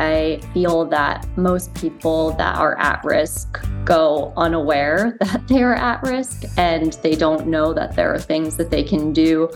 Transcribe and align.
I 0.00 0.40
feel 0.54 0.84
that 0.90 1.26
most 1.36 1.74
people 1.74 2.30
that 2.34 2.56
are 2.56 2.78
at 2.78 3.02
risk 3.02 3.60
go 3.84 4.32
unaware 4.36 5.16
that 5.20 5.48
they 5.48 5.60
are 5.64 5.74
at 5.74 6.00
risk 6.04 6.44
and 6.56 6.92
they 7.02 7.16
don't 7.16 7.48
know 7.48 7.74
that 7.74 7.96
there 7.96 8.14
are 8.14 8.18
things 8.20 8.56
that 8.58 8.70
they 8.70 8.84
can 8.84 9.12
do 9.12 9.50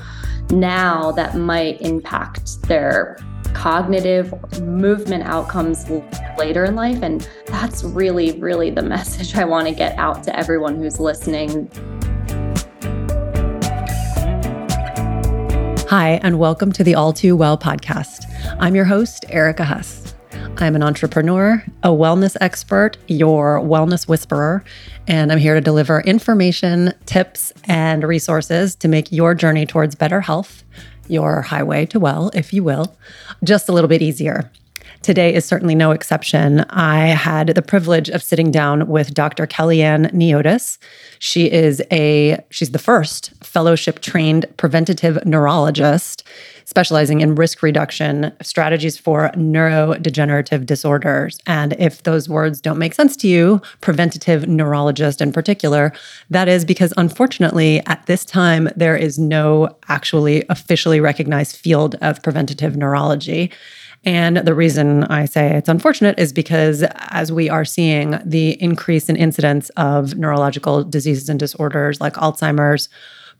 now 0.50 1.12
that 1.12 1.36
might 1.36 1.80
impact 1.80 2.60
their 2.62 3.18
cognitive 3.54 4.34
movement 4.62 5.22
outcomes 5.22 5.88
later 6.36 6.64
in 6.64 6.74
life. 6.74 7.00
And 7.04 7.28
that's 7.46 7.84
really, 7.84 8.32
really 8.40 8.70
the 8.70 8.82
message 8.96 9.36
I 9.36 9.44
want 9.44 9.68
to 9.68 9.72
get 9.72 9.96
out 9.96 10.24
to 10.24 10.36
everyone 10.36 10.74
who's 10.74 10.98
listening. 10.98 11.70
Hi, 15.88 16.18
and 16.24 16.40
welcome 16.40 16.72
to 16.72 16.82
the 16.82 16.96
All 16.96 17.12
Too 17.12 17.36
Well 17.36 17.56
podcast. 17.56 18.24
I'm 18.58 18.74
your 18.74 18.86
host, 18.86 19.24
Erica 19.28 19.64
Huss. 19.64 20.11
I'm 20.62 20.76
an 20.76 20.82
entrepreneur, 20.84 21.60
a 21.82 21.88
wellness 21.88 22.36
expert, 22.40 22.96
your 23.08 23.58
wellness 23.58 24.06
whisperer, 24.06 24.62
and 25.08 25.32
I'm 25.32 25.38
here 25.38 25.56
to 25.56 25.60
deliver 25.60 26.02
information, 26.02 26.94
tips, 27.04 27.52
and 27.64 28.04
resources 28.04 28.76
to 28.76 28.86
make 28.86 29.10
your 29.10 29.34
journey 29.34 29.66
towards 29.66 29.96
better 29.96 30.20
health, 30.20 30.62
your 31.08 31.42
highway 31.42 31.86
to 31.86 31.98
well, 31.98 32.30
if 32.32 32.52
you 32.52 32.62
will, 32.62 32.96
just 33.42 33.68
a 33.68 33.72
little 33.72 33.88
bit 33.88 34.02
easier. 34.02 34.52
Today 35.02 35.34
is 35.34 35.44
certainly 35.44 35.74
no 35.74 35.90
exception. 35.90 36.60
I 36.70 37.06
had 37.08 37.48
the 37.48 37.62
privilege 37.62 38.08
of 38.08 38.22
sitting 38.22 38.52
down 38.52 38.86
with 38.86 39.12
Dr. 39.12 39.48
Kellyann 39.48 40.12
Niotis. 40.12 40.78
She 41.18 41.50
is 41.50 41.82
a 41.90 42.38
she's 42.50 42.70
the 42.70 42.78
first 42.78 43.32
fellowship 43.42 44.00
trained 44.00 44.46
preventative 44.58 45.18
neurologist 45.26 46.22
specializing 46.64 47.20
in 47.20 47.34
risk 47.34 47.62
reduction 47.62 48.32
strategies 48.40 48.96
for 48.96 49.30
neurodegenerative 49.30 50.64
disorders. 50.64 51.38
And 51.46 51.74
if 51.78 52.04
those 52.04 52.28
words 52.28 52.60
don't 52.60 52.78
make 52.78 52.94
sense 52.94 53.16
to 53.18 53.28
you, 53.28 53.60
preventative 53.80 54.48
neurologist 54.48 55.20
in 55.20 55.32
particular, 55.32 55.92
that 56.30 56.48
is 56.48 56.64
because 56.64 56.94
unfortunately 56.96 57.84
at 57.86 58.06
this 58.06 58.24
time 58.24 58.70
there 58.74 58.96
is 58.96 59.18
no 59.18 59.76
actually 59.88 60.44
officially 60.48 61.00
recognized 61.00 61.56
field 61.56 61.96
of 62.00 62.22
preventative 62.22 62.76
neurology. 62.76 63.50
And 64.04 64.38
the 64.38 64.54
reason 64.54 65.04
I 65.04 65.26
say 65.26 65.56
it's 65.56 65.68
unfortunate 65.68 66.18
is 66.18 66.32
because 66.32 66.82
as 66.96 67.30
we 67.30 67.48
are 67.48 67.64
seeing 67.64 68.18
the 68.24 68.60
increase 68.62 69.08
in 69.08 69.16
incidence 69.16 69.70
of 69.70 70.16
neurological 70.16 70.82
diseases 70.82 71.28
and 71.28 71.38
disorders 71.38 72.00
like 72.00 72.14
Alzheimer's, 72.14 72.88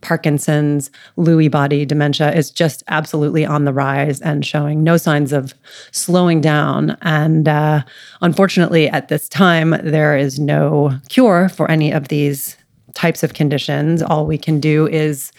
Parkinson's, 0.03 0.91
Lewy 1.17 1.51
body 1.51 1.87
dementia 1.87 2.33
is 2.33 2.51
just 2.51 2.83
absolutely 2.89 3.47
on 3.47 3.65
the 3.65 3.73
rise 3.73 4.21
and 4.21 4.45
showing 4.45 4.83
no 4.83 4.97
signs 4.97 5.33
of 5.33 5.55
slowing 5.93 6.41
down. 6.41 6.97
And 7.03 7.49
uh, 7.49 7.83
unfortunately, 8.21 8.89
at 8.89 9.09
this 9.09 9.29
time, 9.29 9.71
there 9.83 10.17
is 10.17 10.39
no 10.39 10.99
cure 11.09 11.49
for 11.49 11.71
any 11.71 11.93
of 11.93 12.09
these 12.09 12.57
types 12.95 13.23
of 13.23 13.35
conditions. 13.35 14.03
All 14.03 14.27
we 14.27 14.39
can 14.39 14.61
do 14.61 14.87
is 14.89 15.33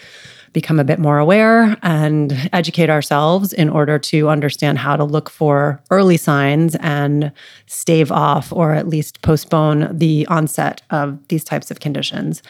become 0.54 0.80
a 0.80 0.84
bit 0.84 0.98
more 0.98 1.18
aware 1.18 1.76
and 1.82 2.48
educate 2.54 2.88
ourselves 2.88 3.52
in 3.52 3.68
order 3.68 3.98
to 3.98 4.30
understand 4.30 4.78
how 4.78 4.96
to 4.96 5.04
look 5.04 5.28
for 5.28 5.82
early 5.90 6.16
signs 6.16 6.76
and 6.76 7.30
stave 7.66 8.10
off 8.10 8.50
or 8.52 8.72
at 8.72 8.88
least 8.88 9.20
postpone 9.20 9.98
the 9.98 10.26
onset 10.28 10.80
of 10.88 11.18
these 11.28 11.44
types 11.44 11.70
of 11.70 11.80
conditions. 11.80 12.42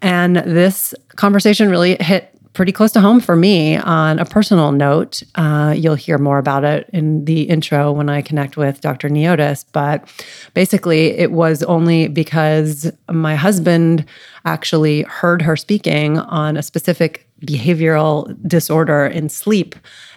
And 0.00 0.36
this 0.36 0.94
conversation 1.16 1.68
really 1.68 1.96
hit 2.00 2.32
pretty 2.52 2.72
close 2.72 2.92
to 2.92 3.00
home 3.00 3.20
for 3.20 3.34
me 3.34 3.76
on 3.76 4.18
a 4.18 4.24
personal 4.24 4.72
note. 4.72 5.22
Uh, 5.34 5.74
you'll 5.76 5.94
hear 5.94 6.18
more 6.18 6.38
about 6.38 6.64
it 6.64 6.88
in 6.92 7.24
the 7.24 7.42
intro 7.42 7.92
when 7.92 8.08
I 8.08 8.20
connect 8.22 8.56
with 8.56 8.80
Dr. 8.80 9.08
Niotis. 9.08 9.64
But 9.72 10.08
basically, 10.54 11.18
it 11.18 11.32
was 11.32 11.62
only 11.62 12.08
because 12.08 12.90
my 13.10 13.36
husband 13.36 14.04
actually 14.44 15.02
heard 15.02 15.42
her 15.42 15.56
speaking 15.56 16.18
on 16.18 16.56
a 16.56 16.62
specific 16.62 17.26
behavioral 17.46 18.36
disorder 18.46 19.06
in 19.06 19.28
sleep 19.28 19.74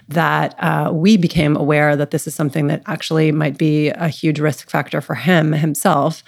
that 0.08 0.56
uh, 0.60 0.92
we 0.94 1.18
became 1.18 1.56
aware 1.56 1.96
that 1.96 2.12
this 2.12 2.28
is 2.28 2.36
something 2.36 2.68
that 2.68 2.82
actually 2.86 3.32
might 3.32 3.58
be 3.58 3.90
a 3.90 4.08
huge 4.08 4.40
risk 4.40 4.70
factor 4.70 5.02
for 5.02 5.16
him 5.16 5.52
himself. 5.52 6.24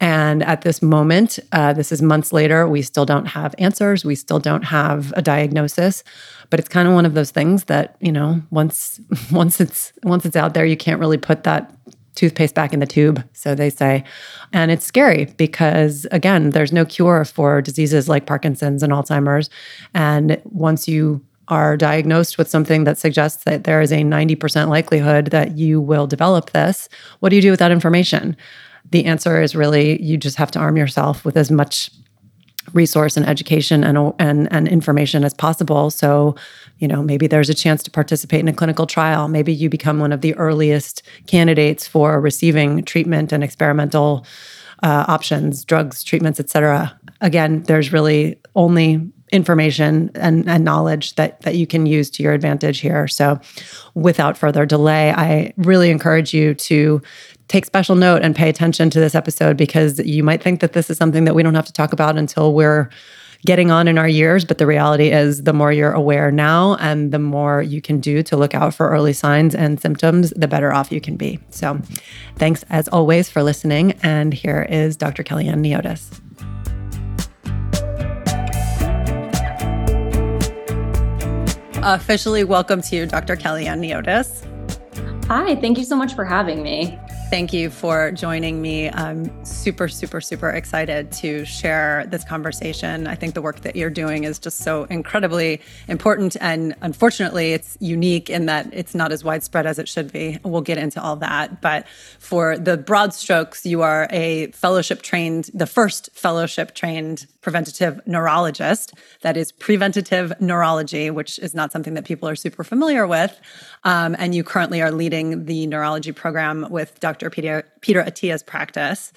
And 0.00 0.42
at 0.42 0.62
this 0.62 0.80
moment, 0.80 1.38
uh, 1.52 1.74
this 1.74 1.92
is 1.92 2.00
months 2.00 2.32
later, 2.32 2.66
we 2.66 2.80
still 2.80 3.04
don't 3.04 3.26
have 3.26 3.54
answers. 3.58 4.04
We 4.04 4.14
still 4.14 4.38
don't 4.38 4.62
have 4.62 5.12
a 5.14 5.22
diagnosis. 5.22 6.02
But 6.48 6.58
it's 6.58 6.70
kind 6.70 6.88
of 6.88 6.94
one 6.94 7.06
of 7.06 7.14
those 7.14 7.30
things 7.30 7.64
that 7.64 7.96
you 8.00 8.10
know, 8.10 8.42
once 8.50 9.00
once 9.30 9.60
it's 9.60 9.92
once 10.02 10.24
it's 10.24 10.36
out 10.36 10.54
there, 10.54 10.64
you 10.64 10.76
can't 10.76 10.98
really 10.98 11.18
put 11.18 11.44
that 11.44 11.72
toothpaste 12.14 12.54
back 12.54 12.72
in 12.72 12.80
the 12.80 12.86
tube, 12.86 13.22
so 13.32 13.54
they 13.54 13.70
say. 13.70 14.04
And 14.52 14.70
it's 14.70 14.84
scary 14.84 15.26
because, 15.36 16.06
again, 16.10 16.50
there's 16.50 16.72
no 16.72 16.84
cure 16.84 17.24
for 17.24 17.62
diseases 17.62 18.08
like 18.08 18.26
Parkinson's 18.26 18.82
and 18.82 18.92
Alzheimer's. 18.92 19.50
And 19.94 20.40
once 20.44 20.88
you 20.88 21.20
are 21.48 21.76
diagnosed 21.76 22.38
with 22.38 22.48
something 22.48 22.84
that 22.84 22.98
suggests 22.98 23.44
that 23.44 23.64
there 23.64 23.80
is 23.80 23.92
a 23.92 24.02
90% 24.02 24.68
likelihood 24.68 25.26
that 25.26 25.58
you 25.58 25.80
will 25.80 26.06
develop 26.06 26.50
this, 26.50 26.88
what 27.18 27.30
do 27.30 27.36
you 27.36 27.42
do 27.42 27.50
with 27.50 27.58
that 27.58 27.72
information? 27.72 28.36
The 28.90 29.04
answer 29.04 29.40
is 29.42 29.54
really 29.54 30.00
you 30.02 30.16
just 30.16 30.36
have 30.36 30.50
to 30.52 30.58
arm 30.58 30.76
yourself 30.76 31.24
with 31.24 31.36
as 31.36 31.50
much 31.50 31.90
resource 32.72 33.16
and 33.16 33.26
education 33.26 33.82
and, 33.84 34.12
and 34.18 34.52
and 34.52 34.68
information 34.68 35.24
as 35.24 35.34
possible. 35.34 35.90
So 35.90 36.36
you 36.78 36.88
know 36.88 37.02
maybe 37.02 37.26
there's 37.26 37.50
a 37.50 37.54
chance 37.54 37.82
to 37.84 37.90
participate 37.90 38.40
in 38.40 38.48
a 38.48 38.52
clinical 38.52 38.86
trial. 38.86 39.28
Maybe 39.28 39.52
you 39.52 39.68
become 39.68 39.98
one 39.98 40.12
of 40.12 40.20
the 40.20 40.34
earliest 40.36 41.02
candidates 41.26 41.86
for 41.86 42.20
receiving 42.20 42.84
treatment 42.84 43.32
and 43.32 43.42
experimental 43.42 44.26
uh, 44.82 45.04
options 45.08 45.62
drugs 45.62 46.02
treatments 46.02 46.40
etc 46.40 46.98
again 47.20 47.62
there's 47.64 47.92
really 47.92 48.40
only 48.54 49.12
information 49.32 50.10
and, 50.14 50.48
and 50.48 50.64
knowledge 50.64 51.14
that 51.14 51.40
that 51.42 51.56
you 51.56 51.66
can 51.66 51.86
use 51.86 52.10
to 52.10 52.22
your 52.22 52.32
advantage 52.32 52.80
here. 52.80 53.06
So 53.06 53.40
without 53.94 54.36
further 54.36 54.66
delay 54.66 55.12
i 55.12 55.52
really 55.56 55.90
encourage 55.90 56.32
you 56.32 56.54
to 56.54 57.02
take 57.50 57.66
special 57.66 57.96
note 57.96 58.22
and 58.22 58.36
pay 58.36 58.48
attention 58.48 58.90
to 58.90 59.00
this 59.00 59.16
episode 59.16 59.56
because 59.56 59.98
you 59.98 60.22
might 60.22 60.40
think 60.40 60.60
that 60.60 60.72
this 60.72 60.88
is 60.88 60.96
something 60.96 61.24
that 61.24 61.34
we 61.34 61.42
don't 61.42 61.54
have 61.54 61.66
to 61.66 61.72
talk 61.72 61.92
about 61.92 62.16
until 62.16 62.54
we're 62.54 62.88
getting 63.44 63.72
on 63.72 63.88
in 63.88 63.98
our 63.98 64.06
years. 64.06 64.44
But 64.44 64.58
the 64.58 64.66
reality 64.66 65.10
is, 65.10 65.42
the 65.42 65.52
more 65.52 65.72
you're 65.72 65.92
aware 65.92 66.30
now 66.30 66.76
and 66.76 67.10
the 67.10 67.18
more 67.18 67.60
you 67.60 67.82
can 67.82 67.98
do 67.98 68.22
to 68.22 68.36
look 68.36 68.54
out 68.54 68.72
for 68.72 68.88
early 68.88 69.12
signs 69.12 69.56
and 69.56 69.80
symptoms, 69.80 70.30
the 70.36 70.46
better 70.46 70.72
off 70.72 70.92
you 70.92 71.00
can 71.00 71.16
be. 71.16 71.40
So, 71.50 71.80
thanks 72.36 72.64
as 72.70 72.86
always 72.88 73.28
for 73.28 73.42
listening. 73.42 73.94
And 74.04 74.32
here 74.32 74.64
is 74.70 74.96
Dr. 74.96 75.24
Kellyann 75.24 75.58
Niotis. 75.58 76.20
Officially 81.82 82.44
welcome 82.44 82.80
to 82.82 82.94
you, 82.94 83.06
Dr. 83.06 83.34
Kellyann 83.34 83.80
Niotis. 83.80 84.46
Hi, 85.26 85.56
thank 85.56 85.78
you 85.78 85.84
so 85.84 85.96
much 85.96 86.14
for 86.14 86.24
having 86.24 86.62
me. 86.62 86.96
Thank 87.30 87.52
you 87.52 87.70
for 87.70 88.10
joining 88.10 88.60
me. 88.60 88.90
I'm 88.90 89.44
super, 89.44 89.86
super, 89.86 90.20
super 90.20 90.50
excited 90.50 91.12
to 91.12 91.44
share 91.44 92.04
this 92.08 92.24
conversation. 92.24 93.06
I 93.06 93.14
think 93.14 93.34
the 93.34 93.40
work 93.40 93.60
that 93.60 93.76
you're 93.76 93.88
doing 93.88 94.24
is 94.24 94.40
just 94.40 94.58
so 94.58 94.82
incredibly 94.90 95.60
important. 95.86 96.36
And 96.40 96.74
unfortunately, 96.80 97.52
it's 97.52 97.78
unique 97.78 98.30
in 98.30 98.46
that 98.46 98.68
it's 98.72 98.96
not 98.96 99.12
as 99.12 99.22
widespread 99.22 99.64
as 99.64 99.78
it 99.78 99.88
should 99.88 100.10
be. 100.10 100.40
We'll 100.42 100.60
get 100.60 100.76
into 100.76 101.00
all 101.00 101.14
that. 101.16 101.60
But 101.60 101.86
for 102.18 102.58
the 102.58 102.76
broad 102.76 103.14
strokes, 103.14 103.64
you 103.64 103.82
are 103.82 104.08
a 104.10 104.48
fellowship 104.48 105.00
trained, 105.00 105.50
the 105.54 105.66
first 105.66 106.10
fellowship 106.12 106.74
trained 106.74 107.28
preventative 107.40 108.00
neurologist. 108.06 108.92
That 109.22 109.36
is 109.36 109.52
preventative 109.52 110.32
neurology, 110.40 111.10
which 111.10 111.38
is 111.38 111.54
not 111.54 111.72
something 111.72 111.94
that 111.94 112.04
people 112.04 112.28
are 112.28 112.36
super 112.36 112.64
familiar 112.64 113.06
with. 113.06 113.38
Um, 113.84 114.14
and 114.18 114.34
you 114.34 114.44
currently 114.44 114.82
are 114.82 114.90
leading 114.90 115.46
the 115.46 115.66
neurology 115.66 116.12
program 116.12 116.66
with 116.70 116.98
Dr. 117.00 117.19
Peter, 117.28 117.64
Peter 117.82 118.00
Attia's 118.00 118.42
practice. 118.42 119.12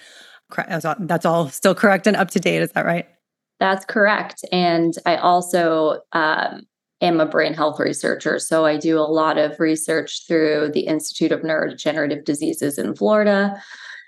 That's 0.67 1.25
all 1.25 1.47
still 1.49 1.75
correct 1.75 2.07
and 2.07 2.17
up 2.17 2.31
to 2.31 2.39
date. 2.39 2.61
Is 2.61 2.71
that 2.73 2.85
right? 2.85 3.07
That's 3.59 3.85
correct. 3.85 4.43
And 4.51 4.93
I 5.05 5.15
also 5.15 6.01
um, 6.11 6.63
am 7.01 7.19
a 7.19 7.25
brain 7.25 7.53
health 7.53 7.79
researcher. 7.79 8.39
So 8.39 8.65
I 8.65 8.77
do 8.77 8.97
a 8.97 9.01
lot 9.01 9.37
of 9.37 9.59
research 9.59 10.27
through 10.27 10.71
the 10.73 10.81
Institute 10.81 11.31
of 11.31 11.41
Neurodegenerative 11.41 12.25
Diseases 12.25 12.77
in 12.77 12.95
Florida. 12.95 13.61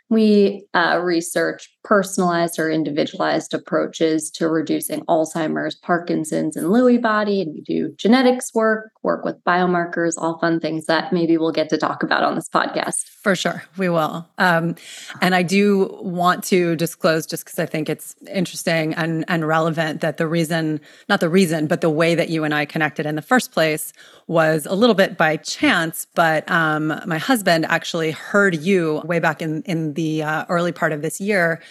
We 0.10 0.68
uh, 0.74 1.00
research 1.04 1.75
personalized 1.86 2.60
or 2.60 2.70
individualized 2.70 3.54
approaches 3.54 4.30
to 4.32 4.50
reducing 4.50 5.02
Alzheimer's, 5.06 5.76
Parkinson's, 5.76 6.58
and 6.58 6.68
Lewy 6.68 7.02
body. 7.02 7.42
And 7.42 7.54
we 7.54 7.62
do 7.62 7.94
genetics 7.96 8.54
work, 8.54 8.92
work 9.04 9.24
with 9.24 9.42
biomarkers, 9.46 10.16
all 10.18 10.40
fun 10.40 10.60
things 10.60 10.88
that 10.88 11.14
maybe 11.14 11.38
we'll 11.38 11.52
get 11.52 11.70
to 11.70 11.78
talk 11.78 12.02
about 12.02 12.24
on 12.24 12.36
this 12.36 12.50
podcast. 12.50 13.08
For 13.22 13.36
sure, 13.36 13.64
we 13.78 13.88
will. 13.88 14.28
Um, 14.40 14.76
and 15.22 15.36
I 15.36 15.44
do 15.44 15.98
want 16.02 16.44
to 16.46 16.76
disclose, 16.76 17.28
just 17.28 17.46
because 17.46 17.60
I 17.60 17.68
think 17.68 17.88
it's 17.88 18.16
interesting 18.34 18.94
and, 18.96 19.24
and 19.28 19.48
relevant, 19.48 20.02
that 20.02 20.18
the 20.18 20.28
reason, 20.28 20.82
not 21.08 21.20
the 21.20 21.30
reason, 21.30 21.68
but 21.68 21.82
the 21.82 21.90
way 21.90 22.16
that 22.16 22.30
you 22.30 22.44
and 22.44 22.54
I 22.54 22.66
connected 22.66 23.06
in 23.06 23.16
the 23.16 23.22
first 23.22 23.52
place 23.52 23.94
was 24.28 24.66
a 24.66 24.74
little 24.74 24.96
bit 24.96 25.18
by 25.18 25.38
chance. 25.38 26.08
But 26.16 26.50
um, 26.50 27.00
my 27.06 27.20
husband 27.20 27.68
actually 27.68 28.10
heard 28.10 28.56
you 28.56 29.04
way 29.06 29.20
back 29.20 29.44
in, 29.44 29.62
in 29.64 29.94
the 29.94 30.24
uh, 30.24 30.46
early 30.50 30.72
part 30.72 30.92
of 30.92 31.04
this 31.04 31.22
year 31.22 31.62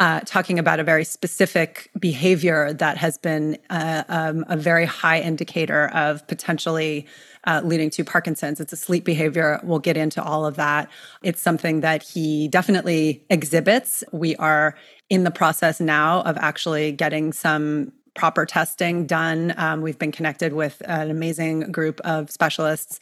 uh, 0.00 0.20
talking 0.20 0.58
about 0.58 0.78
a 0.78 0.84
very 0.84 1.04
specific 1.04 1.90
behavior 1.98 2.72
that 2.72 2.96
has 2.96 3.18
been 3.18 3.58
uh, 3.70 4.04
um, 4.08 4.44
a 4.48 4.56
very 4.56 4.84
high 4.84 5.20
indicator 5.20 5.88
of 5.88 6.26
potentially 6.28 7.06
uh, 7.44 7.60
leading 7.64 7.90
to 7.90 8.04
Parkinson's. 8.04 8.60
It's 8.60 8.72
a 8.72 8.76
sleep 8.76 9.04
behavior. 9.04 9.60
We'll 9.64 9.78
get 9.80 9.96
into 9.96 10.22
all 10.22 10.46
of 10.46 10.56
that. 10.56 10.88
It's 11.22 11.40
something 11.40 11.80
that 11.80 12.02
he 12.02 12.46
definitely 12.48 13.24
exhibits. 13.28 14.04
We 14.12 14.36
are 14.36 14.76
in 15.10 15.24
the 15.24 15.30
process 15.30 15.80
now 15.80 16.22
of 16.22 16.36
actually 16.36 16.92
getting 16.92 17.32
some 17.32 17.92
proper 18.14 18.44
testing 18.44 19.06
done. 19.06 19.54
Um, 19.56 19.80
we've 19.80 19.98
been 19.98 20.12
connected 20.12 20.52
with 20.52 20.82
an 20.86 21.10
amazing 21.10 21.70
group 21.72 22.00
of 22.00 22.30
specialists, 22.30 23.00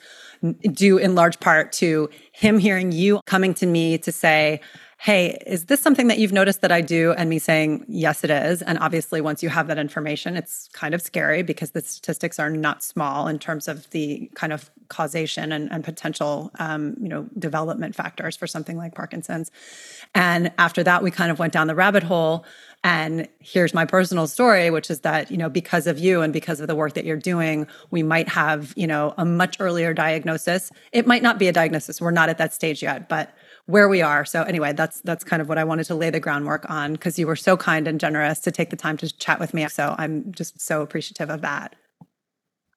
due 0.73 0.99
in 0.99 1.15
large 1.15 1.41
part 1.41 1.73
to 1.73 2.11
him 2.33 2.59
hearing 2.59 2.93
you 2.93 3.21
coming 3.27 3.55
to 3.55 3.67
me 3.67 3.99
to 3.99 4.13
say, 4.13 4.61
hey, 4.99 5.39
is 5.47 5.67
this 5.67 5.81
something 5.81 6.07
that 6.07 6.19
you've 6.19 6.33
noticed 6.33 6.63
that 6.63 6.73
I 6.73 6.81
do? 6.81 7.13
And 7.13 7.29
me 7.29 7.39
saying, 7.39 7.85
yes, 7.87 8.25
it 8.25 8.31
is. 8.31 8.63
And 8.63 8.79
obviously, 8.79 9.21
once 9.21 9.43
you 9.43 9.51
have 9.51 9.67
that 9.67 9.79
information, 9.79 10.37
it's 10.37 10.69
kind 10.73 10.95
of 10.95 11.03
scary 11.03 11.43
because 11.43 11.73
the 11.73 11.83
statistics 11.83 12.39
are 12.39 12.49
not 12.49 12.83
small 12.83 13.29
in 13.29 13.39
terms 13.39 13.69
of 13.69 13.89
the 13.91 14.31
kind 14.35 14.53
of 14.53 14.71
causation 14.89 15.53
and, 15.53 15.71
and 15.71 15.85
potential, 15.85 16.51
um, 16.59 16.97
you 17.01 17.09
know, 17.09 17.29
development 17.39 17.95
factors 17.95 18.37
for 18.37 18.47
something 18.47 18.79
like 18.79 18.95
Parkinson's. 18.95 19.51
And 20.15 20.51
after 20.59 20.83
that, 20.85 21.03
we 21.03 21.11
kind 21.11 21.31
of 21.31 21.39
went 21.39 21.53
down 21.53 21.67
the 21.67 21.75
rabbit 21.75 22.03
hole. 22.03 22.47
And 22.83 23.29
here's 23.41 23.75
my 23.75 23.85
personal 23.85 24.27
story, 24.27 24.71
which 24.71 24.91
is 24.91 25.01
that, 25.01 25.31
you 25.31 25.37
know, 25.37 25.49
because 25.51 25.87
of 25.87 25.99
you 25.99 26.23
and 26.23 26.33
because 26.33 26.61
of 26.61 26.69
the 26.69 26.77
work 26.77 26.95
that 26.95 27.05
you're 27.05 27.17
doing, 27.17 27.67
we 27.91 28.03
might 28.03 28.29
have, 28.29 28.73
you 28.77 28.87
know, 28.87 29.13
a 29.19 29.25
much 29.25 29.57
earlier 29.61 29.93
diagnosis. 29.93 30.71
It 30.93 31.07
might 31.07 31.23
not 31.23 31.39
be 31.39 31.49
a 31.49 31.53
diagnosis. 31.53 32.01
We're 32.01 32.13
not 32.13 32.29
at 32.29 32.39
that 32.39 32.55
stage 32.55 32.83
yet, 32.83 33.09
but 33.09 33.35
where 33.67 33.89
we 33.89 34.01
are. 34.01 34.25
So 34.25 34.43
anyway, 34.43 34.73
that's 34.73 35.01
that's 35.03 35.25
kind 35.25 35.43
of 35.43 35.49
what 35.49 35.59
I 35.59 35.65
wanted 35.65 35.85
to 35.85 35.95
lay 35.95 36.11
the 36.11 36.21
groundwork 36.21 36.69
on 36.71 36.93
because 36.93 37.19
you 37.19 37.27
were 37.27 37.37
so 37.37 37.57
kind 37.57 37.87
and 37.87 38.01
generous 38.01 38.39
to 38.41 38.51
take 38.51 38.71
the 38.71 38.77
time 38.77 38.97
to 38.99 39.17
chat 39.19 39.39
with 39.39 39.53
me. 39.53 39.69
So 39.69 39.95
I'm 39.99 40.33
just 40.33 40.61
so 40.61 40.83
appreciative 40.83 41.31
of 41.31 41.43
that. 41.43 41.75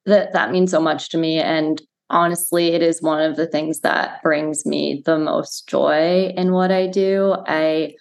That 0.06 0.34
that 0.34 0.52
means 0.52 0.72
so 0.72 0.82
much 0.82 1.10
to 1.10 1.18
me 1.18 1.40
and 1.40 1.82
honestly 2.10 2.70
it 2.70 2.82
is 2.82 3.02
one 3.02 3.22
of 3.22 3.36
the 3.36 3.46
things 3.46 3.82
that 3.82 4.24
brings 4.24 4.66
me 4.66 5.04
the 5.06 5.20
most 5.20 5.70
joy 5.70 6.34
in 6.36 6.52
what 6.52 6.72
I 6.72 6.88
do. 6.88 7.36
I 7.46 7.94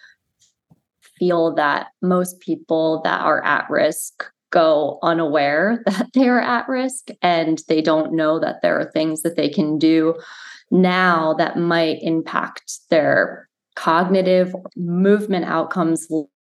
feel 1.19 1.55
that 1.57 1.89
most 2.01 2.41
people 2.41 3.03
that 3.05 3.21
are 3.21 3.45
at 3.45 3.69
risk 3.69 4.25
go 4.51 4.99
unaware 5.03 5.83
that 5.87 6.09
they 6.15 6.27
are 6.29 6.41
at 6.41 6.67
risk 6.69 7.09
and 7.21 7.61
they 7.69 7.83
don't 7.83 8.15
know 8.15 8.39
that 8.39 8.63
there 8.63 8.81
are 8.81 8.91
things 8.91 9.21
that 9.23 9.37
they 9.37 9.51
can 9.51 9.79
do 9.79 10.15
now 10.71 11.35
that 11.35 11.57
might 11.57 11.99
impact 12.03 12.79
their 12.91 13.49
cognitive 13.77 14.55
movement 14.77 15.45
outcomes 15.45 16.09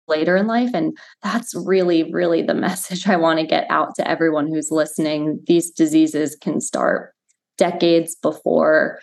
later 0.09 0.37
in 0.37 0.47
life. 0.47 0.70
And 0.73 0.97
that's 1.23 1.55
really, 1.55 2.11
really 2.12 2.43
the 2.43 2.55
message 2.69 3.06
I 3.06 3.17
want 3.17 3.41
to 3.41 3.47
get 3.47 3.67
out 3.70 3.94
to 3.97 4.09
everyone 4.09 4.49
who's 4.49 4.70
listening. 4.70 5.41
These 5.47 5.70
diseases 5.70 6.37
can 6.37 6.61
start 6.61 7.15
decades 7.56 8.15
before 8.15 8.99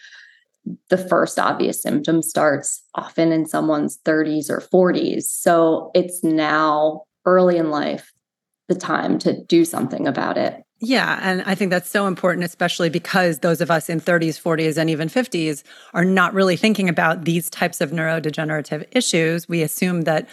the 0.89 0.97
first 0.97 1.37
obvious 1.37 1.83
symptom 1.83 2.23
starts, 2.23 2.81
often 2.95 3.31
in 3.31 3.45
someone's 3.45 3.99
30s 3.99 4.49
or 4.49 4.61
40s. 4.61 5.23
So 5.23 5.91
it's 5.93 6.23
now 6.23 7.03
early 7.25 7.57
in 7.57 7.69
life 7.69 8.11
the 8.67 8.75
time 8.75 9.19
to 9.19 9.43
do 9.43 9.65
something 9.65 10.07
about 10.07 10.37
it. 10.37 10.63
Yeah. 10.79 11.19
And 11.21 11.41
I 11.43 11.55
think 11.55 11.71
that's 11.71 11.89
so 11.89 12.05
important, 12.05 12.43
especially 12.43 12.89
because 12.89 13.39
those 13.39 13.61
of 13.61 13.71
us 13.71 13.89
in 13.89 14.01
30s, 14.01 14.41
40s, 14.41 14.77
and 14.77 14.89
even 14.89 15.07
50s 15.07 15.63
are 15.93 16.03
not 16.03 16.33
really 16.33 16.57
thinking 16.57 16.89
about 16.89 17.23
these 17.23 17.49
types 17.49 17.79
of 17.79 17.91
neurodegenerative 17.91 18.85
issues. 18.91 19.47
We 19.47 19.61
assume 19.61 20.01
that 20.01 20.27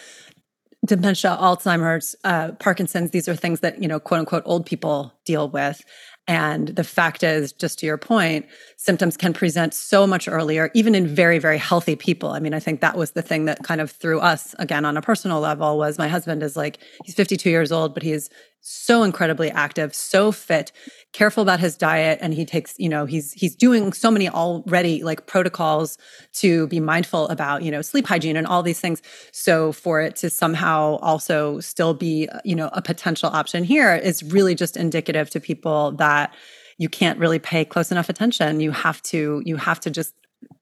dementia, 0.85 1.39
Alzheimer's, 1.41 2.17
uh, 2.25 2.53
Parkinson's, 2.53 3.13
these 3.13 3.29
are 3.29 3.37
things 3.37 3.61
that, 3.61 3.81
you 3.81 3.87
know, 3.87 4.01
quote 4.01 4.21
unquote, 4.21 4.43
old 4.45 4.67
people 4.67 5.13
deal 5.25 5.49
with. 5.49 5.83
And 6.29 6.69
the 6.69 6.85
fact 6.85 7.25
is, 7.25 7.53
just 7.53 7.81
to 7.81 7.87
your 7.87 7.99
point, 7.99 8.47
symptoms 8.77 9.17
can 9.17 9.33
present 9.33 9.75
so 9.75 10.07
much 10.07 10.29
earlier, 10.29 10.71
even 10.73 10.95
in 10.95 11.07
very, 11.09 11.41
very 11.41 11.59
healthy 11.59 11.97
people. 11.97 12.31
I 12.31 12.39
mean, 12.39 12.55
I 12.55 12.61
think 12.61 12.81
that 12.81 12.97
was 12.97 13.13
the 13.13 13.23
thing 13.23 13.47
that 13.47 13.65
kind 13.65 13.81
of 13.81 13.91
threw 13.91 14.21
us 14.21 14.55
again 14.61 14.85
on 14.85 14.97
a 14.97 15.03
personal 15.03 15.41
level 15.41 15.79
was 15.79 15.99
my 15.99 16.09
husband 16.09 16.43
is 16.45 16.57
like, 16.57 16.79
he's 17.05 17.17
52 17.17 17.51
years 17.51 17.73
old, 17.73 17.93
but 17.93 18.05
he's 18.05 18.31
so 18.65 19.03
incredibly 19.03 19.51
active, 19.51 19.93
so 19.93 20.31
fit, 20.31 20.71
careful 21.13 21.43
about 21.43 21.59
his 21.59 21.77
diet. 21.77 22.21
And 22.23 22.33
he 22.33 22.45
takes, 22.45 22.79
you 22.79 22.89
know, 22.89 23.07
he's, 23.07 23.33
he's 23.33 23.57
doing 23.57 23.93
so 23.93 24.09
many 24.09 24.29
already 24.29 25.03
like 25.03 25.27
protocols 25.27 25.99
to 26.35 26.69
be 26.69 26.79
mindful 26.79 27.27
about, 27.29 27.65
you 27.65 27.73
know, 27.73 27.83
sleep 27.83 28.07
hygiene 28.07 28.37
and 28.37 28.47
all 28.47 28.63
these 28.63 28.79
things. 28.79 29.03
So 29.33 29.73
for 29.73 30.01
it 30.01 30.15
to 30.17 30.31
somehow 30.31 30.99
also 31.03 31.59
still 31.59 31.93
be, 31.93 32.29
you 32.45 32.55
know, 32.55 32.71
a 32.73 32.81
potential 32.81 33.31
option 33.31 33.65
here 33.65 33.97
is 33.97 34.23
really 34.23 34.55
just 34.55 34.77
indicative 34.77 35.12
to 35.31 35.41
people 35.41 35.93
that 35.93 36.35
you 36.79 36.89
can't 36.89 37.19
really 37.19 37.39
pay 37.39 37.65
close 37.65 37.93
enough 37.93 38.09
attention. 38.09 38.61
You 38.61 38.71
have 38.73 39.03
to, 39.03 39.43
you 39.45 39.57
have 39.57 39.81
to 39.81 39.91
just 39.91 40.15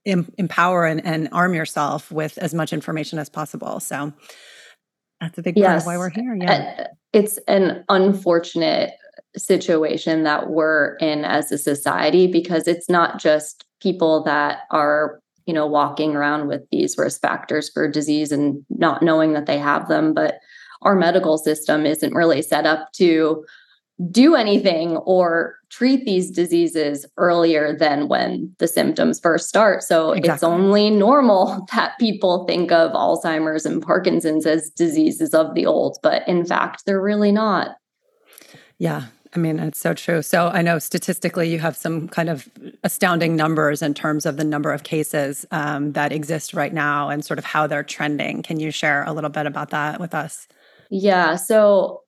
em- 0.06 0.32
empower 0.38 0.86
and, 0.86 1.04
and 1.04 1.28
arm 1.32 1.54
yourself 1.54 2.10
with 2.10 2.36
as 2.38 2.54
much 2.54 2.72
information 2.72 3.18
as 3.18 3.28
possible. 3.28 3.80
So, 3.80 4.12
that's 5.20 5.36
a 5.36 5.42
big 5.42 5.56
yes. 5.56 5.66
part 5.66 5.78
of 5.78 5.86
why 5.86 5.98
we're 5.98 6.08
here. 6.08 6.32
Uh, 6.32 6.44
yeah. 6.44 6.74
Uh, 6.78 6.84
it's 7.12 7.38
an 7.46 7.84
unfortunate 7.88 8.92
situation 9.36 10.24
that 10.24 10.50
we're 10.50 10.96
in 10.96 11.24
as 11.24 11.52
a 11.52 11.58
society 11.58 12.26
because 12.26 12.66
it's 12.66 12.88
not 12.88 13.20
just 13.20 13.64
people 13.80 14.22
that 14.24 14.60
are 14.70 15.20
you 15.46 15.54
know 15.54 15.66
walking 15.66 16.16
around 16.16 16.48
with 16.48 16.62
these 16.70 16.96
risk 16.98 17.20
factors 17.20 17.68
for 17.68 17.88
disease 17.88 18.32
and 18.32 18.64
not 18.70 19.02
knowing 19.02 19.32
that 19.32 19.46
they 19.46 19.58
have 19.58 19.88
them 19.88 20.12
but 20.12 20.40
our 20.82 20.96
medical 20.96 21.38
system 21.38 21.86
isn't 21.86 22.14
really 22.14 22.42
set 22.42 22.66
up 22.66 22.90
to 22.92 23.44
do 24.08 24.34
anything 24.34 24.96
or 24.98 25.56
treat 25.68 26.04
these 26.04 26.30
diseases 26.30 27.04
earlier 27.16 27.76
than 27.76 28.08
when 28.08 28.54
the 28.58 28.66
symptoms 28.66 29.20
first 29.20 29.48
start. 29.48 29.82
So 29.82 30.12
exactly. 30.12 30.34
it's 30.34 30.42
only 30.42 30.90
normal 30.90 31.66
that 31.72 31.98
people 31.98 32.44
think 32.46 32.72
of 32.72 32.92
Alzheimer's 32.92 33.66
and 33.66 33.82
Parkinson's 33.82 34.46
as 34.46 34.70
diseases 34.70 35.34
of 35.34 35.54
the 35.54 35.66
old, 35.66 35.98
but 36.02 36.26
in 36.26 36.44
fact, 36.44 36.86
they're 36.86 37.00
really 37.00 37.32
not. 37.32 37.76
Yeah. 38.78 39.06
I 39.32 39.38
mean, 39.38 39.60
it's 39.60 39.78
so 39.78 39.94
true. 39.94 40.22
So 40.22 40.48
I 40.48 40.60
know 40.62 40.80
statistically 40.80 41.48
you 41.48 41.60
have 41.60 41.76
some 41.76 42.08
kind 42.08 42.28
of 42.28 42.48
astounding 42.82 43.36
numbers 43.36 43.80
in 43.80 43.94
terms 43.94 44.26
of 44.26 44.36
the 44.36 44.44
number 44.44 44.72
of 44.72 44.82
cases 44.82 45.46
um, 45.52 45.92
that 45.92 46.10
exist 46.10 46.52
right 46.52 46.72
now 46.72 47.10
and 47.10 47.24
sort 47.24 47.38
of 47.38 47.44
how 47.44 47.68
they're 47.68 47.84
trending. 47.84 48.42
Can 48.42 48.58
you 48.58 48.72
share 48.72 49.04
a 49.04 49.12
little 49.12 49.30
bit 49.30 49.46
about 49.46 49.70
that 49.70 50.00
with 50.00 50.14
us? 50.14 50.48
Yeah. 50.90 51.36
So 51.36 52.02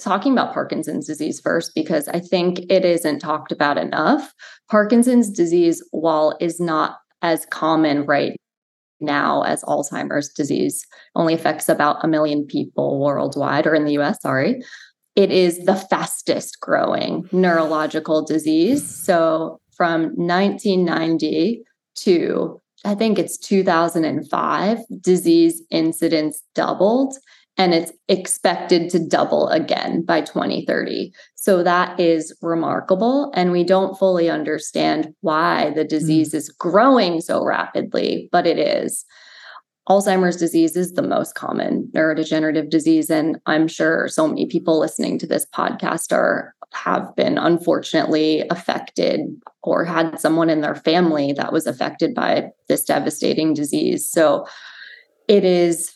talking 0.00 0.32
about 0.32 0.52
Parkinson's 0.52 1.06
disease 1.06 1.40
first, 1.40 1.72
because 1.74 2.08
I 2.08 2.20
think 2.20 2.60
it 2.70 2.84
isn't 2.84 3.20
talked 3.20 3.52
about 3.52 3.78
enough. 3.78 4.32
Parkinson's 4.70 5.30
disease, 5.30 5.82
while 5.90 6.36
is 6.40 6.60
not 6.60 6.98
as 7.22 7.46
common 7.46 8.04
right 8.06 8.36
now 9.00 9.42
as 9.42 9.62
Alzheimer's 9.64 10.28
disease, 10.28 10.86
only 11.14 11.34
affects 11.34 11.68
about 11.68 12.04
a 12.04 12.08
million 12.08 12.46
people 12.46 13.00
worldwide 13.00 13.66
or 13.66 13.74
in 13.74 13.84
the 13.84 13.98
US, 13.98 14.20
sorry. 14.22 14.62
It 15.16 15.30
is 15.30 15.64
the 15.64 15.74
fastest 15.74 16.60
growing 16.60 17.28
neurological 17.32 18.24
disease. 18.24 18.88
So 18.88 19.60
from 19.76 20.14
1990 20.16 21.62
to 21.96 22.60
I 22.84 22.94
think 22.94 23.18
it's 23.18 23.36
2005, 23.36 24.78
disease 25.00 25.62
incidence 25.70 26.42
doubled 26.54 27.14
and 27.56 27.74
it's 27.74 27.92
expected 28.08 28.90
to 28.90 28.98
double 28.98 29.48
again 29.48 30.02
by 30.02 30.20
2030. 30.20 31.12
So 31.34 31.62
that 31.62 31.98
is 31.98 32.34
remarkable. 32.42 33.30
And 33.34 33.52
we 33.52 33.64
don't 33.64 33.98
fully 33.98 34.30
understand 34.30 35.14
why 35.20 35.70
the 35.70 35.84
mm. 35.84 35.88
disease 35.88 36.32
is 36.32 36.48
growing 36.48 37.20
so 37.20 37.44
rapidly, 37.44 38.28
but 38.32 38.46
it 38.46 38.58
is. 38.58 39.04
Alzheimer's 39.88 40.36
disease 40.36 40.76
is 40.76 40.92
the 40.92 41.02
most 41.02 41.34
common 41.34 41.90
neurodegenerative 41.94 42.70
disease. 42.70 43.10
And 43.10 43.40
I'm 43.46 43.66
sure 43.66 44.06
so 44.08 44.28
many 44.28 44.46
people 44.46 44.78
listening 44.78 45.18
to 45.18 45.26
this 45.26 45.46
podcast 45.54 46.12
are 46.12 46.54
have 46.72 47.14
been 47.16 47.36
unfortunately 47.36 48.44
affected 48.48 49.20
or 49.62 49.84
had 49.84 50.20
someone 50.20 50.48
in 50.48 50.60
their 50.60 50.76
family 50.76 51.32
that 51.32 51.52
was 51.52 51.66
affected 51.66 52.14
by 52.14 52.48
this 52.68 52.84
devastating 52.84 53.54
disease. 53.54 54.08
So 54.08 54.46
it 55.26 55.44
is 55.44 55.92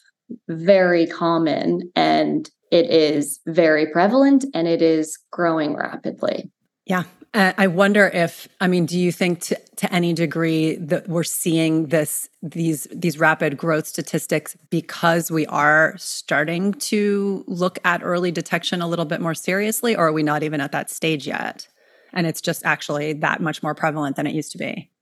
very 0.48 1.06
common 1.06 1.90
and 1.94 2.50
it 2.70 2.90
is 2.90 3.40
very 3.46 3.86
prevalent 3.86 4.44
and 4.54 4.66
it 4.66 4.82
is 4.82 5.18
growing 5.30 5.74
rapidly. 5.76 6.50
Yeah. 6.86 7.04
Uh, 7.32 7.52
I 7.58 7.66
wonder 7.66 8.06
if, 8.06 8.46
I 8.60 8.68
mean, 8.68 8.86
do 8.86 8.98
you 8.98 9.10
think 9.10 9.40
to, 9.42 9.60
to 9.76 9.92
any 9.92 10.12
degree 10.12 10.76
that 10.76 11.08
we're 11.08 11.24
seeing 11.24 11.86
this, 11.86 12.28
these, 12.42 12.86
these 12.92 13.18
rapid 13.18 13.56
growth 13.56 13.88
statistics 13.88 14.56
because 14.70 15.32
we 15.32 15.44
are 15.46 15.94
starting 15.98 16.74
to 16.74 17.44
look 17.48 17.80
at 17.84 18.02
early 18.04 18.30
detection 18.30 18.80
a 18.80 18.86
little 18.86 19.04
bit 19.04 19.20
more 19.20 19.34
seriously, 19.34 19.96
or 19.96 20.08
are 20.08 20.12
we 20.12 20.22
not 20.22 20.44
even 20.44 20.60
at 20.60 20.70
that 20.70 20.90
stage 20.90 21.26
yet? 21.26 21.66
And 22.12 22.24
it's 22.24 22.40
just 22.40 22.64
actually 22.64 23.14
that 23.14 23.40
much 23.40 23.64
more 23.64 23.74
prevalent 23.74 24.14
than 24.14 24.28
it 24.28 24.34
used 24.34 24.52
to 24.52 24.58
be. 24.58 24.92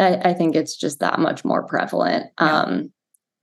I, 0.00 0.16
I 0.16 0.34
think 0.34 0.56
it's 0.56 0.74
just 0.74 0.98
that 0.98 1.20
much 1.20 1.44
more 1.44 1.62
prevalent. 1.62 2.32
Yeah. 2.40 2.62
Um, 2.62 2.92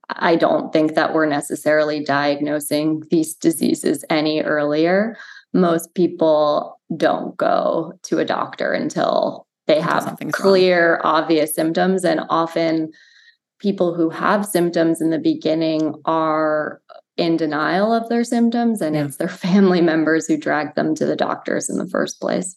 I 0.10 0.36
don't 0.36 0.72
think 0.72 0.96
that 0.96 1.14
we're 1.14 1.26
necessarily 1.26 2.04
diagnosing 2.04 3.04
these 3.10 3.36
diseases 3.36 4.06
any 4.10 4.42
earlier 4.42 5.18
most 5.54 5.94
people 5.96 6.80
don't 6.96 7.36
go 7.36 7.94
to 8.04 8.20
a 8.20 8.26
doctor 8.26 8.72
until 8.72 9.48
they 9.66 9.82
have 9.82 10.18
clear, 10.32 10.94
wrong. 10.94 11.24
obvious 11.24 11.54
symptoms. 11.54 12.06
And 12.06 12.22
often 12.30 12.92
people 13.60 13.94
who 13.94 14.10
have 14.10 14.46
symptoms 14.46 15.02
in 15.02 15.10
the 15.10 15.20
beginning 15.20 15.96
are 16.06 16.82
in 17.18 17.36
denial 17.36 17.92
of 17.92 18.08
their 18.10 18.24
symptoms, 18.24 18.80
and 18.80 18.96
yeah. 18.96 19.06
it's 19.06 19.18
their 19.18 19.28
family 19.46 19.82
members 19.82 20.28
who 20.28 20.38
drag 20.38 20.76
them 20.76 20.96
to 20.96 21.06
the 21.06 21.16
doctors 21.16 21.70
in 21.70 21.78
the 21.78 21.88
first 21.88 22.22
place. 22.22 22.56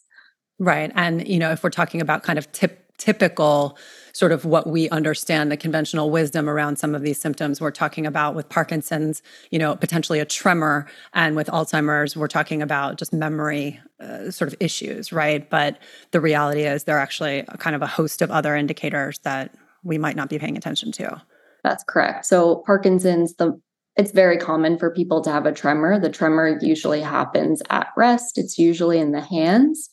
Right. 0.59 0.91
And, 0.93 1.27
you 1.27 1.39
know, 1.39 1.51
if 1.51 1.63
we're 1.63 1.71
talking 1.71 2.01
about 2.01 2.21
kind 2.21 2.37
of 2.37 2.51
tip, 2.51 2.85
typical 2.97 3.77
sort 4.13 4.31
of 4.31 4.45
what 4.45 4.67
we 4.67 4.89
understand 4.89 5.51
the 5.51 5.57
conventional 5.57 6.09
wisdom 6.09 6.49
around 6.49 6.77
some 6.77 6.95
of 6.95 7.01
these 7.01 7.19
symptoms 7.19 7.61
we're 7.61 7.71
talking 7.71 8.05
about 8.05 8.35
with 8.35 8.47
parkinson's 8.49 9.21
you 9.49 9.59
know 9.59 9.75
potentially 9.75 10.19
a 10.19 10.25
tremor 10.25 10.87
and 11.13 11.35
with 11.35 11.47
alzheimer's 11.47 12.15
we're 12.15 12.27
talking 12.27 12.61
about 12.61 12.97
just 12.97 13.13
memory 13.13 13.79
uh, 13.99 14.29
sort 14.31 14.51
of 14.51 14.55
issues 14.59 15.11
right 15.11 15.49
but 15.49 15.77
the 16.11 16.21
reality 16.21 16.61
is 16.61 16.83
there 16.83 16.97
are 16.97 17.01
actually 17.01 17.43
kind 17.59 17.75
of 17.75 17.81
a 17.81 17.87
host 17.87 18.21
of 18.21 18.31
other 18.31 18.55
indicators 18.55 19.19
that 19.19 19.53
we 19.83 19.97
might 19.97 20.15
not 20.15 20.29
be 20.29 20.39
paying 20.39 20.57
attention 20.57 20.91
to 20.91 21.21
that's 21.63 21.83
correct 21.83 22.25
so 22.25 22.63
parkinson's 22.65 23.35
the 23.35 23.59
it's 23.97 24.11
very 24.11 24.37
common 24.37 24.77
for 24.77 24.89
people 24.89 25.21
to 25.21 25.31
have 25.31 25.45
a 25.45 25.51
tremor. 25.51 25.99
The 25.99 26.09
tremor 26.09 26.57
usually 26.61 27.01
happens 27.01 27.61
at 27.69 27.89
rest. 27.97 28.37
It's 28.37 28.57
usually 28.57 28.99
in 28.99 29.11
the 29.11 29.21
hands. 29.21 29.89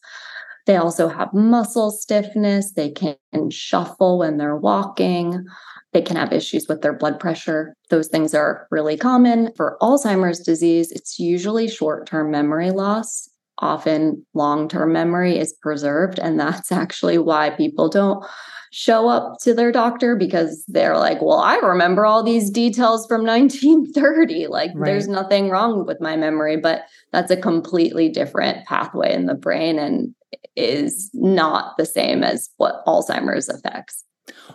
They 0.68 0.76
also 0.76 1.08
have 1.08 1.32
muscle 1.32 1.90
stiffness. 1.90 2.72
They 2.72 2.90
can 2.90 3.16
shuffle 3.50 4.18
when 4.18 4.36
they're 4.36 4.54
walking. 4.54 5.46
They 5.94 6.02
can 6.02 6.16
have 6.16 6.30
issues 6.30 6.68
with 6.68 6.82
their 6.82 6.92
blood 6.92 7.18
pressure. 7.18 7.74
Those 7.88 8.08
things 8.08 8.34
are 8.34 8.68
really 8.70 8.98
common. 8.98 9.50
For 9.56 9.78
Alzheimer's 9.80 10.40
disease, 10.40 10.92
it's 10.92 11.18
usually 11.18 11.68
short 11.68 12.06
term 12.06 12.30
memory 12.30 12.70
loss. 12.70 13.30
Often 13.60 14.26
long 14.34 14.68
term 14.68 14.92
memory 14.92 15.38
is 15.38 15.54
preserved. 15.54 16.18
And 16.18 16.38
that's 16.38 16.70
actually 16.82 17.16
why 17.16 17.48
people 17.48 17.88
don't 17.88 18.22
show 18.70 19.08
up 19.08 19.38
to 19.40 19.54
their 19.54 19.72
doctor 19.72 20.16
because 20.16 20.62
they're 20.68 20.98
like, 20.98 21.22
well, 21.22 21.38
I 21.38 21.56
remember 21.56 22.04
all 22.04 22.22
these 22.22 22.50
details 22.50 23.06
from 23.06 23.24
1930. 23.24 24.48
Like, 24.48 24.72
right. 24.74 24.84
there's 24.84 25.08
nothing 25.08 25.48
wrong 25.48 25.86
with 25.86 25.98
my 26.02 26.14
memory, 26.14 26.58
but 26.58 26.82
that's 27.10 27.30
a 27.30 27.38
completely 27.38 28.10
different 28.10 28.66
pathway 28.66 29.14
in 29.14 29.24
the 29.24 29.34
brain. 29.34 29.78
And 29.78 30.14
is 30.56 31.10
not 31.14 31.76
the 31.76 31.86
same 31.86 32.22
as 32.22 32.50
what 32.56 32.84
Alzheimer's 32.86 33.48
affects. 33.48 34.04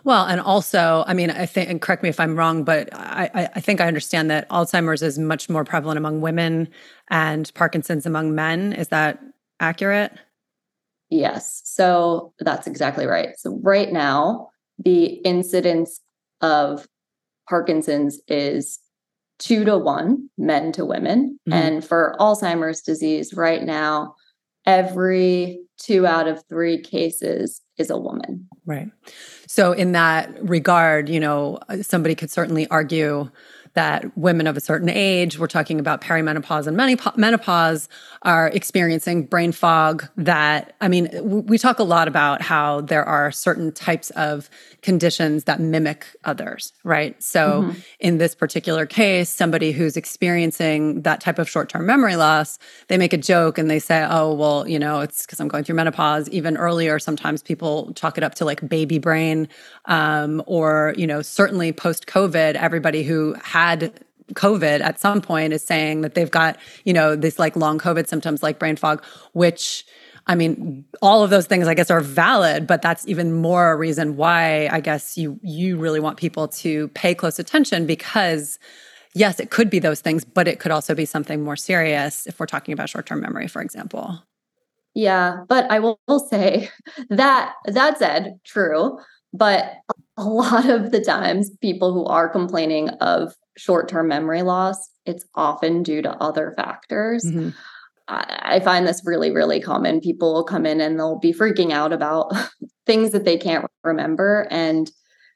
Well, 0.03 0.25
and 0.25 0.39
also, 0.41 1.03
I 1.07 1.13
mean, 1.13 1.31
I 1.31 1.45
think, 1.45 1.69
and 1.69 1.81
correct 1.81 2.03
me 2.03 2.09
if 2.09 2.19
I'm 2.19 2.35
wrong, 2.35 2.63
but 2.63 2.89
I, 2.93 3.49
I 3.55 3.59
think 3.59 3.81
I 3.81 3.87
understand 3.87 4.29
that 4.29 4.47
Alzheimer's 4.49 5.01
is 5.01 5.17
much 5.17 5.49
more 5.49 5.63
prevalent 5.63 5.97
among 5.97 6.21
women 6.21 6.67
and 7.09 7.51
Parkinson's 7.53 8.05
among 8.05 8.35
men. 8.35 8.73
Is 8.73 8.89
that 8.89 9.19
accurate? 9.59 10.13
Yes. 11.09 11.61
So 11.65 12.33
that's 12.39 12.67
exactly 12.67 13.05
right. 13.05 13.29
So, 13.37 13.59
right 13.63 13.91
now, 13.91 14.49
the 14.77 15.05
incidence 15.05 16.01
of 16.41 16.87
Parkinson's 17.47 18.19
is 18.27 18.79
two 19.39 19.63
to 19.65 19.77
one, 19.77 20.29
men 20.37 20.71
to 20.73 20.85
women. 20.85 21.39
Mm-hmm. 21.47 21.53
And 21.53 21.85
for 21.85 22.15
Alzheimer's 22.19 22.81
disease, 22.81 23.33
right 23.33 23.63
now, 23.63 24.15
every 24.65 25.61
two 25.77 26.05
out 26.05 26.27
of 26.27 26.43
three 26.47 26.81
cases 26.81 27.61
is 27.77 27.89
a 27.89 27.97
woman. 27.97 28.47
Right. 28.65 28.89
So, 29.47 29.73
in 29.73 29.91
that 29.93 30.41
regard, 30.41 31.09
you 31.09 31.19
know, 31.19 31.59
somebody 31.81 32.15
could 32.15 32.31
certainly 32.31 32.67
argue 32.67 33.29
that 33.73 34.15
women 34.17 34.47
of 34.47 34.55
a 34.55 34.59
certain 34.59 34.89
age, 34.89 35.39
we're 35.39 35.47
talking 35.47 35.79
about 35.79 36.01
perimenopause 36.01 36.67
and 36.67 36.77
menopause, 37.17 37.89
are 38.21 38.47
experiencing 38.49 39.25
brain 39.25 39.51
fog. 39.51 40.07
That, 40.15 40.75
I 40.79 40.87
mean, 40.87 41.09
we 41.45 41.57
talk 41.57 41.79
a 41.79 41.83
lot 41.83 42.07
about 42.07 42.41
how 42.41 42.81
there 42.81 43.03
are 43.03 43.31
certain 43.31 43.71
types 43.71 44.09
of 44.11 44.49
conditions 44.81 45.45
that 45.45 45.59
mimic 45.59 46.05
others, 46.23 46.73
right? 46.83 47.21
So, 47.21 47.63
mm-hmm. 47.63 47.79
in 47.99 48.17
this 48.17 48.35
particular 48.35 48.85
case, 48.85 49.29
somebody 49.29 49.71
who's 49.71 49.97
experiencing 49.97 51.01
that 51.01 51.19
type 51.21 51.39
of 51.39 51.49
short 51.49 51.69
term 51.69 51.85
memory 51.85 52.15
loss, 52.15 52.59
they 52.87 52.97
make 52.97 53.13
a 53.13 53.17
joke 53.17 53.57
and 53.57 53.69
they 53.69 53.79
say, 53.79 54.05
oh, 54.09 54.33
well, 54.33 54.67
you 54.67 54.77
know, 54.77 54.99
it's 54.99 55.25
because 55.25 55.39
I'm 55.39 55.47
going 55.47 55.63
through 55.63 55.75
menopause. 55.75 56.29
Even 56.29 56.57
earlier, 56.57 56.99
sometimes 56.99 57.41
people 57.41 57.91
chalk 57.95 58.17
it 58.17 58.23
up 58.23 58.35
to 58.35 58.45
like 58.45 58.67
baby 58.67 58.99
brain, 58.99 59.47
um, 59.85 60.43
or, 60.45 60.93
you 60.97 61.07
know, 61.07 61.21
certainly 61.21 61.71
post 61.71 62.05
COVID, 62.05 62.55
everybody 62.55 63.03
who 63.03 63.35
had 63.63 63.93
COVID 64.33 64.81
at 64.81 64.99
some 64.99 65.21
point 65.21 65.53
is 65.53 65.63
saying 65.63 66.01
that 66.01 66.15
they've 66.15 66.31
got, 66.31 66.57
you 66.85 66.93
know, 66.93 67.15
this 67.15 67.39
like 67.39 67.55
long 67.55 67.79
COVID 67.79 68.07
symptoms 68.07 68.41
like 68.41 68.59
brain 68.59 68.75
fog, 68.75 69.03
which 69.33 69.85
I 70.27 70.35
mean, 70.35 70.85
all 71.01 71.23
of 71.23 71.29
those 71.29 71.47
things 71.47 71.67
I 71.67 71.73
guess 71.73 71.91
are 71.91 71.99
valid, 72.01 72.65
but 72.65 72.81
that's 72.81 73.05
even 73.07 73.33
more 73.33 73.71
a 73.71 73.75
reason 73.75 74.15
why 74.15 74.67
I 74.71 74.79
guess 74.79 75.17
you 75.17 75.39
you 75.41 75.77
really 75.77 75.99
want 75.99 76.17
people 76.17 76.47
to 76.63 76.87
pay 76.89 77.13
close 77.13 77.39
attention 77.39 77.85
because 77.85 78.59
yes, 79.13 79.39
it 79.39 79.51
could 79.51 79.69
be 79.69 79.79
those 79.79 80.01
things, 80.01 80.23
but 80.25 80.47
it 80.47 80.59
could 80.59 80.71
also 80.71 80.95
be 80.95 81.05
something 81.05 81.43
more 81.43 81.57
serious 81.57 82.25
if 82.25 82.39
we're 82.39 82.47
talking 82.47 82.73
about 82.73 82.89
short-term 82.89 83.19
memory, 83.19 83.47
for 83.47 83.61
example. 83.61 84.23
Yeah, 84.95 85.43
but 85.49 85.69
I 85.71 85.79
will 85.79 85.99
say 86.29 86.69
that 87.09 87.53
that 87.65 87.97
said, 87.97 88.39
true, 88.43 88.97
but 89.33 89.73
a 90.17 90.23
lot 90.23 90.69
of 90.69 90.91
the 90.91 91.01
times 91.01 91.51
people 91.61 91.93
who 91.93 92.05
are 92.05 92.29
complaining 92.29 92.89
of 93.01 93.35
short-term 93.57 94.07
memory 94.07 94.41
loss, 94.41 94.89
it's 95.05 95.25
often 95.35 95.83
due 95.83 96.01
to 96.01 96.11
other 96.17 96.53
factors. 96.55 97.23
Mm-hmm. 97.25 97.49
I 98.07 98.59
find 98.59 98.85
this 98.85 99.01
really, 99.05 99.31
really 99.31 99.61
common. 99.61 100.01
People 100.01 100.33
will 100.33 100.43
come 100.43 100.65
in 100.65 100.81
and 100.81 100.99
they'll 100.99 101.19
be 101.19 101.33
freaking 101.33 101.71
out 101.71 101.93
about 101.93 102.33
things 102.85 103.11
that 103.11 103.23
they 103.23 103.37
can't 103.37 103.65
remember. 103.83 104.45
And 104.51 104.91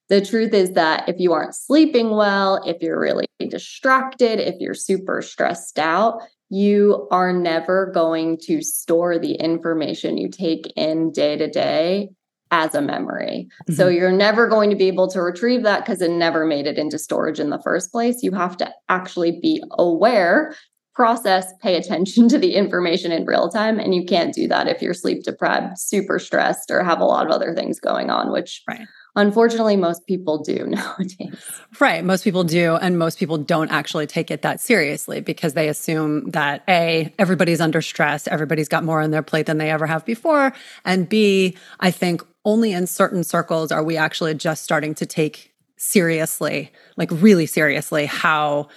the 0.09 0.23
truth 0.23 0.53
is 0.53 0.73
that 0.73 1.07
if 1.07 1.15
you 1.17 1.33
aren't 1.33 1.55
sleeping 1.55 2.11
well, 2.11 2.61
if 2.65 2.81
you're 2.81 2.99
really 2.99 3.27
distracted, 3.49 4.39
if 4.39 4.55
you're 4.59 4.73
super 4.73 5.21
stressed 5.21 5.79
out, 5.79 6.19
you 6.49 7.07
are 7.11 7.33
never 7.33 7.91
going 7.93 8.37
to 8.43 8.61
store 8.61 9.19
the 9.19 9.33
information 9.33 10.17
you 10.17 10.29
take 10.29 10.71
in 10.75 11.11
day 11.11 11.35
to 11.37 11.49
day 11.49 12.09
as 12.51 12.75
a 12.75 12.81
memory. 12.81 13.47
Mm-hmm. 13.63 13.73
So 13.73 13.87
you're 13.87 14.11
never 14.11 14.47
going 14.47 14.69
to 14.69 14.75
be 14.75 14.87
able 14.87 15.09
to 15.09 15.21
retrieve 15.21 15.63
that 15.63 15.85
because 15.85 16.01
it 16.01 16.11
never 16.11 16.45
made 16.45 16.67
it 16.67 16.77
into 16.77 16.97
storage 16.97 17.39
in 17.39 17.49
the 17.49 17.61
first 17.61 17.91
place. 17.91 18.23
You 18.23 18.31
have 18.31 18.57
to 18.57 18.71
actually 18.89 19.39
be 19.41 19.61
aware 19.71 20.53
process, 20.97 21.53
pay 21.61 21.75
attention 21.75 22.27
to 22.33 22.37
the 22.37 22.55
information 22.55 23.13
in 23.13 23.23
real 23.25 23.47
time. 23.47 23.79
And 23.79 23.95
you 23.95 24.03
can't 24.03 24.33
do 24.33 24.49
that 24.49 24.67
if 24.67 24.81
you're 24.81 24.95
sleep 24.95 25.23
deprived, 25.23 25.77
super 25.77 26.19
stressed, 26.19 26.71
or 26.71 26.83
have 26.83 26.99
a 26.99 27.05
lot 27.05 27.25
of 27.25 27.31
other 27.31 27.53
things 27.53 27.79
going 27.79 28.09
on, 28.09 28.31
which 28.31 28.63
right. 28.67 28.87
unfortunately 29.15 29.77
most 29.77 30.07
people 30.07 30.43
do 30.43 30.65
nowadays. 30.67 31.39
Right. 31.79 32.03
Most 32.03 32.23
people 32.23 32.43
do. 32.43 32.75
And 32.77 32.97
most 32.97 33.19
people 33.19 33.37
don't 33.37 33.71
actually 33.71 34.07
take 34.07 34.31
it 34.31 34.41
that 34.41 34.59
seriously 34.59 35.21
because 35.21 35.53
they 35.53 35.69
assume 35.69 36.31
that 36.31 36.63
A, 36.67 37.13
everybody's 37.19 37.61
under 37.61 37.81
stress, 37.81 38.27
everybody's 38.27 38.67
got 38.67 38.83
more 38.83 38.99
on 38.99 39.11
their 39.11 39.23
plate 39.23 39.45
than 39.45 39.59
they 39.59 39.69
ever 39.69 39.85
have 39.85 40.03
before. 40.03 40.51
And 40.83 41.07
B, 41.07 41.55
I 41.79 41.91
think 41.91 42.23
only 42.47 42.71
in 42.71 42.87
certain 42.87 43.25
circles 43.25 43.73
are 43.73 43.83
we 43.83 43.97
actually 43.97 44.33
just 44.33 44.63
starting 44.63 44.95
to 44.95 45.05
take 45.05 45.53
seriously, 45.75 46.71
like 46.95 47.09
really 47.11 47.45
seriously, 47.45 48.05
how 48.05 48.69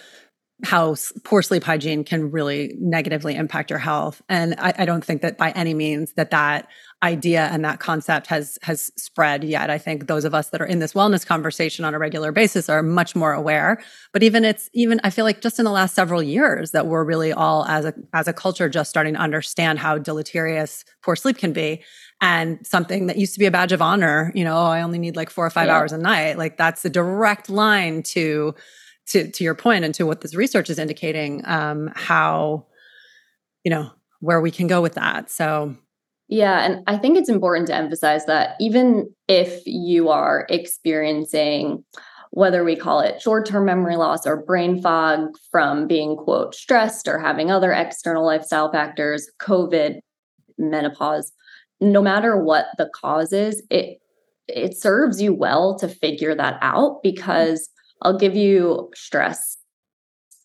how 0.64 0.94
poor 1.24 1.40
sleep 1.40 1.62
hygiene 1.64 2.04
can 2.04 2.30
really 2.30 2.74
negatively 2.78 3.34
impact 3.34 3.70
your 3.70 3.78
health. 3.78 4.20
And 4.28 4.56
I, 4.58 4.74
I, 4.76 4.84
don't 4.84 5.02
think 5.02 5.22
that 5.22 5.38
by 5.38 5.52
any 5.52 5.72
means 5.72 6.12
that 6.14 6.32
that 6.32 6.68
idea 7.02 7.48
and 7.50 7.64
that 7.64 7.80
concept 7.80 8.26
has 8.26 8.58
has 8.62 8.90
spread 8.96 9.42
yet. 9.42 9.70
I 9.70 9.78
think 9.78 10.06
those 10.06 10.24
of 10.24 10.34
us 10.34 10.50
that 10.50 10.60
are 10.60 10.66
in 10.66 10.80
this 10.80 10.92
wellness 10.92 11.24
conversation 11.24 11.84
on 11.84 11.94
a 11.94 11.98
regular 11.98 12.30
basis 12.30 12.68
are 12.68 12.82
much 12.82 13.16
more 13.16 13.32
aware. 13.32 13.82
But 14.12 14.22
even 14.22 14.44
it's 14.44 14.68
even 14.74 15.00
I 15.02 15.10
feel 15.10 15.24
like 15.24 15.40
just 15.40 15.58
in 15.58 15.64
the 15.64 15.70
last 15.70 15.94
several 15.94 16.22
years 16.22 16.72
that 16.72 16.86
we're 16.86 17.04
really 17.04 17.32
all 17.32 17.64
as 17.66 17.86
a 17.86 17.94
as 18.12 18.28
a 18.28 18.34
culture 18.34 18.68
just 18.68 18.90
starting 18.90 19.14
to 19.14 19.20
understand 19.20 19.78
how 19.78 19.96
deleterious 19.96 20.84
poor 21.02 21.16
sleep 21.16 21.38
can 21.38 21.52
be. 21.52 21.82
And 22.20 22.64
something 22.66 23.06
that 23.06 23.16
used 23.16 23.32
to 23.32 23.40
be 23.40 23.46
a 23.46 23.50
badge 23.50 23.72
of 23.72 23.80
honor, 23.80 24.30
you 24.34 24.44
know, 24.44 24.54
oh, 24.54 24.66
I 24.66 24.82
only 24.82 24.98
need 24.98 25.16
like 25.16 25.30
four 25.30 25.46
or 25.46 25.50
five 25.50 25.68
yeah. 25.68 25.78
hours 25.78 25.92
a 25.92 25.98
night. 25.98 26.36
Like 26.36 26.58
that's 26.58 26.84
a 26.84 26.90
direct 26.90 27.48
line 27.48 28.02
to 28.02 28.54
to 29.06 29.30
to 29.30 29.42
your 29.42 29.54
point 29.54 29.86
and 29.86 29.94
to 29.94 30.04
what 30.04 30.20
this 30.20 30.34
research 30.34 30.68
is 30.68 30.78
indicating, 30.78 31.42
um, 31.46 31.90
how 31.94 32.66
you 33.64 33.70
know 33.70 33.90
where 34.20 34.42
we 34.42 34.50
can 34.50 34.66
go 34.66 34.82
with 34.82 34.94
that. 34.96 35.30
So 35.30 35.76
yeah, 36.30 36.64
and 36.64 36.84
I 36.86 36.96
think 36.96 37.18
it's 37.18 37.28
important 37.28 37.66
to 37.66 37.74
emphasize 37.74 38.24
that 38.26 38.54
even 38.60 39.12
if 39.26 39.62
you 39.66 40.10
are 40.10 40.46
experiencing 40.48 41.84
whether 42.30 42.62
we 42.62 42.76
call 42.76 43.00
it 43.00 43.20
short 43.20 43.46
term 43.46 43.64
memory 43.64 43.96
loss 43.96 44.28
or 44.28 44.44
brain 44.44 44.80
fog 44.80 45.36
from 45.50 45.88
being, 45.88 46.16
quote, 46.16 46.54
stressed 46.54 47.08
or 47.08 47.18
having 47.18 47.50
other 47.50 47.72
external 47.72 48.24
lifestyle 48.24 48.70
factors, 48.70 49.28
COVID, 49.42 49.98
menopause, 50.56 51.32
no 51.80 52.00
matter 52.00 52.40
what 52.40 52.66
the 52.78 52.88
cause 52.94 53.32
is, 53.32 53.60
it 53.68 53.98
it 54.46 54.76
serves 54.76 55.20
you 55.20 55.34
well 55.34 55.76
to 55.78 55.88
figure 55.88 56.36
that 56.36 56.58
out 56.62 57.02
because 57.02 57.68
I'll 58.02 58.18
give 58.18 58.36
you 58.36 58.88
stress 58.94 59.56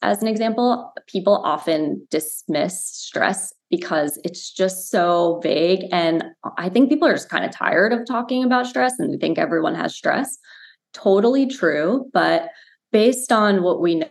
as 0.02 0.22
an 0.22 0.28
example. 0.28 0.94
People 1.08 1.42
often 1.44 2.06
dismiss 2.10 2.86
stress 2.86 3.54
because 3.70 4.20
it's 4.24 4.52
just 4.52 4.90
so 4.90 5.40
vague. 5.44 5.86
And 5.92 6.24
I 6.58 6.70
think 6.70 6.90
people 6.90 7.08
are 7.08 7.14
just 7.14 7.30
kind 7.30 7.46
of 7.46 7.52
tired 7.52 7.94
of 7.94 8.06
talking 8.06 8.44
about 8.44 8.68
stress 8.68 8.94
and 9.00 9.14
they 9.14 9.18
think 9.18 9.38
everyone 9.38 9.76
has 9.76 9.96
stress. 9.96 10.38
Totally 10.94 11.48
true. 11.48 12.10
But 12.14 12.50
based 12.92 13.32
on 13.32 13.64
what 13.64 13.82
we 13.82 14.04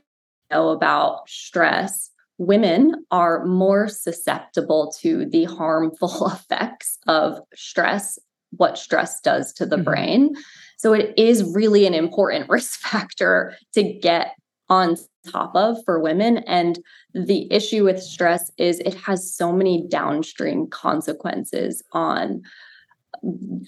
know 0.50 0.68
about 0.68 1.28
stress, 1.28 2.10
women 2.38 3.04
are 3.10 3.44
more 3.44 3.88
susceptible 3.88 4.92
to 5.00 5.26
the 5.26 5.44
harmful 5.44 6.26
effects 6.32 6.98
of 7.06 7.38
stress, 7.54 8.18
what 8.50 8.78
stress 8.78 9.20
does 9.20 9.52
to 9.54 9.66
the 9.66 9.76
mm-hmm. 9.76 9.84
brain. 9.84 10.34
So 10.76 10.92
it 10.92 11.14
is 11.16 11.54
really 11.54 11.86
an 11.86 11.94
important 11.94 12.48
risk 12.50 12.80
factor 12.80 13.56
to 13.74 13.82
get 13.82 14.34
on 14.68 14.96
top 15.30 15.54
of 15.54 15.78
for 15.84 16.00
women. 16.00 16.38
And 16.38 16.78
the 17.14 17.52
issue 17.52 17.84
with 17.84 18.02
stress 18.02 18.50
is 18.58 18.80
it 18.80 18.94
has 18.94 19.34
so 19.34 19.52
many 19.52 19.86
downstream 19.88 20.66
consequences 20.68 21.82
on 21.92 22.42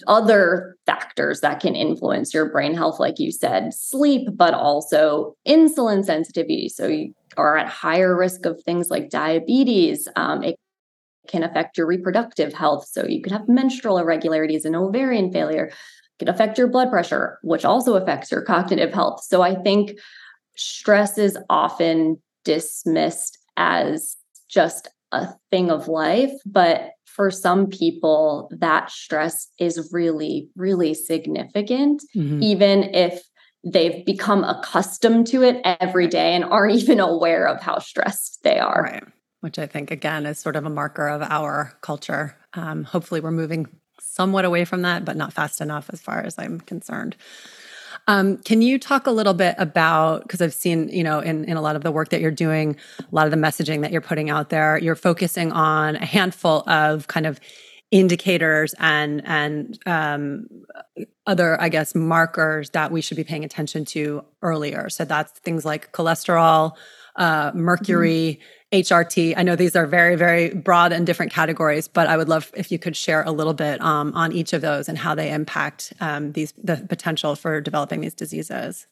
other 0.07 0.77
factors 0.85 1.41
that 1.41 1.59
can 1.59 1.75
influence 1.75 2.33
your 2.33 2.51
brain 2.51 2.73
health, 2.73 2.99
like 2.99 3.19
you 3.19 3.31
said, 3.31 3.73
sleep, 3.73 4.27
but 4.33 4.53
also 4.53 5.35
insulin 5.47 6.05
sensitivity. 6.05 6.69
So 6.69 6.87
you 6.87 7.13
are 7.37 7.57
at 7.57 7.67
higher 7.67 8.15
risk 8.15 8.45
of 8.45 8.61
things 8.63 8.89
like 8.89 9.09
diabetes. 9.09 10.07
Um, 10.15 10.43
it 10.43 10.55
can 11.27 11.43
affect 11.43 11.77
your 11.77 11.87
reproductive 11.87 12.53
health. 12.53 12.87
So 12.89 13.05
you 13.05 13.21
could 13.21 13.31
have 13.31 13.47
menstrual 13.47 13.97
irregularities 13.97 14.65
and 14.65 14.75
ovarian 14.75 15.31
failure. 15.31 15.65
It 15.65 15.73
can 16.19 16.29
affect 16.29 16.57
your 16.57 16.67
blood 16.67 16.89
pressure, 16.89 17.39
which 17.41 17.65
also 17.65 17.95
affects 17.95 18.31
your 18.31 18.41
cognitive 18.41 18.93
health. 18.93 19.23
So 19.23 19.41
I 19.41 19.55
think 19.55 19.97
stress 20.57 21.17
is 21.17 21.37
often 21.49 22.21
dismissed 22.43 23.37
as 23.57 24.17
just 24.49 24.89
a 25.11 25.29
thing 25.51 25.71
of 25.71 25.87
life, 25.87 26.31
but 26.45 26.91
for 27.05 27.31
some 27.31 27.67
people, 27.67 28.49
that 28.51 28.91
stress 28.91 29.47
is 29.59 29.89
really, 29.91 30.49
really 30.55 30.93
significant, 30.93 32.03
mm-hmm. 32.15 32.43
even 32.43 32.83
if 32.93 33.23
they've 33.63 34.05
become 34.05 34.43
accustomed 34.43 35.27
to 35.27 35.41
it 35.41 35.59
every 35.63 36.07
day 36.07 36.35
and 36.35 36.45
aren't 36.45 36.75
even 36.81 36.99
aware 36.99 37.47
of 37.47 37.61
how 37.61 37.79
stressed 37.79 38.43
they 38.43 38.59
are. 38.59 38.83
Right. 38.83 39.03
Which 39.41 39.59
I 39.59 39.67
think, 39.67 39.91
again, 39.91 40.25
is 40.25 40.39
sort 40.39 40.55
of 40.55 40.65
a 40.65 40.69
marker 40.69 41.07
of 41.07 41.21
our 41.21 41.77
culture. 41.81 42.35
Um, 42.53 42.83
hopefully, 42.83 43.21
we're 43.21 43.31
moving 43.31 43.67
somewhat 43.99 44.45
away 44.45 44.65
from 44.65 44.81
that, 44.81 45.05
but 45.05 45.15
not 45.15 45.33
fast 45.33 45.61
enough 45.61 45.89
as 45.91 46.01
far 46.01 46.21
as 46.21 46.37
I'm 46.37 46.59
concerned. 46.59 47.15
Um, 48.07 48.37
can 48.37 48.61
you 48.61 48.79
talk 48.79 49.05
a 49.05 49.11
little 49.11 49.33
bit 49.33 49.55
about 49.57 50.23
because 50.23 50.41
I've 50.41 50.53
seen, 50.53 50.87
you 50.89 51.03
know, 51.03 51.19
in, 51.19 51.43
in 51.43 51.57
a 51.57 51.61
lot 51.61 51.75
of 51.75 51.83
the 51.83 51.91
work 51.91 52.09
that 52.09 52.21
you're 52.21 52.31
doing, 52.31 52.77
a 52.99 53.15
lot 53.15 53.25
of 53.27 53.31
the 53.31 53.37
messaging 53.37 53.81
that 53.81 53.91
you're 53.91 54.01
putting 54.01 54.29
out 54.29 54.49
there, 54.49 54.77
you're 54.77 54.95
focusing 54.95 55.51
on 55.51 55.97
a 55.97 56.05
handful 56.05 56.67
of 56.69 57.07
kind 57.07 57.25
of 57.25 57.39
indicators 57.91 58.75
and 58.79 59.21
and 59.25 59.79
um, 59.85 60.47
other, 61.25 61.61
I 61.61 61.69
guess, 61.69 61.95
markers 61.95 62.69
that 62.71 62.91
we 62.91 63.01
should 63.01 63.17
be 63.17 63.23
paying 63.23 63.43
attention 63.43 63.85
to 63.85 64.23
earlier. 64.41 64.89
So 64.89 65.03
that's 65.05 65.31
things 65.39 65.65
like 65.65 65.91
cholesterol, 65.91 66.73
uh, 67.15 67.51
mercury. 67.53 68.39
Mm-hmm 68.39 68.53
HRT. 68.73 69.33
I 69.37 69.43
know 69.43 69.55
these 69.55 69.75
are 69.75 69.85
very, 69.85 70.15
very 70.15 70.53
broad 70.53 70.91
and 70.91 71.05
different 71.05 71.31
categories, 71.31 71.87
but 71.87 72.07
I 72.07 72.17
would 72.17 72.27
love 72.27 72.51
if 72.55 72.71
you 72.71 72.77
could 72.77 72.97
share 72.97 73.23
a 73.23 73.31
little 73.31 73.53
bit 73.53 73.81
um, 73.81 74.13
on 74.13 74.33
each 74.33 74.51
of 74.51 74.61
those 74.61 74.89
and 74.89 74.97
how 74.97 75.15
they 75.15 75.31
impact 75.31 75.93
um, 76.01 76.33
these 76.33 76.53
the 76.61 76.85
potential 76.89 77.35
for 77.35 77.61
developing 77.61 78.01
these 78.01 78.13
diseases. 78.13 78.87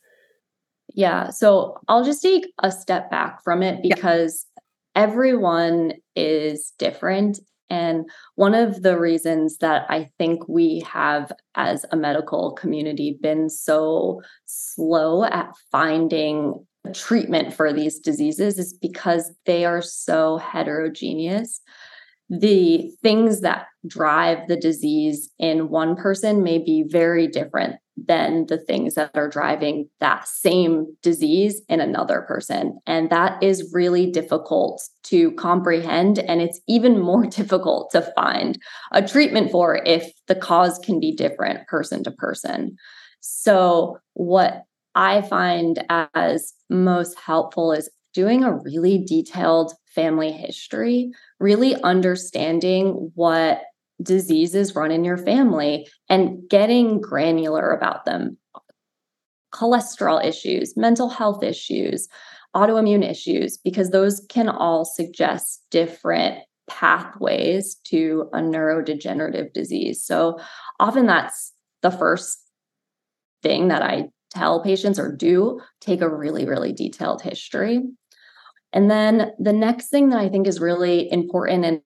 Yeah, 0.93 1.29
so 1.29 1.77
I'll 1.87 2.05
just 2.05 2.21
take 2.21 2.45
a 2.63 2.71
step 2.71 3.09
back 3.11 3.43
from 3.43 3.63
it 3.63 3.81
because 3.81 4.45
yeah. 4.55 5.03
everyone 5.03 5.93
is 6.15 6.71
different. 6.77 7.39
And 7.69 8.07
one 8.35 8.53
of 8.53 8.83
the 8.83 8.97
reasons 8.97 9.57
that 9.57 9.87
I 9.89 10.11
think 10.19 10.47
we 10.47 10.85
have, 10.87 11.31
as 11.55 11.85
a 11.91 11.97
medical 11.97 12.51
community, 12.53 13.17
been 13.19 13.49
so 13.49 14.21
slow 14.45 15.25
at 15.25 15.51
finding 15.71 16.65
treatment 16.93 17.53
for 17.53 17.73
these 17.73 17.99
diseases 17.99 18.59
is 18.59 18.73
because 18.73 19.31
they 19.45 19.65
are 19.65 19.81
so 19.81 20.37
heterogeneous. 20.37 21.61
The 22.29 22.91
things 23.03 23.41
that 23.41 23.67
drive 23.85 24.47
the 24.47 24.57
disease 24.57 25.29
in 25.37 25.69
one 25.69 25.95
person 25.95 26.43
may 26.43 26.57
be 26.57 26.83
very 26.87 27.27
different 27.27 27.75
than 27.97 28.45
the 28.47 28.57
things 28.57 28.95
that 28.95 29.11
are 29.15 29.29
driving 29.29 29.89
that 29.99 30.27
same 30.27 30.85
disease 31.01 31.61
in 31.69 31.79
another 31.79 32.21
person. 32.21 32.79
And 32.85 33.09
that 33.09 33.41
is 33.41 33.71
really 33.73 34.11
difficult 34.11 34.81
to 35.03 35.31
comprehend. 35.33 36.19
And 36.19 36.41
it's 36.41 36.59
even 36.67 36.99
more 37.11 37.25
difficult 37.25 37.91
to 37.91 38.01
find 38.15 38.59
a 38.91 39.07
treatment 39.07 39.51
for 39.51 39.81
if 39.85 40.11
the 40.27 40.35
cause 40.35 40.79
can 40.79 40.99
be 40.99 41.15
different 41.15 41.67
person 41.67 42.03
to 42.03 42.11
person. 42.11 42.75
So, 43.21 43.97
what 44.13 44.63
I 44.95 45.21
find 45.21 45.83
as 46.15 46.53
most 46.69 47.19
helpful 47.19 47.73
is 47.73 47.89
doing 48.13 48.43
a 48.43 48.55
really 48.55 49.03
detailed 49.05 49.73
family 49.93 50.31
history, 50.31 51.11
really 51.39 51.75
understanding 51.81 53.11
what 53.15 53.61
diseases 54.01 54.75
run 54.75 54.91
in 54.91 55.03
your 55.03 55.17
family 55.17 55.87
and 56.09 56.49
getting 56.49 57.01
granular 57.01 57.71
about 57.71 58.05
them. 58.05 58.37
Cholesterol 59.53 60.23
issues, 60.23 60.75
mental 60.75 61.09
health 61.09 61.43
issues, 61.43 62.07
autoimmune 62.55 63.09
issues, 63.09 63.57
because 63.57 63.89
those 63.89 64.25
can 64.29 64.49
all 64.49 64.85
suggest 64.85 65.63
different 65.71 66.39
pathways 66.67 67.75
to 67.85 68.29
a 68.33 68.39
neurodegenerative 68.39 69.53
disease. 69.53 70.03
So 70.03 70.39
often 70.79 71.05
that's 71.05 71.53
the 71.81 71.91
first 71.91 72.39
thing 73.43 73.67
that 73.67 73.81
I 73.81 74.09
tell 74.35 74.61
patients 74.61 74.99
or 74.99 75.15
do 75.15 75.59
take 75.81 76.01
a 76.01 76.13
really, 76.13 76.45
really 76.45 76.73
detailed 76.73 77.21
history. 77.21 77.81
And 78.73 78.91
then 78.91 79.31
the 79.39 79.53
next 79.53 79.87
thing 79.87 80.09
that 80.09 80.19
I 80.19 80.29
think 80.29 80.47
is 80.47 80.59
really 80.59 81.11
important 81.11 81.65
and 81.65 81.81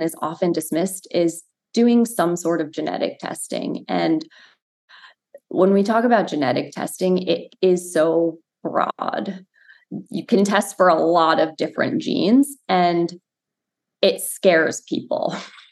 is 0.00 0.16
often 0.20 0.52
dismissed 0.52 1.06
is 1.12 1.44
doing 1.72 2.04
some 2.04 2.36
sort 2.36 2.60
of 2.60 2.72
genetic 2.72 3.18
testing. 3.18 3.84
And 3.88 4.24
when 5.48 5.72
we 5.72 5.82
talk 5.82 6.04
about 6.04 6.26
genetic 6.26 6.72
testing, 6.72 7.18
it 7.18 7.54
is 7.62 7.92
so 7.92 8.38
broad. 8.62 9.44
You 10.10 10.26
can 10.26 10.44
test 10.44 10.76
for 10.76 10.88
a 10.88 11.00
lot 11.00 11.38
of 11.38 11.56
different 11.56 12.02
genes, 12.02 12.56
and 12.68 13.12
it 14.02 14.20
scares 14.20 14.82
people 14.88 15.36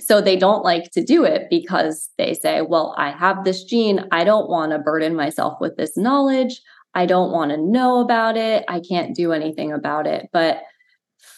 so 0.00 0.20
they 0.20 0.36
don't 0.36 0.64
like 0.64 0.90
to 0.92 1.04
do 1.04 1.24
it 1.24 1.48
because 1.50 2.10
they 2.18 2.34
say, 2.34 2.62
well, 2.62 2.94
I 2.98 3.10
have 3.10 3.44
this 3.44 3.64
gene. 3.64 4.06
I 4.12 4.24
don't 4.24 4.48
want 4.48 4.72
to 4.72 4.78
burden 4.78 5.14
myself 5.14 5.58
with 5.60 5.76
this 5.76 5.96
knowledge. 5.96 6.60
I 6.94 7.06
don't 7.06 7.32
want 7.32 7.50
to 7.50 7.56
know 7.56 8.00
about 8.00 8.36
it. 8.36 8.64
I 8.68 8.80
can't 8.80 9.14
do 9.14 9.32
anything 9.32 9.72
about 9.72 10.06
it. 10.06 10.28
But 10.32 10.62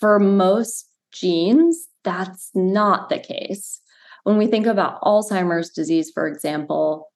for 0.01 0.19
most 0.19 0.89
genes, 1.13 1.89
that's 2.03 2.51
not 2.55 3.09
the 3.09 3.19
case. 3.19 3.81
When 4.25 4.37
we 4.37 4.47
think 4.47 4.67
about 4.67 5.01
Alzheimer's 5.03 5.71
disease, 5.71 6.11
for 6.13 6.27
example, 6.27 7.11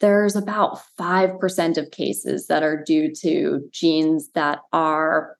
there's 0.00 0.36
about 0.36 0.80
5% 0.98 1.78
of 1.78 1.90
cases 1.90 2.46
that 2.48 2.62
are 2.62 2.82
due 2.84 3.12
to 3.22 3.68
genes 3.72 4.30
that 4.34 4.60
are 4.72 5.37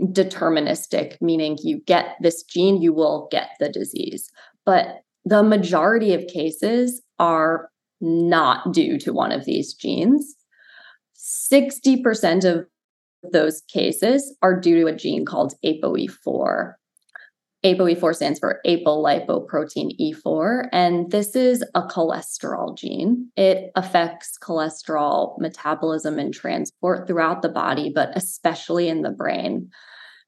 deterministic, 0.00 1.16
meaning 1.20 1.58
you 1.62 1.80
get 1.86 2.16
this 2.20 2.42
gene, 2.42 2.80
you 2.80 2.92
will 2.92 3.28
get 3.30 3.50
the 3.58 3.68
disease. 3.68 4.30
But 4.64 5.02
the 5.24 5.42
majority 5.42 6.14
of 6.14 6.26
cases 6.26 7.02
are 7.18 7.70
not 8.00 8.72
due 8.72 8.98
to 8.98 9.12
one 9.12 9.32
of 9.32 9.44
these 9.44 9.74
genes. 9.74 10.34
60% 11.16 12.44
of 12.44 12.66
those 13.30 13.62
cases 13.68 14.34
are 14.42 14.58
due 14.58 14.80
to 14.80 14.86
a 14.86 14.96
gene 14.96 15.26
called 15.26 15.54
ApoE4. 15.64 16.74
ApoE4 17.64 18.14
stands 18.14 18.38
for 18.38 18.60
apolipoprotein 18.66 19.90
E4, 20.00 20.68
and 20.72 21.10
this 21.10 21.36
is 21.36 21.62
a 21.74 21.82
cholesterol 21.82 22.76
gene. 22.76 23.30
It 23.36 23.70
affects 23.74 24.38
cholesterol 24.42 25.38
metabolism 25.38 26.18
and 26.18 26.32
transport 26.32 27.06
throughout 27.06 27.42
the 27.42 27.50
body, 27.50 27.92
but 27.94 28.16
especially 28.16 28.88
in 28.88 29.02
the 29.02 29.10
brain. 29.10 29.68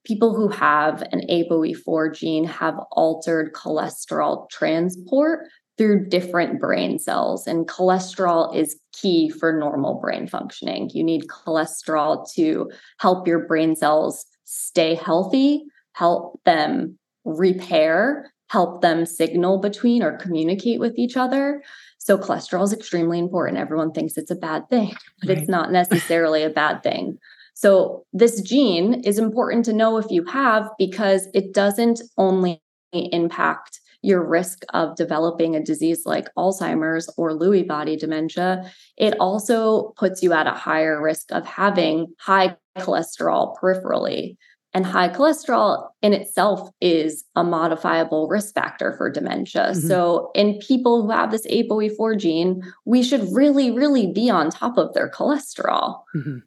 People 0.04 0.34
who 0.34 0.48
have 0.48 1.02
an 1.12 1.22
ApoE4 1.30 2.14
gene 2.14 2.44
have 2.44 2.78
altered 2.90 3.54
cholesterol 3.54 4.50
transport 4.50 5.48
through 5.78 6.08
different 6.08 6.60
brain 6.60 6.98
cells, 6.98 7.46
and 7.46 7.66
cholesterol 7.66 8.54
is 8.54 8.78
key 8.92 9.30
for 9.30 9.56
normal 9.56 9.98
brain 10.00 10.26
functioning. 10.26 10.90
You 10.92 11.02
need 11.02 11.28
cholesterol 11.28 12.30
to 12.34 12.70
help 12.98 13.26
your 13.26 13.46
brain 13.46 13.74
cells 13.74 14.26
stay 14.44 14.94
healthy, 14.94 15.64
help 15.94 16.38
them 16.44 16.98
repair, 17.24 18.32
help 18.48 18.82
them 18.82 19.06
signal 19.06 19.58
between 19.58 20.02
or 20.02 20.16
communicate 20.16 20.80
with 20.80 20.98
each 20.98 21.16
other. 21.16 21.62
So, 21.98 22.18
cholesterol 22.18 22.64
is 22.64 22.72
extremely 22.72 23.18
important. 23.18 23.58
Everyone 23.58 23.92
thinks 23.92 24.16
it's 24.16 24.30
a 24.30 24.36
bad 24.36 24.68
thing, 24.68 24.94
but 25.20 25.28
right. 25.28 25.38
it's 25.38 25.48
not 25.48 25.70
necessarily 25.72 26.42
a 26.42 26.50
bad 26.50 26.82
thing. 26.82 27.18
So, 27.54 28.04
this 28.12 28.40
gene 28.40 29.02
is 29.04 29.18
important 29.18 29.64
to 29.66 29.72
know 29.72 29.98
if 29.98 30.10
you 30.10 30.24
have 30.24 30.68
because 30.78 31.28
it 31.32 31.54
doesn't 31.54 32.02
only 32.18 32.62
impact 32.92 33.80
your 34.02 34.26
risk 34.26 34.64
of 34.74 34.96
developing 34.96 35.54
a 35.54 35.62
disease 35.62 36.02
like 36.04 36.28
Alzheimer's 36.36 37.08
or 37.16 37.30
Lewy 37.30 37.66
body 37.66 37.96
dementia, 37.96 38.70
it 38.96 39.14
also 39.20 39.94
puts 39.96 40.22
you 40.22 40.32
at 40.32 40.48
a 40.48 40.52
higher 40.52 41.00
risk 41.00 41.30
of 41.30 41.46
having 41.46 42.12
high 42.18 42.56
cholesterol 42.78 43.56
peripherally. 43.56 44.36
And 44.74 44.86
high 44.86 45.10
cholesterol 45.10 45.90
in 46.00 46.14
itself 46.14 46.70
is 46.80 47.24
a 47.36 47.44
modifiable 47.44 48.26
risk 48.28 48.54
factor 48.54 48.94
for 48.96 49.10
dementia. 49.10 49.72
Mm-hmm. 49.72 49.86
So, 49.86 50.30
in 50.34 50.58
people 50.60 51.02
who 51.02 51.10
have 51.10 51.30
this 51.30 51.46
ApoE4 51.46 52.18
gene, 52.18 52.62
we 52.86 53.02
should 53.02 53.26
really, 53.32 53.70
really 53.70 54.06
be 54.10 54.30
on 54.30 54.48
top 54.48 54.78
of 54.78 54.94
their 54.94 55.10
cholesterol. 55.10 56.02
Mm-hmm. 56.14 56.38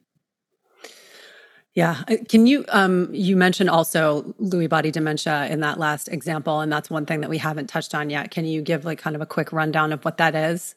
Yeah. 1.75 2.01
Can 2.29 2.47
you, 2.47 2.63
um, 2.69 3.09
you 3.13 3.35
mentioned 3.35 3.69
also 3.69 4.23
Lewy 4.41 4.69
body 4.69 4.91
dementia 4.91 5.47
in 5.47 5.59
that 5.59 5.77
last 5.77 6.07
example, 6.07 6.61
and 6.61 6.71
that's 6.71 6.89
one 6.89 7.05
thing 7.05 7.19
that 7.19 7.29
we 7.29 7.37
haven't 7.37 7.67
touched 7.67 7.93
on 7.93 8.09
yet. 8.09 8.31
Can 8.31 8.45
you 8.45 8.61
give 8.61 8.85
like 8.85 8.97
kind 8.97 9.15
of 9.15 9.21
a 9.21 9.25
quick 9.25 9.51
rundown 9.51 9.91
of 9.91 10.03
what 10.03 10.17
that 10.17 10.33
is? 10.35 10.73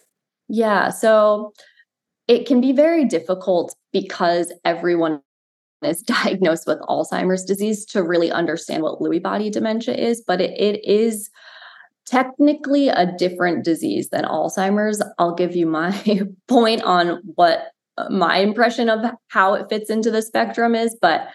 Yeah. 0.48 0.90
So, 0.90 1.54
it 2.26 2.46
can 2.46 2.60
be 2.60 2.72
very 2.72 3.06
difficult 3.06 3.74
because 3.90 4.52
everyone 4.66 5.22
is 5.82 6.02
diagnosed 6.02 6.66
with 6.66 6.78
Alzheimer's 6.80 7.44
disease 7.44 7.84
to 7.86 8.02
really 8.02 8.30
understand 8.30 8.82
what 8.82 9.00
Lewy 9.00 9.22
body 9.22 9.50
dementia 9.50 9.94
is, 9.94 10.22
but 10.26 10.40
it, 10.40 10.58
it 10.58 10.84
is 10.84 11.30
technically 12.06 12.88
a 12.88 13.12
different 13.18 13.64
disease 13.64 14.08
than 14.10 14.24
Alzheimer's. 14.24 15.02
I'll 15.18 15.34
give 15.34 15.54
you 15.54 15.66
my 15.66 15.92
point 16.48 16.82
on 16.82 17.20
what 17.34 17.68
uh, 17.98 18.08
my 18.10 18.38
impression 18.38 18.88
of 18.88 19.04
how 19.28 19.54
it 19.54 19.68
fits 19.68 19.90
into 19.90 20.10
the 20.10 20.22
spectrum 20.22 20.74
is, 20.74 20.96
but 21.00 21.28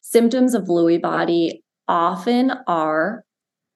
symptoms 0.00 0.54
of 0.54 0.64
Lewy 0.64 1.00
body 1.00 1.62
often 1.88 2.52
are 2.66 3.24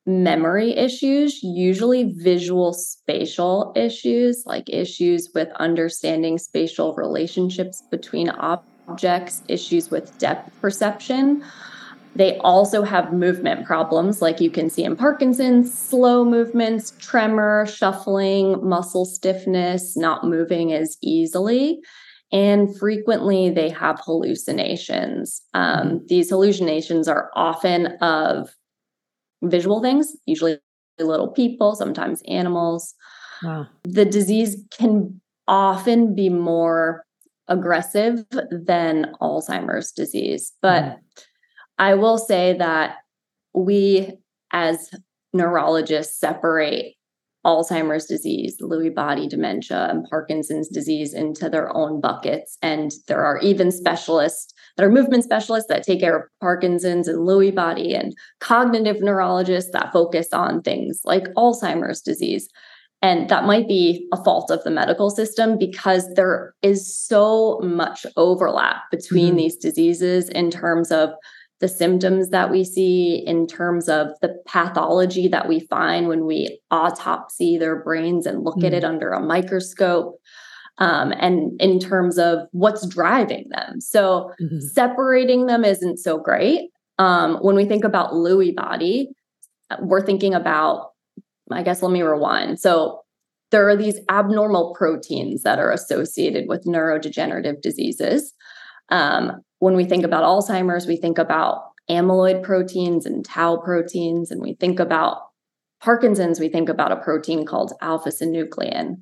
memory 0.08 0.70
issues, 0.76 1.42
usually 1.42 2.12
visual 2.12 2.72
spatial 2.72 3.72
issues, 3.74 4.44
like 4.46 4.68
issues 4.68 5.30
with 5.34 5.48
understanding 5.58 6.38
spatial 6.38 6.94
relationships 6.94 7.82
between 7.90 8.28
objects 8.30 8.75
objects, 8.88 9.42
issues 9.48 9.90
with 9.90 10.16
depth 10.18 10.50
perception. 10.60 11.44
They 12.14 12.38
also 12.38 12.82
have 12.82 13.12
movement 13.12 13.66
problems, 13.66 14.22
like 14.22 14.40
you 14.40 14.50
can 14.50 14.70
see 14.70 14.84
in 14.84 14.96
Parkinson's, 14.96 15.76
slow 15.76 16.24
movements, 16.24 16.92
tremor, 16.98 17.66
shuffling, 17.66 18.66
muscle 18.66 19.04
stiffness, 19.04 19.96
not 19.96 20.24
moving 20.24 20.72
as 20.72 20.96
easily. 21.02 21.80
And 22.32 22.76
frequently 22.78 23.50
they 23.50 23.68
have 23.68 24.00
hallucinations. 24.02 25.42
Um, 25.52 25.86
mm-hmm. 25.86 26.06
These 26.06 26.30
hallucinations 26.30 27.06
are 27.06 27.30
often 27.36 27.86
of 28.00 28.48
visual 29.42 29.82
things, 29.82 30.16
usually 30.24 30.58
little 30.98 31.28
people, 31.28 31.76
sometimes 31.76 32.22
animals. 32.26 32.94
Wow. 33.42 33.66
The 33.84 34.06
disease 34.06 34.56
can 34.70 35.20
often 35.46 36.14
be 36.14 36.28
more 36.28 37.05
aggressive 37.48 38.24
than 38.50 39.12
Alzheimer's 39.20 39.92
disease. 39.92 40.52
But 40.62 40.82
mm. 40.82 40.96
I 41.78 41.94
will 41.94 42.18
say 42.18 42.54
that 42.58 42.96
we, 43.54 44.12
as 44.52 44.90
neurologists, 45.32 46.18
separate 46.18 46.94
Alzheimer's 47.46 48.06
disease, 48.06 48.56
Lewy 48.60 48.92
body 48.92 49.28
dementia, 49.28 49.86
and 49.88 50.04
Parkinson's 50.10 50.68
disease 50.68 51.14
into 51.14 51.48
their 51.48 51.74
own 51.76 52.00
buckets. 52.00 52.58
And 52.60 52.90
there 53.06 53.24
are 53.24 53.38
even 53.38 53.70
specialists 53.70 54.52
that 54.76 54.84
are 54.84 54.90
movement 54.90 55.22
specialists 55.22 55.68
that 55.68 55.84
take 55.84 56.00
care 56.00 56.16
of 56.18 56.28
Parkinson's 56.40 57.06
and 57.06 57.20
Lewy 57.20 57.54
body, 57.54 57.94
and 57.94 58.16
cognitive 58.40 59.00
neurologists 59.00 59.70
that 59.70 59.92
focus 59.92 60.32
on 60.32 60.60
things 60.60 61.00
like 61.04 61.32
Alzheimer's 61.34 62.02
disease. 62.02 62.48
And 63.06 63.28
that 63.28 63.44
might 63.44 63.68
be 63.68 64.08
a 64.12 64.16
fault 64.24 64.50
of 64.50 64.64
the 64.64 64.70
medical 64.70 65.10
system 65.10 65.56
because 65.56 66.12
there 66.14 66.56
is 66.62 66.92
so 66.92 67.60
much 67.62 68.04
overlap 68.16 68.90
between 68.90 69.28
mm-hmm. 69.28 69.36
these 69.36 69.56
diseases 69.56 70.28
in 70.28 70.50
terms 70.50 70.90
of 70.90 71.10
the 71.60 71.68
symptoms 71.68 72.30
that 72.30 72.50
we 72.50 72.64
see, 72.64 73.22
in 73.24 73.46
terms 73.46 73.88
of 73.88 74.08
the 74.22 74.34
pathology 74.44 75.28
that 75.28 75.46
we 75.46 75.60
find 75.60 76.08
when 76.08 76.26
we 76.26 76.58
autopsy 76.72 77.56
their 77.56 77.80
brains 77.80 78.26
and 78.26 78.42
look 78.42 78.56
mm-hmm. 78.56 78.66
at 78.66 78.74
it 78.74 78.82
under 78.82 79.12
a 79.12 79.22
microscope. 79.22 80.20
Um, 80.78 81.14
and 81.20 81.58
in 81.62 81.78
terms 81.78 82.18
of 82.18 82.40
what's 82.50 82.86
driving 82.88 83.46
them. 83.50 83.80
So 83.80 84.32
mm-hmm. 84.42 84.58
separating 84.58 85.46
them 85.46 85.64
isn't 85.64 85.98
so 85.98 86.18
great. 86.18 86.70
Um, 86.98 87.36
when 87.36 87.54
we 87.54 87.66
think 87.66 87.84
about 87.84 88.12
Lewy 88.14 88.54
body, 88.54 89.10
we're 89.80 90.04
thinking 90.04 90.34
about 90.34 90.90
I 91.50 91.62
guess 91.62 91.82
let 91.82 91.92
me 91.92 92.02
rewind. 92.02 92.60
So 92.60 93.00
there 93.50 93.68
are 93.68 93.76
these 93.76 94.00
abnormal 94.10 94.74
proteins 94.76 95.42
that 95.42 95.58
are 95.58 95.70
associated 95.70 96.48
with 96.48 96.64
neurodegenerative 96.64 97.62
diseases. 97.62 98.32
Um, 98.90 99.40
when 99.58 99.76
we 99.76 99.84
think 99.84 100.04
about 100.04 100.24
Alzheimer's, 100.24 100.86
we 100.86 100.96
think 100.96 101.18
about 101.18 101.62
amyloid 101.88 102.42
proteins 102.42 103.06
and 103.06 103.24
tau 103.24 103.56
proteins, 103.56 104.30
and 104.30 104.42
we 104.42 104.54
think 104.54 104.80
about 104.80 105.18
Parkinson's, 105.80 106.40
we 106.40 106.48
think 106.48 106.68
about 106.68 106.92
a 106.92 106.96
protein 106.96 107.46
called 107.46 107.72
alpha 107.80 108.10
synuclein. 108.10 108.96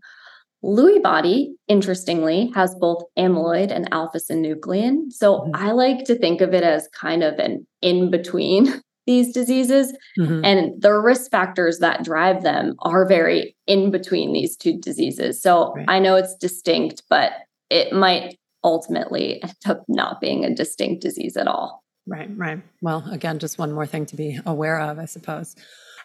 Lewy 0.63 1.03
body, 1.03 1.55
interestingly, 1.69 2.51
has 2.55 2.75
both 2.81 3.03
amyloid 3.19 3.71
and 3.71 3.89
alpha 3.93 4.19
synuclein. 4.19 5.11
So 5.11 5.41
mm-hmm. 5.41 5.51
I 5.55 5.73
like 5.73 6.05
to 6.05 6.19
think 6.19 6.41
of 6.41 6.55
it 6.55 6.65
as 6.65 6.89
kind 6.99 7.23
of 7.23 7.39
an 7.39 7.67
in 7.83 8.11
between 8.11 8.83
these 9.07 9.33
diseases 9.33 9.97
mm-hmm. 10.19 10.45
and 10.45 10.81
the 10.81 10.93
risk 10.93 11.31
factors 11.31 11.79
that 11.79 12.05
drive 12.05 12.43
them 12.43 12.75
are 12.81 13.07
very 13.07 13.57
in 13.67 13.91
between 13.91 14.33
these 14.33 14.57
two 14.57 14.79
diseases 14.79 15.41
so 15.41 15.73
right. 15.75 15.87
i 15.89 15.99
know 15.99 16.17
it's 16.17 16.35
distinct 16.37 17.03
but 17.09 17.33
it 17.71 17.93
might 17.93 18.39
ultimately 18.63 19.43
end 19.43 19.55
up 19.67 19.85
not 19.89 20.21
being 20.21 20.45
a 20.45 20.55
distinct 20.55 21.03
disease 21.03 21.37
at 21.37 21.47
all 21.47 21.85
right 22.07 22.29
right 22.37 22.63
well 22.81 23.05
again 23.11 23.39
just 23.39 23.59
one 23.59 23.73
more 23.73 23.87
thing 23.87 24.07
to 24.07 24.17
be 24.17 24.39
aware 24.47 24.81
of 24.81 24.99
i 24.99 25.05
suppose 25.05 25.55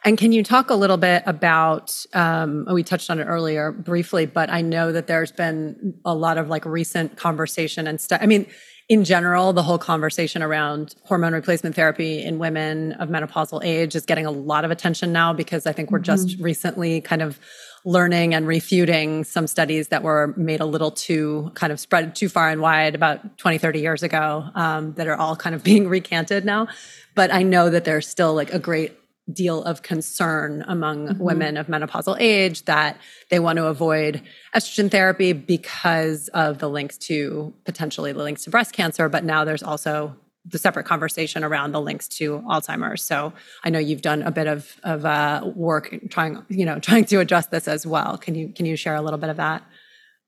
and 0.05 0.17
can 0.17 0.31
you 0.31 0.43
talk 0.43 0.69
a 0.69 0.75
little 0.75 0.95
bit 0.95 1.23
about 1.25 2.05
um, 2.13 2.65
we 2.71 2.83
touched 2.83 3.09
on 3.09 3.19
it 3.19 3.25
earlier 3.25 3.71
briefly 3.71 4.25
but 4.25 4.49
i 4.49 4.61
know 4.61 4.91
that 4.91 5.07
there's 5.07 5.31
been 5.31 5.93
a 6.05 6.13
lot 6.13 6.37
of 6.37 6.49
like 6.49 6.65
recent 6.65 7.17
conversation 7.17 7.87
and 7.87 7.99
stuff 7.99 8.19
i 8.21 8.25
mean 8.25 8.45
in 8.89 9.05
general, 9.05 9.53
the 9.53 9.61
whole 9.61 9.77
conversation 9.77 10.41
around 10.41 10.95
hormone 11.03 11.33
replacement 11.33 11.75
therapy 11.75 12.23
in 12.23 12.39
women 12.39 12.93
of 12.93 13.07
menopausal 13.07 13.63
age 13.63 13.95
is 13.95 14.03
getting 14.03 14.25
a 14.25 14.31
lot 14.31 14.65
of 14.65 14.71
attention 14.71 15.13
now 15.13 15.31
because 15.31 15.67
I 15.67 15.73
think 15.73 15.91
we're 15.91 15.99
mm-hmm. 15.99 16.27
just 16.27 16.39
recently 16.39 16.99
kind 16.99 17.21
of 17.21 17.39
learning 17.85 18.33
and 18.33 18.47
refuting 18.47 19.23
some 19.23 19.45
studies 19.45 19.89
that 19.89 20.01
were 20.01 20.33
made 20.35 20.59
a 20.59 20.65
little 20.65 20.89
too 20.89 21.51
kind 21.53 21.71
of 21.71 21.79
spread 21.79 22.15
too 22.15 22.27
far 22.27 22.49
and 22.49 22.61
wide 22.61 22.95
about 22.95 23.37
20, 23.37 23.59
30 23.59 23.79
years 23.79 24.01
ago 24.01 24.49
um, 24.55 24.93
that 24.93 25.07
are 25.07 25.15
all 25.15 25.35
kind 25.35 25.55
of 25.55 25.63
being 25.69 25.87
recanted 25.87 26.43
now. 26.43 26.67
But 27.13 27.31
I 27.31 27.43
know 27.43 27.69
that 27.69 27.85
there's 27.85 28.07
still 28.07 28.33
like 28.33 28.51
a 28.53 28.59
great 28.59 28.98
deal 29.31 29.63
of 29.63 29.81
concern 29.81 30.63
among 30.67 31.07
mm-hmm. 31.07 31.23
women 31.23 31.57
of 31.57 31.67
menopausal 31.67 32.17
age 32.19 32.65
that 32.65 32.97
they 33.29 33.39
want 33.39 33.57
to 33.57 33.65
avoid 33.67 34.21
estrogen 34.55 34.89
therapy 34.89 35.33
because 35.33 36.27
of 36.29 36.59
the 36.59 36.69
links 36.69 36.97
to 36.97 37.53
potentially 37.65 38.11
the 38.11 38.23
links 38.23 38.43
to 38.43 38.49
breast 38.49 38.73
cancer. 38.73 39.09
But 39.09 39.23
now 39.23 39.45
there's 39.45 39.63
also 39.63 40.15
the 40.45 40.57
separate 40.57 40.85
conversation 40.85 41.43
around 41.43 41.73
the 41.73 41.81
links 41.81 42.07
to 42.07 42.39
Alzheimer's. 42.39 43.03
So 43.03 43.33
I 43.63 43.69
know 43.69 43.79
you've 43.79 44.01
done 44.01 44.21
a 44.21 44.31
bit 44.31 44.47
of 44.47 44.79
of 44.83 45.05
uh, 45.05 45.43
work 45.55 45.95
trying, 46.09 46.43
you 46.49 46.65
know, 46.65 46.79
trying 46.79 47.05
to 47.05 47.19
address 47.19 47.47
this 47.47 47.67
as 47.67 47.85
well. 47.85 48.17
Can 48.17 48.35
you 48.35 48.49
can 48.49 48.65
you 48.65 48.75
share 48.75 48.95
a 48.95 49.01
little 49.01 49.19
bit 49.19 49.29
of 49.29 49.37
that? 49.37 49.63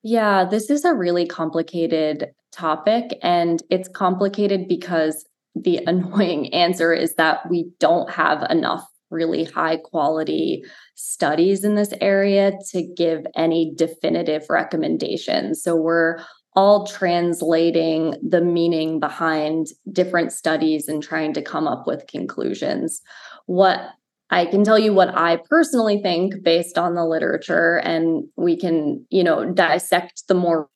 Yeah, 0.04 0.46
this 0.46 0.70
is 0.70 0.84
a 0.84 0.94
really 0.94 1.28
complicated 1.28 2.32
topic, 2.52 3.18
and 3.22 3.62
it's 3.70 3.88
complicated 3.88 4.68
because 4.68 5.26
the 5.56 5.78
annoying 5.88 6.54
answer 6.54 6.94
is 6.94 7.16
that 7.16 7.50
we 7.50 7.72
don't 7.80 8.10
have 8.12 8.46
enough 8.50 8.86
really 9.10 9.44
high 9.44 9.78
quality 9.78 10.64
studies 10.96 11.64
in 11.64 11.76
this 11.76 11.94
area 12.00 12.54
to 12.72 12.82
give 12.82 13.26
any 13.36 13.74
definitive 13.76 14.46
recommendations. 14.50 15.62
So 15.62 15.76
we're 15.76 16.20
all 16.56 16.86
translating 16.86 18.16
the 18.28 18.42
meaning 18.42 19.00
behind 19.00 19.68
different 19.92 20.32
studies 20.32 20.88
and 20.88 21.02
trying 21.02 21.34
to 21.34 21.42
come 21.42 21.68
up 21.68 21.88
with 21.88 22.08
conclusions. 22.08 23.02
What 23.46 23.82
I 24.30 24.46
can 24.46 24.64
tell 24.64 24.80
you 24.80 24.94
what 24.94 25.16
I 25.18 25.40
personally 25.50 26.02
think 26.02 26.42
based 26.42 26.78
on 26.78 26.96
the 26.96 27.06
literature, 27.06 27.78
and 27.84 28.24
we 28.38 28.58
can, 28.58 29.06
you 29.10 29.26
know, 29.26 29.46
dissect 29.46 30.24
the 30.30 30.34
more 30.34 30.70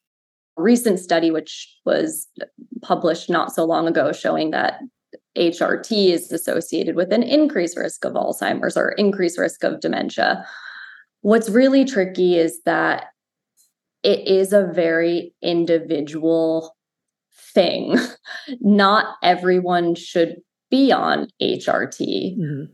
recent 0.58 1.00
study, 1.00 1.32
which 1.32 1.74
was 1.86 2.28
published 2.82 3.30
not 3.30 3.54
so 3.54 3.65
long 3.65 3.88
ago, 3.88 4.12
showing 4.12 4.52
that 4.52 4.80
HRT 5.38 6.12
is 6.12 6.32
associated 6.32 6.96
with 6.96 7.12
an 7.12 7.24
increased 7.24 7.78
risk 7.78 8.06
of 8.06 8.13
Alzheimer's 8.13 8.78
or 8.78 8.91
increased 8.91 9.38
risk 9.38 9.63
of 9.63 9.82
dementia. 9.82 10.46
What's 11.22 11.50
really 11.50 11.86
tricky 11.86 12.38
is 12.38 12.62
that 12.63 13.08
it 14.04 14.28
is 14.28 14.54
a 14.54 14.68
very 14.68 15.34
individual 15.41 16.76
thing. 17.54 17.98
Not 18.62 19.15
everyone 19.24 19.96
should 19.96 20.38
be 20.70 20.91
on 20.91 21.28
HRT. 21.41 22.38
Mm-hmm. 22.38 22.74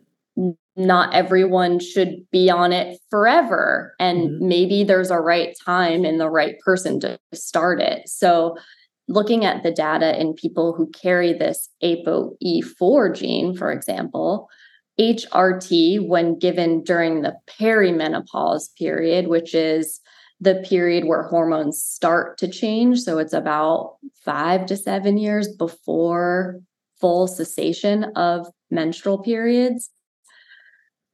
Not 0.76 1.14
everyone 1.14 1.80
should 1.80 2.16
be 2.32 2.50
on 2.50 2.72
it 2.72 2.98
forever. 3.10 3.94
And 4.00 4.30
mm-hmm. 4.30 4.48
maybe 4.48 4.84
there's 4.84 5.12
a 5.12 5.20
right 5.20 5.56
time 5.66 6.06
and 6.06 6.20
the 6.20 6.30
right 6.30 6.56
person 6.64 7.00
to 7.02 7.20
start 7.34 7.82
it. 7.82 8.08
So, 8.08 8.58
looking 9.08 9.44
at 9.44 9.64
the 9.64 9.72
data 9.72 10.20
in 10.20 10.34
people 10.34 10.74
who 10.74 10.90
carry 10.92 11.34
this 11.34 11.68
ApoE4 11.84 13.16
gene, 13.16 13.58
for 13.58 13.70
example, 13.70 14.48
HRT, 15.00 16.08
when 16.08 16.38
given 16.38 16.84
during 16.84 17.22
the 17.22 17.36
perimenopause 17.60 18.74
period, 18.78 19.28
which 19.28 19.54
is 19.54 20.00
the 20.40 20.56
period 20.68 21.06
where 21.06 21.24
hormones 21.24 21.84
start 21.84 22.38
to 22.40 22.48
change. 22.48 23.00
So 23.00 23.20
it's 23.20 23.34
about 23.34 23.98
five 24.26 24.66
to 24.68 24.76
seven 24.76 25.18
years 25.18 25.48
before 25.48 26.60
full 27.00 27.28
cessation 27.28 28.06
of 28.16 28.48
menstrual 28.70 29.20
periods. 29.20 29.90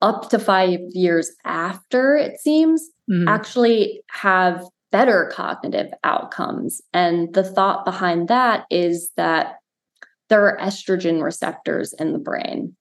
Up 0.02 0.30
to 0.30 0.40
five 0.40 0.80
years 0.92 1.32
after, 1.44 2.16
it 2.16 2.40
seems, 2.40 2.90
mm-hmm. 3.10 3.28
actually 3.28 4.02
have 4.12 4.64
better 4.92 5.32
cognitive 5.34 5.92
outcomes. 6.04 6.82
And 6.94 7.34
the 7.34 7.44
thought 7.44 7.84
behind 7.86 8.28
that 8.28 8.66
is 8.70 9.12
that 9.18 9.56
there 10.30 10.46
are 10.46 10.58
estrogen 10.60 11.22
receptors 11.22 11.94
in 11.94 12.14
the 12.14 12.20
brain. 12.20 12.76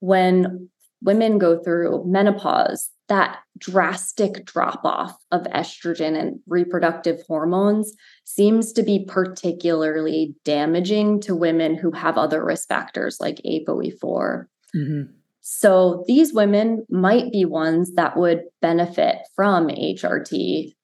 When 0.00 0.68
women 1.02 1.38
go 1.38 1.62
through 1.62 2.04
menopause, 2.06 2.90
that 3.08 3.38
drastic 3.56 4.44
drop 4.44 4.84
off 4.84 5.16
of 5.32 5.42
estrogen 5.44 6.18
and 6.18 6.40
reproductive 6.46 7.22
hormones 7.26 7.94
seems 8.24 8.72
to 8.74 8.82
be 8.82 9.04
particularly 9.08 10.34
damaging 10.44 11.20
to 11.22 11.34
women 11.34 11.74
who 11.74 11.90
have 11.92 12.18
other 12.18 12.44
risk 12.44 12.68
factors 12.68 13.18
like 13.20 13.40
ApoE4. 13.46 14.44
Mm-hmm. 14.76 15.02
So 15.50 16.04
these 16.06 16.34
women 16.34 16.84
might 16.90 17.32
be 17.32 17.46
ones 17.46 17.94
that 17.94 18.18
would 18.18 18.42
benefit 18.60 19.16
from 19.34 19.68
HRT. 19.68 20.74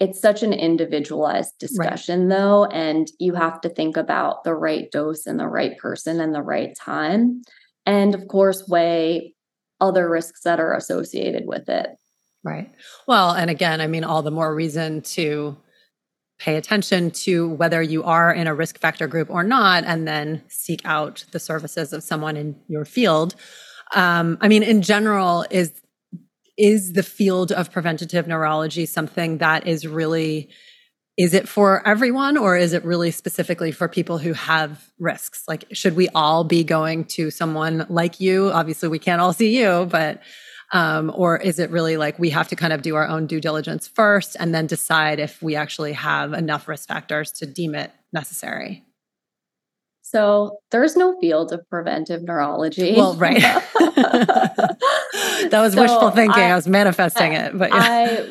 It's 0.00 0.18
such 0.18 0.42
an 0.42 0.54
individualized 0.54 1.52
discussion, 1.60 2.20
right. 2.20 2.28
though, 2.30 2.64
and 2.64 3.06
you 3.20 3.34
have 3.34 3.60
to 3.60 3.68
think 3.68 3.98
about 3.98 4.42
the 4.42 4.54
right 4.54 4.90
dose 4.90 5.26
and 5.26 5.38
the 5.38 5.46
right 5.46 5.76
person 5.76 6.22
and 6.22 6.34
the 6.34 6.42
right 6.42 6.74
time. 6.74 7.42
And 7.84 8.14
of 8.14 8.26
course, 8.28 8.66
weigh 8.66 9.34
other 9.78 10.08
risks 10.08 10.40
that 10.44 10.58
are 10.58 10.74
associated 10.74 11.42
with 11.44 11.68
it. 11.68 11.90
Right. 12.42 12.72
Well, 13.06 13.32
and 13.32 13.50
again, 13.50 13.82
I 13.82 13.88
mean, 13.88 14.04
all 14.04 14.22
the 14.22 14.30
more 14.30 14.54
reason 14.54 15.02
to 15.02 15.54
pay 16.38 16.56
attention 16.56 17.10
to 17.10 17.50
whether 17.50 17.82
you 17.82 18.02
are 18.04 18.32
in 18.32 18.46
a 18.46 18.54
risk 18.54 18.78
factor 18.78 19.06
group 19.06 19.28
or 19.28 19.44
not, 19.44 19.84
and 19.84 20.08
then 20.08 20.42
seek 20.48 20.80
out 20.86 21.26
the 21.32 21.38
services 21.38 21.92
of 21.92 22.02
someone 22.02 22.38
in 22.38 22.56
your 22.68 22.86
field. 22.86 23.34
Um, 23.94 24.38
I 24.40 24.48
mean, 24.48 24.62
in 24.62 24.82
general, 24.82 25.46
is 25.50 25.72
is 26.56 26.92
the 26.92 27.02
field 27.02 27.50
of 27.50 27.72
preventative 27.72 28.28
neurology 28.28 28.86
something 28.86 29.38
that 29.38 29.66
is 29.66 29.86
really 29.86 30.48
is 31.16 31.32
it 31.32 31.48
for 31.48 31.86
everyone 31.86 32.36
or 32.36 32.56
is 32.56 32.72
it 32.72 32.84
really 32.84 33.10
specifically 33.10 33.70
for 33.70 33.88
people 33.88 34.18
who 34.18 34.32
have 34.32 34.88
risks? 34.98 35.44
Like 35.46 35.64
should 35.72 35.96
we 35.96 36.08
all 36.10 36.44
be 36.44 36.64
going 36.64 37.04
to 37.06 37.30
someone 37.30 37.86
like 37.88 38.20
you? 38.20 38.50
Obviously 38.50 38.88
we 38.88 38.98
can't 38.98 39.20
all 39.20 39.32
see 39.32 39.58
you 39.60 39.86
but 39.90 40.22
um, 40.72 41.12
or 41.14 41.36
is 41.36 41.58
it 41.58 41.70
really 41.70 41.96
like 41.96 42.18
we 42.18 42.30
have 42.30 42.48
to 42.48 42.56
kind 42.56 42.72
of 42.72 42.82
do 42.82 42.96
our 42.96 43.06
own 43.06 43.26
due 43.26 43.40
diligence 43.40 43.86
first 43.86 44.36
and 44.38 44.54
then 44.54 44.66
decide 44.66 45.20
if 45.20 45.42
we 45.42 45.56
actually 45.56 45.92
have 45.92 46.32
enough 46.32 46.66
risk 46.68 46.88
factors 46.88 47.30
to 47.32 47.46
deem 47.46 47.74
it 47.74 47.92
necessary 48.12 48.84
so 50.14 50.60
there's 50.70 50.94
no 50.94 51.18
field 51.20 51.52
of 51.52 51.68
preventive 51.68 52.22
neurology. 52.22 52.94
Well, 52.96 53.16
right. 53.16 53.40
that 53.90 54.78
was 55.50 55.72
so 55.72 55.82
wishful 55.82 56.10
thinking. 56.12 56.44
I, 56.44 56.50
I 56.50 56.54
was 56.54 56.68
manifesting 56.68 57.34
I, 57.34 57.46
it, 57.46 57.58
but 57.58 57.70
yeah. 57.70 57.80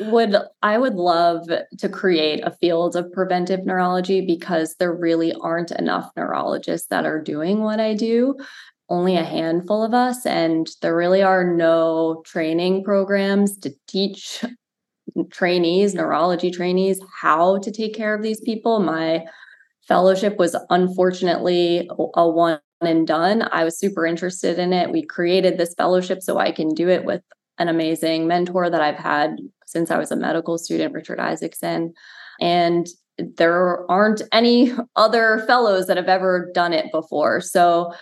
I 0.00 0.08
would 0.08 0.34
I 0.62 0.78
would 0.78 0.94
love 0.94 1.46
to 1.76 1.88
create 1.90 2.40
a 2.42 2.52
field 2.52 2.96
of 2.96 3.12
preventive 3.12 3.66
neurology 3.66 4.24
because 4.24 4.76
there 4.78 4.94
really 4.94 5.34
aren't 5.42 5.72
enough 5.72 6.10
neurologists 6.16 6.88
that 6.88 7.04
are 7.04 7.20
doing 7.20 7.60
what 7.60 7.80
I 7.80 7.92
do. 7.92 8.34
Only 8.88 9.16
a 9.16 9.24
handful 9.24 9.84
of 9.84 9.92
us, 9.92 10.24
and 10.24 10.66
there 10.80 10.96
really 10.96 11.22
are 11.22 11.44
no 11.44 12.22
training 12.24 12.82
programs 12.84 13.58
to 13.58 13.74
teach 13.88 14.42
trainees, 15.30 15.94
neurology 15.94 16.50
trainees, 16.50 16.98
how 17.20 17.58
to 17.58 17.70
take 17.70 17.94
care 17.94 18.14
of 18.14 18.22
these 18.22 18.40
people. 18.40 18.80
My 18.80 19.26
fellowship 19.86 20.36
was 20.38 20.56
unfortunately 20.70 21.88
a 22.14 22.28
one 22.28 22.60
and 22.80 23.06
done. 23.06 23.48
I 23.50 23.64
was 23.64 23.78
super 23.78 24.06
interested 24.06 24.58
in 24.58 24.72
it. 24.72 24.90
We 24.90 25.04
created 25.04 25.58
this 25.58 25.74
fellowship 25.74 26.22
so 26.22 26.38
I 26.38 26.52
can 26.52 26.74
do 26.74 26.88
it 26.88 27.04
with 27.04 27.22
an 27.58 27.68
amazing 27.68 28.26
mentor 28.26 28.68
that 28.68 28.80
I've 28.80 28.96
had 28.96 29.36
since 29.66 29.90
I 29.90 29.98
was 29.98 30.10
a 30.10 30.16
medical 30.16 30.58
student, 30.58 30.92
Richard 30.92 31.20
Isaacson. 31.20 31.92
And 32.40 32.86
there 33.18 33.90
aren't 33.90 34.22
any 34.32 34.72
other 34.96 35.44
fellows 35.46 35.86
that 35.86 35.96
have 35.96 36.08
ever 36.08 36.50
done 36.54 36.72
it 36.72 36.90
before. 36.92 37.40
So 37.40 37.92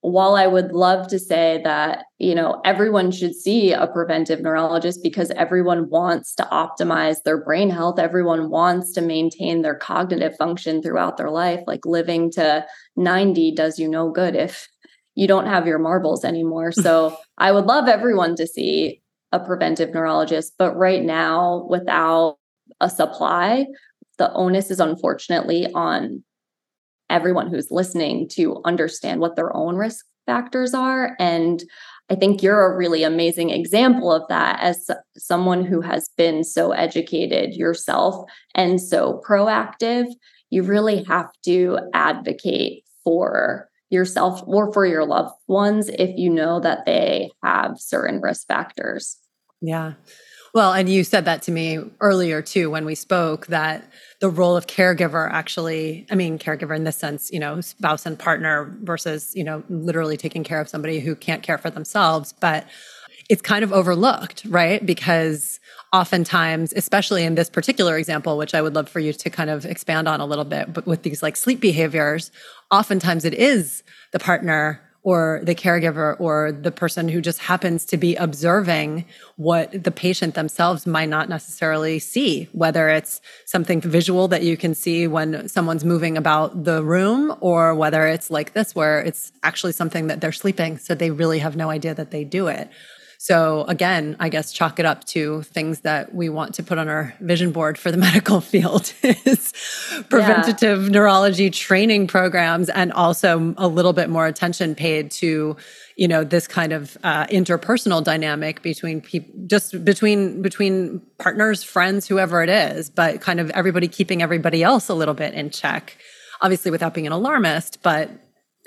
while 0.00 0.36
I 0.36 0.46
would 0.46 0.72
love 0.72 1.08
to 1.08 1.18
say 1.18 1.60
that, 1.64 2.04
you 2.18 2.34
know, 2.34 2.60
everyone 2.64 3.10
should 3.10 3.34
see 3.34 3.72
a 3.72 3.88
preventive 3.88 4.40
neurologist 4.40 5.02
because 5.02 5.30
everyone 5.32 5.90
wants 5.90 6.34
to 6.36 6.44
optimize 6.52 7.22
their 7.24 7.42
brain 7.42 7.68
health, 7.68 7.98
everyone 7.98 8.48
wants 8.48 8.92
to 8.92 9.00
maintain 9.00 9.62
their 9.62 9.74
cognitive 9.74 10.36
function 10.36 10.82
throughout 10.82 11.16
their 11.16 11.30
life, 11.30 11.60
like 11.66 11.84
living 11.84 12.30
to 12.32 12.64
90 12.96 13.54
does 13.54 13.78
you 13.78 13.88
no 13.88 14.10
good 14.10 14.36
if 14.36 14.68
you 15.16 15.26
don't 15.26 15.46
have 15.46 15.66
your 15.66 15.80
marbles 15.80 16.24
anymore. 16.24 16.70
So 16.70 17.16
I 17.38 17.50
would 17.50 17.66
love 17.66 17.88
everyone 17.88 18.36
to 18.36 18.46
see 18.46 19.02
a 19.32 19.40
preventive 19.40 19.92
neurologist, 19.92 20.54
but 20.58 20.76
right 20.76 21.02
now, 21.02 21.66
without 21.68 22.38
a 22.80 22.88
supply, 22.88 23.66
the 24.18 24.32
onus 24.32 24.70
is 24.70 24.78
unfortunately 24.78 25.66
on 25.74 26.22
everyone 27.10 27.48
who's 27.50 27.70
listening 27.70 28.28
to 28.32 28.60
understand 28.64 29.20
what 29.20 29.36
their 29.36 29.54
own 29.56 29.76
risk 29.76 30.04
factors 30.26 30.74
are. 30.74 31.16
And 31.18 31.62
I 32.10 32.14
think 32.14 32.42
you're 32.42 32.72
a 32.72 32.76
really 32.76 33.02
amazing 33.02 33.50
example 33.50 34.12
of 34.12 34.26
that 34.28 34.60
as 34.60 34.90
someone 35.16 35.64
who 35.64 35.80
has 35.80 36.08
been 36.16 36.44
so 36.44 36.72
educated 36.72 37.54
yourself 37.54 38.30
and 38.54 38.80
so 38.80 39.20
proactive. 39.26 40.06
You 40.50 40.62
really 40.62 41.04
have 41.04 41.30
to 41.44 41.78
advocate 41.92 42.84
for 43.04 43.68
yourself 43.90 44.42
or 44.46 44.72
for 44.72 44.86
your 44.86 45.06
loved 45.06 45.34
ones 45.46 45.88
if 45.88 46.16
you 46.18 46.30
know 46.30 46.60
that 46.60 46.84
they 46.84 47.30
have 47.42 47.78
certain 47.78 48.20
risk 48.20 48.46
factors. 48.46 49.16
Yeah. 49.60 49.94
Well, 50.58 50.72
and 50.72 50.88
you 50.88 51.04
said 51.04 51.24
that 51.26 51.42
to 51.42 51.52
me 51.52 51.78
earlier 52.00 52.42
too 52.42 52.68
when 52.68 52.84
we 52.84 52.96
spoke 52.96 53.46
that 53.46 53.88
the 54.18 54.28
role 54.28 54.56
of 54.56 54.66
caregiver 54.66 55.30
actually, 55.30 56.04
I 56.10 56.16
mean, 56.16 56.36
caregiver 56.36 56.74
in 56.74 56.82
this 56.82 56.96
sense, 56.96 57.30
you 57.30 57.38
know, 57.38 57.60
spouse 57.60 58.04
and 58.06 58.18
partner 58.18 58.76
versus, 58.82 59.30
you 59.36 59.44
know, 59.44 59.62
literally 59.68 60.16
taking 60.16 60.42
care 60.42 60.60
of 60.60 60.68
somebody 60.68 60.98
who 60.98 61.14
can't 61.14 61.44
care 61.44 61.58
for 61.58 61.70
themselves. 61.70 62.34
But 62.40 62.66
it's 63.28 63.40
kind 63.40 63.62
of 63.62 63.72
overlooked, 63.72 64.46
right? 64.46 64.84
Because 64.84 65.60
oftentimes, 65.92 66.72
especially 66.72 67.22
in 67.22 67.36
this 67.36 67.48
particular 67.48 67.96
example, 67.96 68.36
which 68.36 68.52
I 68.52 68.60
would 68.60 68.74
love 68.74 68.88
for 68.88 68.98
you 68.98 69.12
to 69.12 69.30
kind 69.30 69.50
of 69.50 69.64
expand 69.64 70.08
on 70.08 70.20
a 70.20 70.26
little 70.26 70.44
bit, 70.44 70.72
but 70.72 70.86
with 70.88 71.04
these 71.04 71.22
like 71.22 71.36
sleep 71.36 71.60
behaviors, 71.60 72.32
oftentimes 72.72 73.24
it 73.24 73.34
is 73.34 73.84
the 74.10 74.18
partner 74.18 74.80
or 75.02 75.40
the 75.44 75.54
caregiver 75.54 76.18
or 76.20 76.52
the 76.52 76.70
person 76.70 77.08
who 77.08 77.20
just 77.20 77.38
happens 77.38 77.84
to 77.86 77.96
be 77.96 78.16
observing 78.16 79.04
what 79.36 79.84
the 79.84 79.90
patient 79.90 80.34
themselves 80.34 80.86
might 80.86 81.08
not 81.08 81.28
necessarily 81.28 81.98
see, 81.98 82.48
whether 82.52 82.88
it's 82.88 83.20
something 83.46 83.80
visual 83.80 84.28
that 84.28 84.42
you 84.42 84.56
can 84.56 84.74
see 84.74 85.06
when 85.06 85.48
someone's 85.48 85.84
moving 85.84 86.16
about 86.16 86.64
the 86.64 86.82
room, 86.82 87.34
or 87.40 87.74
whether 87.74 88.06
it's 88.06 88.30
like 88.30 88.52
this, 88.54 88.74
where 88.74 89.00
it's 89.00 89.32
actually 89.42 89.72
something 89.72 90.08
that 90.08 90.20
they're 90.20 90.32
sleeping. 90.32 90.78
So 90.78 90.94
they 90.94 91.10
really 91.10 91.38
have 91.38 91.56
no 91.56 91.70
idea 91.70 91.94
that 91.94 92.10
they 92.10 92.24
do 92.24 92.48
it. 92.48 92.68
So 93.20 93.64
again, 93.64 94.14
I 94.20 94.28
guess 94.28 94.52
chalk 94.52 94.78
it 94.78 94.86
up 94.86 95.02
to 95.06 95.42
things 95.42 95.80
that 95.80 96.14
we 96.14 96.28
want 96.28 96.54
to 96.54 96.62
put 96.62 96.78
on 96.78 96.88
our 96.88 97.12
vision 97.20 97.50
board 97.50 97.76
for 97.76 97.90
the 97.90 97.96
medical 98.08 98.40
field 98.40 98.92
is 99.02 99.52
preventative 100.08 100.84
yeah. 100.84 100.88
neurology 100.88 101.50
training 101.50 102.06
programs 102.06 102.68
and 102.70 102.92
also 102.92 103.54
a 103.58 103.66
little 103.66 103.92
bit 103.92 104.08
more 104.08 104.26
attention 104.26 104.76
paid 104.76 105.10
to 105.10 105.56
you 105.96 106.06
know 106.06 106.22
this 106.22 106.46
kind 106.46 106.72
of 106.72 106.96
uh, 107.02 107.26
interpersonal 107.26 108.02
dynamic 108.04 108.62
between 108.62 109.00
people 109.00 109.34
just 109.48 109.84
between 109.84 110.40
between 110.40 111.02
partners 111.18 111.64
friends 111.64 112.06
whoever 112.06 112.40
it 112.44 112.48
is 112.48 112.88
but 112.88 113.20
kind 113.20 113.40
of 113.40 113.50
everybody 113.50 113.88
keeping 113.88 114.22
everybody 114.22 114.62
else 114.62 114.88
a 114.88 114.94
little 114.94 115.14
bit 115.14 115.34
in 115.34 115.50
check 115.50 115.98
obviously 116.40 116.70
without 116.70 116.94
being 116.94 117.06
an 117.06 117.12
alarmist 117.12 117.82
but 117.82 118.10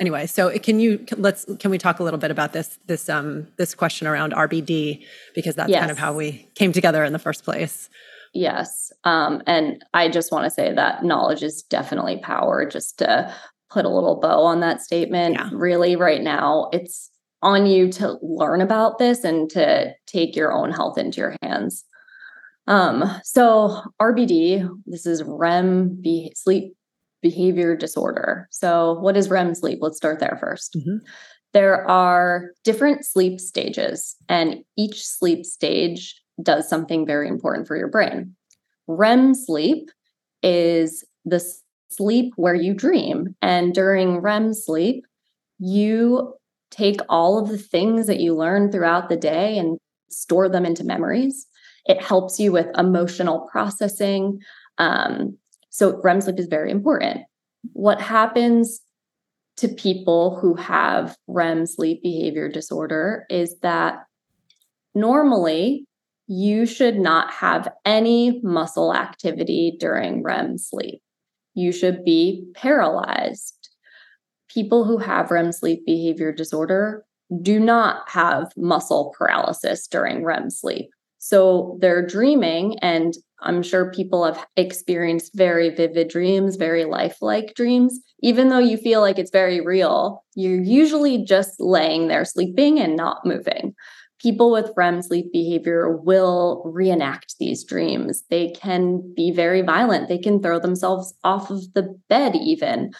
anyway 0.02 0.26
so 0.26 0.58
can 0.60 0.82
you 0.82 1.06
let's 1.16 1.46
can 1.60 1.72
we 1.72 1.78
talk 1.78 2.00
a 2.00 2.04
little 2.04 2.20
bit 2.20 2.32
about 2.32 2.52
this 2.52 2.78
this 2.88 3.08
um 3.08 3.48
this 3.58 3.74
question 3.74 4.06
around 4.08 4.34
rbd 4.34 5.06
because 5.34 5.56
that's 5.56 5.70
yes. 5.70 5.80
kind 5.80 5.92
of 5.92 5.98
how 5.98 6.14
we 6.14 6.46
came 6.56 6.74
together 6.74 7.06
in 7.06 7.14
the 7.14 7.20
first 7.20 7.46
place 7.46 7.90
yes 8.34 8.92
um 9.06 9.42
and 9.48 9.86
i 9.94 10.10
just 10.10 10.32
want 10.32 10.44
to 10.44 10.50
say 10.50 10.74
that 10.74 11.06
knowledge 11.06 11.44
is 11.44 11.62
definitely 11.62 12.18
power 12.18 12.66
just 12.66 12.98
to 12.98 13.34
put 13.70 13.86
a 13.86 13.90
little 13.90 14.20
bow 14.20 14.42
on 14.42 14.60
that 14.60 14.82
statement 14.82 15.36
yeah. 15.36 15.50
really 15.54 15.96
right 15.96 16.22
now 16.22 16.70
it's 16.74 17.12
on 17.42 17.66
you 17.66 17.92
to 17.92 18.18
learn 18.22 18.62
about 18.62 19.00
this 19.00 19.24
and 19.24 19.50
to 19.50 19.94
take 20.06 20.36
your 20.36 20.54
own 20.54 20.72
health 20.72 20.98
into 20.98 21.20
your 21.20 21.36
hands. 21.42 21.84
Um, 22.68 23.04
so 23.24 23.82
RBD, 24.00 24.70
this 24.86 25.06
is 25.06 25.24
REM 25.24 26.00
be- 26.02 26.34
sleep 26.36 26.76
behavior 27.22 27.76
disorder. 27.76 28.48
So 28.52 28.94
what 29.00 29.18
is 29.18 29.30
REM 29.30 29.56
sleep? 29.56 29.80
Let's 29.82 29.98
start 29.98 30.20
there 30.20 30.40
1st 30.42 30.78
mm-hmm. 30.78 30.98
There 31.54 31.90
are 31.90 32.52
different 32.64 33.06
sleep 33.06 33.42
stages, 33.42 34.16
and 34.30 34.64
each 34.78 35.06
sleep 35.06 35.46
stage 35.46 36.16
does 36.42 36.70
something 36.70 37.06
very 37.06 37.28
important 37.28 37.68
for 37.68 37.76
your 37.76 37.90
brain. 37.90 38.36
REM 38.88 39.34
sleep 39.36 39.90
is 40.42 41.04
the 41.26 41.44
sleep 41.90 42.34
where 42.38 42.56
you 42.56 42.74
dream. 42.74 43.36
And 43.42 43.74
during 43.74 44.22
REM 44.22 44.54
sleep, 44.54 45.06
you 45.60 46.34
take 46.72 47.02
all 47.10 47.38
of 47.38 47.50
the 47.50 47.58
things 47.58 48.08
that 48.08 48.22
you 48.22 48.36
learn 48.36 48.72
throughout 48.72 49.10
the 49.10 49.18
day 49.18 49.58
and 49.58 49.78
store 50.10 50.50
them 50.50 50.66
into 50.66 50.84
memories. 50.84 51.46
It 51.86 52.02
helps 52.02 52.40
you 52.40 52.52
with 52.52 52.68
emotional 52.78 53.48
processing. 53.52 54.40
Um, 54.78 55.38
so, 55.72 56.02
REM 56.04 56.22
sleep 56.22 56.38
is 56.38 56.48
very 56.48 56.70
important. 56.70 57.22
What 57.74 58.02
happens 58.02 58.82
to 59.58 59.70
people 59.70 60.38
who 60.40 60.56
have 60.56 61.16
REM 61.28 61.66
sleep 61.66 62.04
behavior 62.04 62.50
disorder 62.50 63.26
is 63.30 63.58
that 63.62 64.04
normally 64.94 65.86
you 66.28 66.66
should 66.66 66.98
not 66.98 67.32
have 67.32 67.72
any 67.86 68.42
muscle 68.44 68.94
activity 68.94 69.76
during 69.80 70.24
REM 70.24 70.58
sleep. 70.58 71.02
You 71.54 71.72
should 71.72 72.04
be 72.04 72.46
paralyzed 72.54 73.70
people 74.50 74.84
who 74.84 74.98
have 74.98 75.32
REM 75.32 75.52
sleep 75.52 75.86
behavior 75.86 76.32
disorder 76.32 77.06
do 77.42 77.60
not 77.60 78.10
have 78.10 78.52
muscle 78.58 79.16
paralysis 79.18 79.88
during 79.88 80.26
REM 80.26 80.50
sleep. 80.50 80.90
So 81.18 81.78
they're 81.80 82.06
dreaming, 82.06 82.78
and 82.80 83.14
I'm 83.42 83.64
sure 83.64 83.92
people 83.92 84.24
have 84.24 84.46
experienced 84.56 85.34
very 85.36 85.70
vivid 85.70 86.10
dreams, 86.10 86.56
very 86.56 86.86
lifelike 86.86 87.54
dreams. 87.56 88.00
Even 88.22 88.50
though 88.50 88.60
you 88.60 88.78
feel 88.78 89.02
like 89.02 89.18
it's 89.18 89.32
very 89.32 89.62
real, 89.62 90.24
you're 90.36 90.62
usually 90.62 91.24
just 91.24 91.60
laying 91.60 92.08
there 92.08 92.26
sleeping 92.26 92.80
and 92.80 92.96
not 92.96 93.26
moving. 93.26 93.74
People 94.20 94.52
with 94.52 94.72
REM 94.78 95.02
sleep 95.02 95.32
behavior 95.34 95.98
will 95.98 96.62
reenact 96.66 97.36
these 97.40 97.64
dreams. 97.64 98.24
They 98.30 98.52
can 98.52 99.02
be 99.16 99.32
very 99.32 99.64
violent. 99.64 100.10
They 100.10 100.20
can 100.20 100.42
throw 100.42 100.60
themselves 100.60 101.14
off 101.24 101.50
of 101.50 101.74
the 101.74 101.98
bed, 102.08 102.36
even 102.36 102.92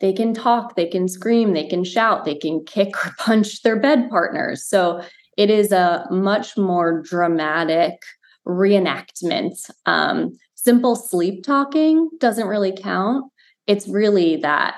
they 0.00 0.12
can 0.12 0.34
talk, 0.34 0.76
they 0.76 0.86
can 0.86 1.08
scream, 1.08 1.54
they 1.54 1.66
can 1.66 1.84
shout, 1.84 2.24
they 2.24 2.34
can 2.34 2.64
kick 2.64 3.06
or 3.06 3.12
punch 3.18 3.62
their 3.62 3.80
bed 3.80 4.10
partners. 4.10 4.66
So 4.66 5.02
it 5.36 5.50
is 5.50 5.72
a 5.72 6.06
much 6.10 6.56
more 6.56 7.02
dramatic 7.02 8.02
reenactment. 8.46 9.70
Um, 9.86 10.36
simple 10.54 10.96
sleep 10.96 11.44
talking 11.44 12.08
doesn't 12.18 12.46
really 12.46 12.72
count. 12.72 13.30
It's 13.66 13.88
really 13.88 14.36
that 14.36 14.76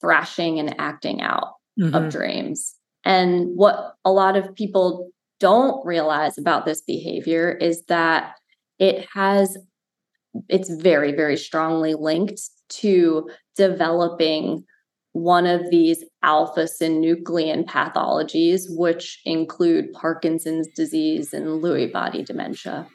thrashing 0.00 0.58
and 0.58 0.74
acting 0.78 1.20
out 1.20 1.54
mm-hmm. 1.78 1.94
of 1.94 2.10
dreams. 2.10 2.74
And 3.04 3.48
what 3.56 3.94
a 4.04 4.12
lot 4.12 4.36
of 4.36 4.54
people 4.54 5.10
don't 5.38 5.84
realize 5.86 6.36
about 6.36 6.66
this 6.66 6.82
behavior 6.82 7.50
is 7.52 7.84
that 7.86 8.34
it 8.78 9.06
has, 9.14 9.56
it's 10.48 10.70
very, 10.70 11.12
very 11.12 11.36
strongly 11.36 11.94
linked 11.94 12.40
to 12.68 13.28
developing 13.56 14.64
one 15.12 15.46
of 15.46 15.70
these 15.70 16.04
alpha 16.22 16.68
synuclein 16.80 17.64
pathologies, 17.64 18.62
which 18.68 19.20
include 19.24 19.92
Parkinson's 19.92 20.68
disease 20.76 21.32
and 21.34 21.62
Lewy 21.62 21.92
body 21.92 22.22
dementia. 22.22 22.86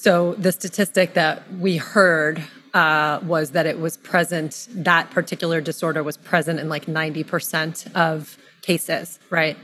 So, 0.00 0.32
the 0.34 0.50
statistic 0.50 1.12
that 1.12 1.42
we 1.54 1.76
heard 1.76 2.42
uh, 2.72 3.20
was 3.22 3.50
that 3.50 3.66
it 3.66 3.78
was 3.78 3.98
present, 3.98 4.66
that 4.70 5.10
particular 5.10 5.60
disorder 5.60 6.02
was 6.02 6.16
present 6.16 6.58
in 6.58 6.70
like 6.70 6.86
90% 6.86 7.94
of 7.94 8.38
cases, 8.62 9.18
right? 9.28 9.58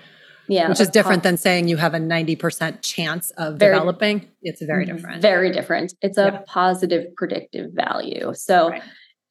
Yeah. 0.47 0.69
Which 0.69 0.81
is 0.81 0.91
different 0.91 1.23
than 1.23 1.39
saying 1.39 1.69
you 1.69 1.79
have 1.79 1.95
a 1.95 1.99
90% 1.99 2.83
chance 2.83 3.31
of 3.33 3.57
very, 3.57 3.75
developing. 3.75 4.29
It's 4.43 4.63
very 4.63 4.85
mm-hmm. 4.85 4.97
different. 4.97 5.23
Very 5.23 5.51
different. 5.51 5.95
It's 6.03 6.19
a 6.19 6.25
yeah. 6.25 6.41
positive 6.47 7.17
predictive 7.17 7.73
value. 7.73 8.35
So, 8.35 8.71
right 8.71 8.83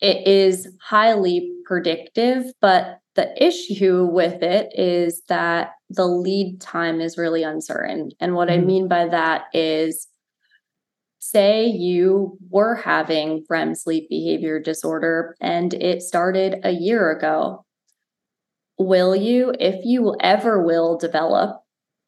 it 0.02 0.28
is 0.28 0.68
highly 0.82 1.52
predictive, 1.66 2.46
but 2.62 3.00
the 3.16 3.32
issue 3.44 4.06
with 4.06 4.44
it 4.44 4.78
is 4.78 5.22
that 5.30 5.72
the 5.90 6.06
lead 6.06 6.60
time 6.60 7.00
is 7.00 7.18
really 7.18 7.44
uncertain. 7.44 8.12
And 8.20 8.36
what 8.36 8.50
mm-hmm. 8.50 8.62
I 8.62 8.66
mean 8.66 8.88
by 8.88 9.08
that 9.08 9.44
is 9.54 10.08
say 11.30 11.66
you 11.66 12.38
were 12.50 12.76
having 12.76 13.44
REM 13.50 13.76
sleep 13.76 14.10
behavior 14.10 14.60
disorder 14.60 15.36
and 15.42 15.74
it 15.74 16.02
started 16.02 16.60
a 16.64 16.72
year 16.72 17.12
ago. 17.12 17.66
Will 18.78 19.16
you, 19.16 19.54
if 19.60 19.84
you 19.84 20.16
ever 20.20 20.64
will 20.64 20.98
develop 20.98 21.62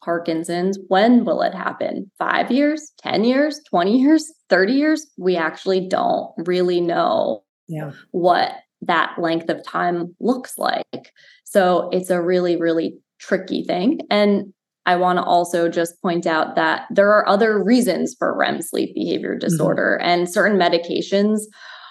Parkinson's, 0.04 0.78
when 0.88 1.24
will 1.24 1.42
it 1.42 1.54
happen? 1.54 2.10
Five 2.18 2.50
years, 2.50 2.92
10 3.02 3.24
years, 3.24 3.60
20 3.68 3.98
years, 3.98 4.32
30 4.48 4.72
years? 4.72 5.06
We 5.16 5.36
actually 5.36 5.88
don't 5.88 6.32
really 6.36 6.80
know 6.80 7.44
yeah. 7.66 7.92
what 8.12 8.52
that 8.82 9.16
length 9.18 9.48
of 9.48 9.64
time 9.64 10.14
looks 10.20 10.56
like. 10.58 11.12
So 11.44 11.88
it's 11.92 12.10
a 12.10 12.22
really, 12.22 12.56
really 12.56 12.98
tricky 13.18 13.64
thing. 13.64 14.00
And 14.10 14.52
I 14.88 14.96
want 14.96 15.18
to 15.18 15.22
also 15.22 15.68
just 15.68 16.00
point 16.00 16.26
out 16.26 16.54
that 16.54 16.86
there 16.90 17.10
are 17.12 17.28
other 17.28 17.62
reasons 17.62 18.16
for 18.18 18.34
REM 18.34 18.62
sleep 18.62 18.94
behavior 18.94 19.34
mm-hmm. 19.34 19.46
disorder, 19.46 19.98
mm-hmm. 20.00 20.08
and 20.08 20.32
certain 20.32 20.58
medications 20.58 21.40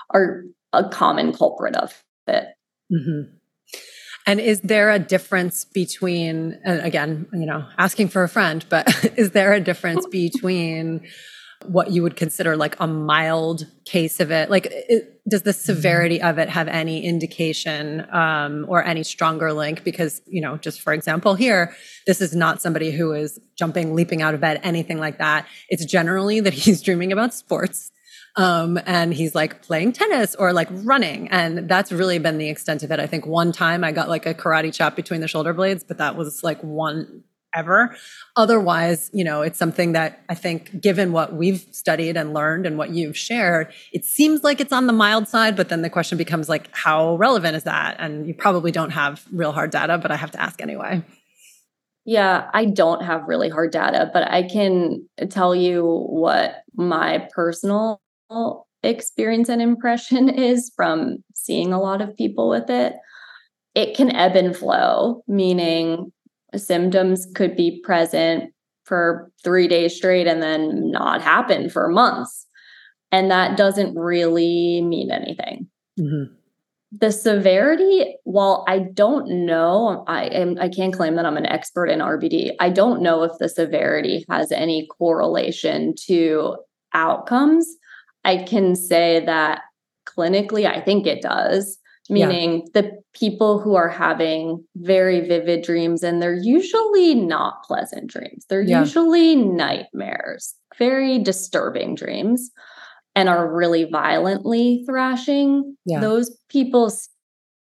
are 0.09 0.45
a 0.73 0.89
common 0.89 1.31
culprit 1.31 1.75
of 1.75 2.03
it. 2.25 2.45
Mm-hmm. 2.91 3.35
And 4.25 4.39
is 4.39 4.61
there 4.61 4.89
a 4.89 4.97
difference 4.97 5.63
between, 5.63 6.59
again, 6.65 7.27
you 7.33 7.45
know, 7.45 7.67
asking 7.77 8.07
for 8.07 8.23
a 8.23 8.29
friend, 8.29 8.65
but 8.67 8.87
is 9.15 9.29
there 9.29 9.53
a 9.53 9.61
difference 9.61 10.07
between 10.11 11.07
what 11.65 11.91
you 11.91 12.03
would 12.03 12.15
consider 12.15 12.55
like 12.55 12.75
a 12.79 12.87
mild 12.87 13.65
case 13.85 14.19
of 14.19 14.31
it? 14.31 14.49
Like 14.49 14.67
it, 14.71 15.21
does 15.27 15.41
the 15.41 15.53
severity 15.53 16.21
of 16.21 16.37
it 16.37 16.49
have 16.49 16.67
any 16.67 17.03
indication 17.03 18.07
um, 18.13 18.65
or 18.67 18.83
any 18.83 19.03
stronger 19.03 19.51
link? 19.53 19.83
Because 19.83 20.21
you 20.27 20.41
know 20.41 20.57
just 20.57 20.81
for 20.81 20.93
example 20.93 21.35
here 21.35 21.75
this 22.05 22.21
is 22.21 22.35
not 22.35 22.61
somebody 22.61 22.91
who 22.91 23.11
is 23.13 23.39
jumping 23.57 23.93
leaping 23.93 24.21
out 24.21 24.33
of 24.33 24.41
bed 24.41 24.59
anything 24.63 24.99
like 24.99 25.17
that. 25.17 25.47
It's 25.69 25.85
generally 25.85 26.39
that 26.39 26.53
he's 26.53 26.81
dreaming 26.81 27.11
about 27.11 27.33
sports 27.33 27.91
um, 28.37 28.79
and 28.85 29.13
he's 29.13 29.33
like 29.33 29.63
playing 29.63 29.93
tennis 29.93 30.35
or 30.35 30.53
like 30.53 30.67
running. 30.71 31.27
And 31.29 31.67
that's 31.67 31.91
really 31.91 32.19
been 32.19 32.37
the 32.37 32.49
extent 32.49 32.83
of 32.83 32.91
it. 32.91 32.99
I 32.99 33.07
think 33.07 33.25
one 33.25 33.51
time 33.51 33.83
i 33.83 33.91
got 33.91 34.07
like 34.07 34.25
a 34.25 34.33
karate 34.33 34.73
chop 34.73 34.95
between 34.95 35.21
the 35.21 35.27
shoulder 35.27 35.53
blades 35.53 35.83
but 35.83 35.97
that 35.97 36.15
was 36.15 36.43
like 36.43 36.61
one 36.61 37.23
ever. 37.55 37.95
Otherwise, 38.35 39.09
you 39.13 39.23
know, 39.23 39.41
it's 39.41 39.57
something 39.57 39.93
that 39.93 40.23
I 40.29 40.35
think, 40.35 40.79
given 40.79 41.11
what 41.11 41.33
we've 41.33 41.65
studied 41.71 42.17
and 42.17 42.33
learned 42.33 42.65
and 42.65 42.77
what 42.77 42.91
you've 42.91 43.17
shared, 43.17 43.73
it 43.91 44.05
seems 44.05 44.43
like 44.43 44.59
it's 44.59 44.73
on 44.73 44.87
the 44.87 44.93
mild 44.93 45.27
side. 45.27 45.55
But 45.55 45.69
then 45.69 45.81
the 45.81 45.89
question 45.89 46.17
becomes 46.17 46.49
like, 46.49 46.69
how 46.75 47.15
relevant 47.15 47.55
is 47.55 47.63
that? 47.63 47.97
And 47.99 48.27
you 48.27 48.33
probably 48.33 48.71
don't 48.71 48.91
have 48.91 49.25
real 49.31 49.51
hard 49.51 49.71
data, 49.71 49.97
but 49.97 50.11
I 50.11 50.15
have 50.15 50.31
to 50.31 50.41
ask 50.41 50.61
anyway. 50.61 51.03
Yeah, 52.05 52.49
I 52.53 52.65
don't 52.65 53.03
have 53.03 53.27
really 53.27 53.49
hard 53.49 53.71
data, 53.71 54.09
but 54.13 54.31
I 54.31 54.43
can 54.43 55.07
tell 55.29 55.53
you 55.53 55.83
what 56.09 56.63
my 56.73 57.27
personal 57.33 57.99
experience 58.83 59.49
and 59.49 59.61
impression 59.61 60.29
is 60.39 60.71
from 60.75 61.17
seeing 61.33 61.73
a 61.73 61.81
lot 61.81 62.01
of 62.01 62.15
people 62.15 62.49
with 62.49 62.69
it. 62.69 62.93
It 63.75 63.95
can 63.95 64.15
ebb 64.15 64.35
and 64.35 64.55
flow, 64.55 65.21
meaning 65.27 66.11
symptoms 66.55 67.27
could 67.35 67.55
be 67.55 67.81
present 67.83 68.53
for 68.85 69.31
three 69.43 69.67
days 69.67 69.95
straight 69.95 70.27
and 70.27 70.41
then 70.41 70.91
not 70.91 71.21
happen 71.21 71.69
for 71.69 71.89
months. 71.89 72.45
And 73.11 73.29
that 73.31 73.57
doesn't 73.57 73.97
really 73.97 74.81
mean 74.81 75.11
anything. 75.11 75.67
Mm-hmm. 75.99 76.33
The 76.93 77.11
severity, 77.11 78.15
while 78.23 78.63
I 78.67 78.79
don't 78.79 79.45
know, 79.45 80.05
I 80.07 80.25
am 80.27 80.57
I 80.59 80.69
can't 80.69 80.93
claim 80.93 81.15
that 81.15 81.25
I'm 81.25 81.35
an 81.35 81.45
expert 81.45 81.87
in 81.87 81.99
RBD. 81.99 82.55
I 82.61 82.69
don't 82.69 83.01
know 83.01 83.23
if 83.23 83.33
the 83.39 83.49
severity 83.49 84.25
has 84.29 84.53
any 84.53 84.87
correlation 84.97 85.93
to 86.05 86.55
outcomes. 86.93 87.67
I 88.23 88.37
can 88.37 88.75
say 88.75 89.23
that 89.25 89.63
clinically, 90.05 90.65
I 90.65 90.79
think 90.79 91.05
it 91.05 91.21
does 91.21 91.77
meaning 92.09 92.59
yeah. 92.73 92.81
the 92.81 92.91
people 93.13 93.59
who 93.59 93.75
are 93.75 93.89
having 93.89 94.63
very 94.77 95.21
vivid 95.21 95.63
dreams 95.63 96.03
and 96.03 96.21
they're 96.21 96.33
usually 96.41 97.15
not 97.15 97.63
pleasant 97.63 98.07
dreams 98.09 98.45
they're 98.49 98.61
yeah. 98.61 98.79
usually 98.79 99.35
nightmares 99.35 100.55
very 100.77 101.19
disturbing 101.19 101.95
dreams 101.95 102.51
and 103.15 103.29
are 103.29 103.51
really 103.51 103.85
violently 103.85 104.83
thrashing 104.85 105.75
yeah. 105.85 105.99
those 105.99 106.37
people 106.49 106.91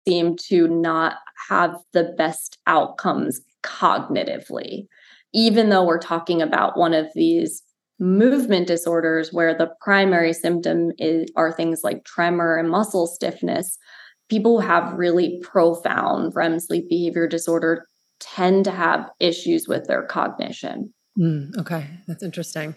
seem 0.08 0.36
to 0.36 0.68
not 0.68 1.16
have 1.50 1.76
the 1.94 2.14
best 2.18 2.58
outcomes 2.68 3.42
cognitively 3.64 4.86
even 5.34 5.70
though 5.70 5.84
we're 5.84 6.00
talking 6.00 6.42
about 6.42 6.78
one 6.78 6.94
of 6.94 7.08
these 7.14 7.62
movement 8.00 8.66
disorders 8.66 9.34
where 9.34 9.54
the 9.54 9.70
primary 9.82 10.34
symptom 10.34 10.92
is, 10.98 11.30
are 11.36 11.52
things 11.52 11.82
like 11.84 12.06
tremor 12.06 12.56
and 12.56 12.70
muscle 12.70 13.08
stiffness 13.08 13.78
people 14.30 14.62
who 14.62 14.68
have 14.68 14.94
really 14.94 15.40
profound 15.44 16.36
REM 16.36 16.60
sleep 16.60 16.88
behavior 16.90 17.28
disorder 17.28 17.86
tend 18.20 18.66
to 18.66 18.72
have 18.72 19.10
issues 19.20 19.68
with 19.68 19.88
their 19.88 20.04
cognition. 20.04 20.94
Mm, 21.18 21.58
okay, 21.58 21.88
that's 22.08 22.24
interesting. 22.24 22.76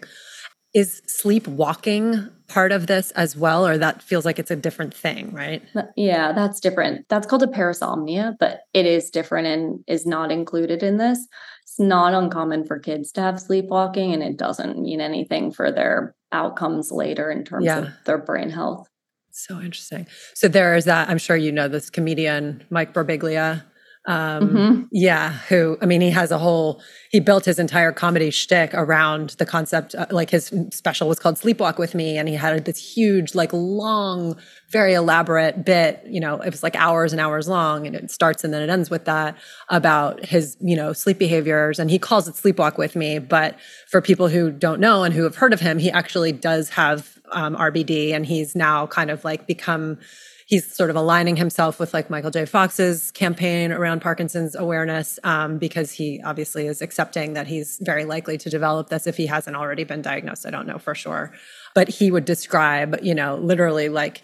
Is 0.73 1.03
sleepwalking 1.05 2.29
part 2.47 2.71
of 2.71 2.87
this 2.87 3.11
as 3.11 3.37
well, 3.37 3.65
or 3.65 3.77
that 3.77 4.01
feels 4.01 4.25
like 4.25 4.39
it's 4.39 4.49
a 4.49 4.55
different 4.55 4.93
thing, 4.93 5.31
right? 5.31 5.61
Yeah, 5.95 6.31
that's 6.31 6.59
different. 6.59 7.07
That's 7.09 7.27
called 7.27 7.43
a 7.43 7.47
parasomnia, 7.47 8.33
but 8.39 8.61
it 8.73 8.87
is 8.87 9.11
different 9.11 9.47
and 9.47 9.83
is 9.87 10.07
not 10.07 10.31
included 10.31 10.81
in 10.81 10.97
this. 10.97 11.19
It's 11.61 11.79
not 11.79 12.15
uncommon 12.15 12.65
for 12.65 12.79
kids 12.79 13.11
to 13.13 13.21
have 13.21 13.39
sleepwalking, 13.39 14.13
and 14.13 14.23
it 14.23 14.37
doesn't 14.37 14.79
mean 14.79 14.99
anything 14.99 15.51
for 15.51 15.71
their 15.71 16.15
outcomes 16.31 16.91
later 16.91 17.29
in 17.29 17.43
terms 17.43 17.65
yeah. 17.65 17.79
of 17.79 17.89
their 18.05 18.17
brain 18.17 18.49
health. 18.49 18.87
So 19.35 19.59
interesting. 19.59 20.05
So 20.35 20.47
there 20.47 20.75
is 20.75 20.85
that. 20.85 21.09
I'm 21.09 21.17
sure 21.17 21.35
you 21.35 21.51
know 21.51 21.67
this 21.67 21.89
comedian 21.89 22.63
Mike 22.69 22.93
Birbiglia. 22.93 23.63
Um, 24.05 24.49
mm-hmm. 24.49 24.81
Yeah, 24.91 25.31
who 25.49 25.77
I 25.81 25.87
mean, 25.87 26.01
he 26.01 26.11
has 26.11 26.29
a 26.29 26.37
whole. 26.37 26.83
He 27.09 27.19
built 27.19 27.45
his 27.45 27.57
entire 27.57 27.91
comedy 27.91 28.29
shtick 28.29 28.75
around 28.75 29.31
the 29.39 29.45
concept. 29.45 29.95
Uh, 29.95 30.05
like 30.11 30.29
his 30.29 30.53
special 30.71 31.07
was 31.07 31.17
called 31.17 31.37
"Sleepwalk 31.37 31.79
with 31.79 31.95
Me," 31.95 32.15
and 32.17 32.29
he 32.29 32.35
had 32.35 32.65
this 32.65 32.77
huge, 32.77 33.33
like, 33.33 33.51
long, 33.53 34.37
very 34.69 34.93
elaborate 34.93 35.65
bit. 35.65 36.03
You 36.05 36.19
know, 36.19 36.39
it 36.39 36.51
was 36.51 36.61
like 36.61 36.75
hours 36.75 37.11
and 37.11 37.19
hours 37.19 37.47
long, 37.47 37.87
and 37.87 37.95
it 37.95 38.11
starts 38.11 38.43
and 38.43 38.53
then 38.53 38.61
it 38.61 38.69
ends 38.69 38.91
with 38.91 39.05
that 39.05 39.35
about 39.69 40.23
his, 40.23 40.57
you 40.59 40.75
know, 40.75 40.93
sleep 40.93 41.17
behaviors, 41.17 41.79
and 41.79 41.89
he 41.89 41.97
calls 41.97 42.27
it 42.27 42.35
"Sleepwalk 42.35 42.77
with 42.77 42.95
Me." 42.95 43.17
But 43.17 43.57
for 43.87 43.99
people 43.99 44.27
who 44.27 44.51
don't 44.51 44.79
know 44.79 45.03
and 45.03 45.13
who 45.13 45.23
have 45.23 45.37
heard 45.37 45.53
of 45.53 45.61
him, 45.61 45.79
he 45.79 45.89
actually 45.89 46.33
does 46.33 46.69
have 46.69 47.17
um, 47.33 47.55
RBD, 47.55 48.13
and 48.13 48.25
he's 48.25 48.55
now 48.55 48.87
kind 48.87 49.11
of 49.11 49.23
like 49.25 49.47
become 49.47 49.97
he's 50.45 50.71
sort 50.71 50.89
of 50.89 50.95
aligning 50.95 51.35
himself 51.35 51.79
with 51.79 51.93
like 51.93 52.09
Michael 52.09 52.31
J. 52.31 52.45
Fox's 52.45 53.11
campaign 53.11 53.71
around 53.71 54.01
Parkinson's 54.01 54.55
awareness 54.55 55.19
um, 55.23 55.57
because 55.57 55.91
he 55.91 56.21
obviously 56.23 56.67
is 56.67 56.81
accepting 56.81 57.33
that 57.33 57.47
he's 57.47 57.79
very 57.81 58.05
likely 58.05 58.37
to 58.37 58.49
develop 58.49 58.89
this 58.89 59.07
if 59.07 59.17
he 59.17 59.25
hasn't 59.25 59.55
already 59.55 59.83
been 59.83 60.01
diagnosed. 60.01 60.45
I 60.45 60.49
don't 60.49 60.67
know 60.67 60.77
for 60.77 60.95
sure, 60.95 61.33
but 61.73 61.89
he 61.89 62.11
would 62.11 62.25
describe, 62.25 62.99
you 63.01 63.15
know, 63.15 63.35
literally 63.35 63.89
like 63.89 64.21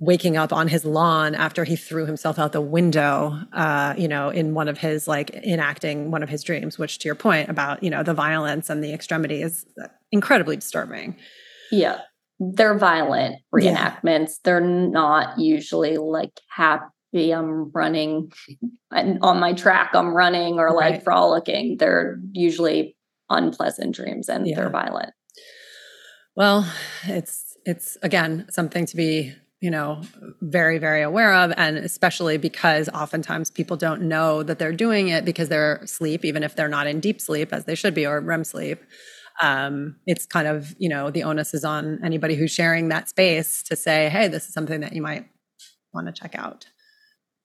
waking 0.00 0.36
up 0.36 0.52
on 0.52 0.68
his 0.68 0.84
lawn 0.84 1.34
after 1.34 1.64
he 1.64 1.74
threw 1.74 2.06
himself 2.06 2.38
out 2.38 2.52
the 2.52 2.60
window, 2.60 3.36
uh, 3.52 3.94
you 3.98 4.06
know, 4.06 4.30
in 4.30 4.54
one 4.54 4.68
of 4.68 4.78
his 4.78 5.08
like 5.08 5.30
enacting 5.30 6.10
one 6.10 6.22
of 6.22 6.28
his 6.28 6.44
dreams, 6.44 6.78
which 6.78 7.00
to 7.00 7.08
your 7.08 7.16
point 7.16 7.48
about, 7.48 7.82
you 7.82 7.90
know, 7.90 8.04
the 8.04 8.14
violence 8.14 8.70
and 8.70 8.82
the 8.82 8.92
extremity 8.92 9.42
is 9.42 9.66
incredibly 10.12 10.56
disturbing. 10.56 11.16
Yeah 11.72 12.00
they're 12.40 12.78
violent 12.78 13.36
reenactments. 13.54 14.04
Yeah. 14.04 14.36
They're 14.44 14.60
not 14.60 15.38
usually 15.38 15.96
like 15.96 16.40
happy. 16.48 17.32
I'm 17.32 17.70
running 17.70 18.32
on 18.92 19.40
my 19.40 19.54
track. 19.54 19.90
I'm 19.94 20.14
running 20.14 20.58
or 20.58 20.66
right. 20.66 20.92
like 20.92 21.04
frolicking. 21.04 21.76
They're 21.78 22.18
usually 22.32 22.96
unpleasant 23.30 23.94
dreams 23.94 24.28
and 24.28 24.46
yeah. 24.46 24.56
they're 24.56 24.70
violent. 24.70 25.12
Well, 26.36 26.70
it's 27.04 27.56
it's 27.64 27.98
again 28.02 28.46
something 28.50 28.86
to 28.86 28.96
be 28.96 29.34
you 29.60 29.70
know 29.70 30.00
very 30.40 30.78
very 30.78 31.02
aware 31.02 31.34
of 31.34 31.52
and 31.56 31.76
especially 31.76 32.38
because 32.38 32.88
oftentimes 32.90 33.50
people 33.50 33.76
don't 33.76 34.02
know 34.02 34.44
that 34.44 34.58
they're 34.58 34.72
doing 34.72 35.08
it 35.08 35.24
because 35.24 35.48
they're 35.48 35.76
asleep 35.76 36.24
even 36.24 36.44
if 36.44 36.54
they're 36.54 36.68
not 36.68 36.86
in 36.86 37.00
deep 37.00 37.20
sleep 37.20 37.52
as 37.52 37.64
they 37.64 37.74
should 37.74 37.94
be 37.94 38.06
or 38.06 38.20
REM 38.20 38.44
sleep 38.44 38.80
um, 39.40 39.96
it's 40.06 40.26
kind 40.26 40.48
of 40.48 40.74
you 40.78 40.88
know 40.88 41.10
the 41.10 41.22
onus 41.22 41.54
is 41.54 41.64
on 41.64 42.00
anybody 42.04 42.34
who's 42.34 42.50
sharing 42.50 42.88
that 42.88 43.08
space 43.08 43.62
to 43.64 43.76
say 43.76 44.08
hey 44.08 44.28
this 44.28 44.46
is 44.46 44.54
something 44.54 44.80
that 44.80 44.92
you 44.92 45.02
might 45.02 45.26
want 45.92 46.06
to 46.06 46.12
check 46.12 46.34
out. 46.34 46.66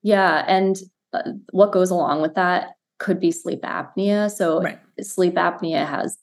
Yeah 0.02 0.44
and 0.48 0.78
uh, 1.14 1.32
what 1.52 1.72
goes 1.72 1.90
along 1.90 2.22
with 2.22 2.36
that 2.36 2.70
could 3.00 3.20
be 3.20 3.32
sleep 3.32 3.62
apnea. 3.62 4.32
So 4.32 4.62
right. 4.62 4.80
sleep 5.02 5.36
apnea 5.36 5.88
has 5.88 6.18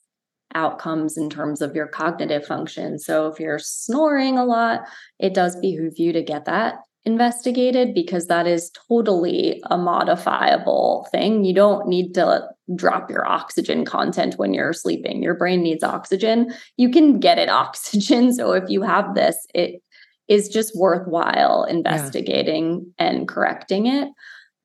outcomes 0.53 1.17
in 1.17 1.29
terms 1.29 1.61
of 1.61 1.75
your 1.75 1.87
cognitive 1.87 2.45
function. 2.45 2.99
So 2.99 3.27
if 3.27 3.39
you're 3.39 3.59
snoring 3.59 4.37
a 4.37 4.45
lot 4.45 4.81
it 5.19 5.33
does 5.33 5.55
behoove 5.55 5.97
you 5.97 6.13
to 6.13 6.21
get 6.21 6.45
that 6.45 6.79
investigated 7.03 7.93
because 7.93 8.27
that 8.27 8.45
is 8.45 8.71
totally 8.87 9.61
a 9.69 9.77
modifiable 9.77 11.07
thing. 11.11 11.43
You 11.43 11.53
don't 11.53 11.87
need 11.87 12.13
to 12.13 12.47
drop 12.75 13.09
your 13.09 13.27
oxygen 13.27 13.85
content 13.85 14.35
when 14.37 14.53
you're 14.53 14.73
sleeping. 14.73 15.23
Your 15.23 15.33
brain 15.33 15.63
needs 15.63 15.83
oxygen. 15.83 16.53
You 16.77 16.89
can 16.89 17.19
get 17.19 17.39
it 17.39 17.49
oxygen. 17.63 18.33
So 18.33 18.53
if 18.53 18.69
you 18.69 18.81
have 18.83 19.15
this, 19.15 19.35
it 19.53 19.81
is 20.27 20.47
just 20.47 20.75
worthwhile 20.75 21.63
investigating 21.63 22.93
yeah. 22.99 23.07
and 23.07 23.27
correcting 23.27 23.87
it. 23.87 24.09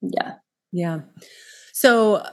Yeah. 0.02 0.34
Yeah. 0.72 1.00
So 1.72 2.24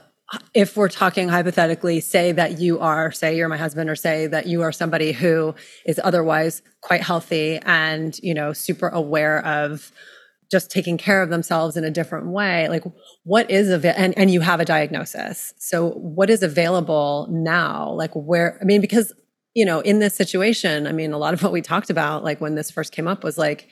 if 0.54 0.76
we're 0.76 0.88
talking 0.88 1.28
hypothetically, 1.28 2.00
say 2.00 2.32
that 2.32 2.58
you 2.58 2.80
are, 2.80 3.12
say 3.12 3.36
you're 3.36 3.48
my 3.48 3.56
husband, 3.56 3.90
or 3.90 3.96
say 3.96 4.26
that 4.26 4.46
you 4.46 4.62
are 4.62 4.72
somebody 4.72 5.12
who 5.12 5.54
is 5.86 6.00
otherwise 6.02 6.62
quite 6.80 7.02
healthy 7.02 7.58
and, 7.64 8.18
you 8.22 8.34
know, 8.34 8.52
super 8.52 8.88
aware 8.88 9.44
of 9.44 9.92
just 10.50 10.70
taking 10.70 10.96
care 10.96 11.22
of 11.22 11.30
themselves 11.30 11.76
in 11.76 11.84
a 11.84 11.90
different 11.90 12.28
way 12.28 12.68
like 12.68 12.84
what 13.24 13.50
is 13.50 13.70
available, 13.70 14.00
and 14.00 14.16
and 14.16 14.30
you 14.30 14.40
have 14.40 14.60
a 14.60 14.64
diagnosis. 14.64 15.52
So 15.58 15.90
what 15.92 16.30
is 16.30 16.42
available 16.42 17.26
now? 17.30 17.90
Like 17.92 18.12
where 18.14 18.58
i 18.60 18.64
mean 18.64 18.80
because 18.80 19.12
you 19.54 19.64
know 19.64 19.80
in 19.80 19.98
this 19.98 20.14
situation 20.14 20.86
i 20.86 20.92
mean 20.92 21.12
a 21.12 21.18
lot 21.18 21.34
of 21.34 21.42
what 21.42 21.50
we 21.50 21.62
talked 21.62 21.90
about 21.90 22.22
like 22.22 22.40
when 22.40 22.54
this 22.54 22.70
first 22.70 22.92
came 22.92 23.08
up 23.08 23.24
was 23.24 23.38
like 23.38 23.68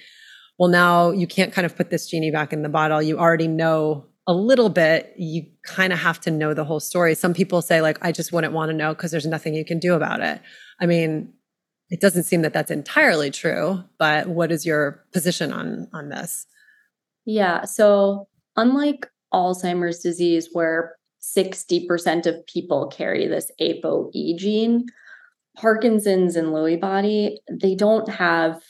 well 0.59 0.69
now 0.69 1.11
you 1.11 1.27
can't 1.27 1.53
kind 1.53 1.67
of 1.67 1.77
put 1.77 1.91
this 1.91 2.09
genie 2.09 2.31
back 2.31 2.53
in 2.53 2.63
the 2.63 2.69
bottle. 2.69 3.03
You 3.03 3.19
already 3.19 3.49
know 3.49 4.07
a 4.27 4.33
little 4.33 4.69
bit, 4.69 5.13
you 5.17 5.47
kind 5.65 5.93
of 5.93 5.99
have 5.99 6.21
to 6.21 6.31
know 6.31 6.55
the 6.55 6.65
whole 6.65 6.81
story. 6.81 7.15
Some 7.15 7.35
people 7.35 7.61
say, 7.61 7.81
like, 7.81 7.99
I 8.03 8.13
just 8.13 8.33
wouldn't 8.33 8.53
want 8.53 8.71
to 8.71 8.77
know 8.77 8.95
because 8.95 9.11
there's 9.11 9.27
nothing 9.27 9.55
you 9.55 9.65
can 9.65 9.79
do 9.79 9.95
about 9.95 10.21
it. 10.21 10.41
I 10.81 10.87
mean, 10.87 11.33
it 11.91 12.01
doesn't 12.01 12.25
seem 12.25 12.43
that 12.43 12.53
that's 12.53 12.71
entirely 12.71 13.31
true, 13.31 13.83
but 13.99 14.29
what 14.29 14.53
is 14.53 14.65
your 14.65 15.05
position 15.13 15.53
on 15.53 15.89
on 15.93 16.09
this? 16.09 16.47
Yeah, 17.25 17.65
so 17.65 18.29
unlike 18.57 19.09
Alzheimer's 19.33 20.01
disease 20.01 20.49
where 20.53 20.97
60% 21.23 22.27
of 22.27 22.47
people 22.47 22.89
carry 22.89 23.27
this 23.27 23.51
ApoE 23.61 24.37
gene, 24.37 24.87
Parkinson's 25.57 26.35
and 26.35 26.49
Lewy 26.49 26.81
body, 26.81 27.39
they 27.51 27.75
don't 27.75 28.09
have 28.09 28.61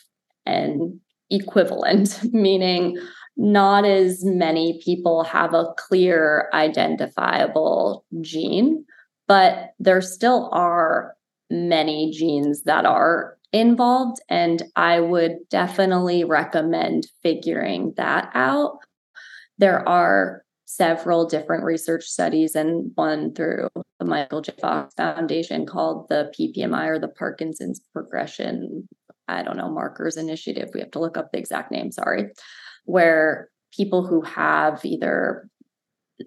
an 0.45 1.01
equivalent, 1.31 2.21
meaning 2.33 2.99
not 3.37 3.85
as 3.85 4.25
many 4.25 4.81
people 4.85 5.25
have 5.25 5.55
a 5.55 5.73
clear 5.77 6.49
identifiable 6.53 8.05
gene, 8.21 8.85
but 9.27 9.73
there 9.79 10.03
still 10.03 10.51
are 10.53 11.15
many 11.51 12.11
genes 12.11 12.63
that 12.65 12.85
are 12.85 13.37
involved. 13.53 14.21
And 14.29 14.63
I 14.77 15.01
would 15.01 15.37
definitely 15.51 16.25
recommend 16.25 17.07
figuring 17.23 17.95
that 17.97 18.31
out. 18.35 18.79
There 19.59 19.87
are 19.89 20.43
several 20.67 21.27
different 21.27 21.65
research 21.65 22.05
studies 22.05 22.55
and 22.55 22.93
one 22.95 23.35
through 23.35 23.69
the 23.99 24.07
Michael 24.07 24.41
J. 24.41 24.55
Fox 24.61 24.95
Foundation 24.95 25.67
called 25.67 26.09
the 26.09 26.33
PPMI 26.39 26.89
or 26.89 26.99
the 26.99 27.09
Parkinson's 27.09 27.81
Progression, 27.93 28.89
I 29.29 29.43
don't 29.43 29.59
know, 29.59 29.71
Markers 29.71 30.17
Initiative. 30.17 30.71
We 30.73 30.81
have 30.81 30.91
to 30.93 30.99
look 30.99 31.19
up 31.19 31.31
the 31.31 31.39
exact 31.39 31.71
name, 31.71 31.93
sorry 31.93 32.31
where 32.85 33.49
people 33.73 34.07
who 34.07 34.21
have 34.23 34.85
either 34.85 35.49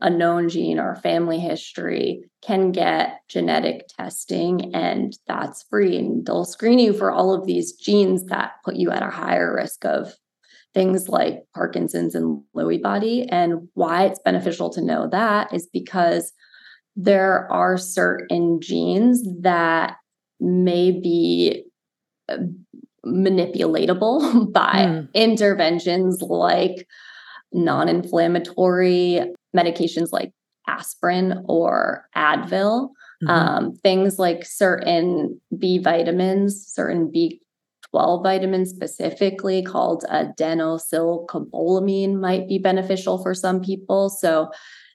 a 0.01 0.10
known 0.10 0.49
gene 0.49 0.80
or 0.80 0.95
family 0.95 1.39
history 1.39 2.24
can 2.41 2.72
get 2.72 3.20
genetic 3.30 3.88
testing 3.97 4.74
and 4.74 5.18
that's 5.28 5.64
free. 5.70 5.97
And 5.97 6.26
they'll 6.26 6.45
screen 6.45 6.80
you 6.80 6.93
for 6.93 7.12
all 7.12 7.34
of 7.34 7.45
these 7.45 7.74
genes 7.74 8.26
that 8.26 8.53
put 8.64 8.76
you 8.76 8.91
at 8.91 9.03
a 9.03 9.10
higher 9.10 9.53
risk 9.56 9.86
of 9.86 10.14
things 10.74 11.08
like 11.08 11.43
parkinson's 11.53 12.16
and 12.16 12.41
lewy 12.56 12.82
body. 12.82 13.26
And 13.30 13.70
why 13.74 14.06
it's 14.06 14.20
beneficial 14.20 14.70
to 14.72 14.82
know 14.82 15.08
that 15.10 15.53
is 15.53 15.68
because 15.72 16.34
there 16.95 17.51
are 17.51 17.78
certain 17.78 18.60
genes 18.62 19.24
that 19.41 19.95
may 20.39 20.91
be 20.91 21.64
uh, 22.28 22.38
manipulatable 23.06 24.51
by 24.53 24.86
mm. 24.88 25.14
interventions 25.14 26.22
like 26.22 26.88
non-inflammatory 27.51 29.22
medications 29.56 30.12
like 30.12 30.32
aspirin 30.68 31.43
or 31.47 32.10
Advil, 32.16 32.89
mm-hmm. 33.24 33.30
um, 33.30 33.76
things 33.76 34.18
like 34.20 34.45
certain 34.45 35.39
B 35.58 35.78
vitamins, 35.78 36.68
certain 36.68 37.10
B12 37.12 38.24
vitamins 38.24 38.72
specifically 38.72 39.64
called 39.64 40.03
adenosylcobalamin 40.10 42.20
might 42.20 42.45
be 42.47 42.58
beneficial 42.58 43.22
for 43.22 43.34
some 43.34 43.62
people. 43.62 44.10
So 44.10 44.49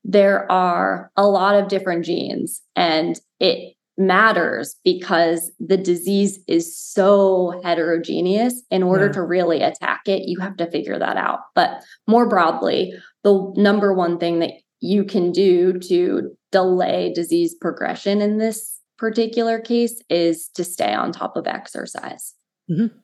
there 0.05 0.51
are 0.51 1.11
a 1.17 1.29
lot 1.29 1.57
of 1.57 1.69
different 1.69 2.05
genes 2.05 2.63
and 2.75 3.21
it 3.39 3.77
matters 3.99 4.77
because 4.85 5.53
the 5.61 5.77
disease 5.77 6.39
is 6.49 6.77
so 6.79 7.61
heterogeneous. 7.63 8.63
In 8.71 8.83
order 8.83 9.07
yeah. 9.07 9.13
to 9.13 9.23
really 9.23 9.63
attack 9.63 10.03
it, 10.07 10.23
you 10.27 10.41
have 10.41 10.57
to 10.57 10.71
figure 10.71 10.99
that 10.99 11.17
out. 11.17 11.41
But 11.55 11.83
more 12.07 12.29
broadly, 12.29 12.95
the 13.25 13.53
number 13.57 13.93
one 13.93 14.19
thing 14.19 14.39
that 14.39 14.53
you 14.81 15.05
can 15.05 15.33
do 15.33 15.79
to 15.79 16.31
delay 16.51 17.13
disease 17.13 17.55
progression 17.61 18.23
in 18.23 18.39
this 18.39 18.81
particular 18.99 19.61
case 19.61 20.03
is 20.09 20.49
to 20.55 20.65
stay 20.65 20.93
on 20.93 21.13
top 21.13 21.37
of 21.37 21.47
exercise. 21.47 22.35
Mm-hmm. 22.71 22.97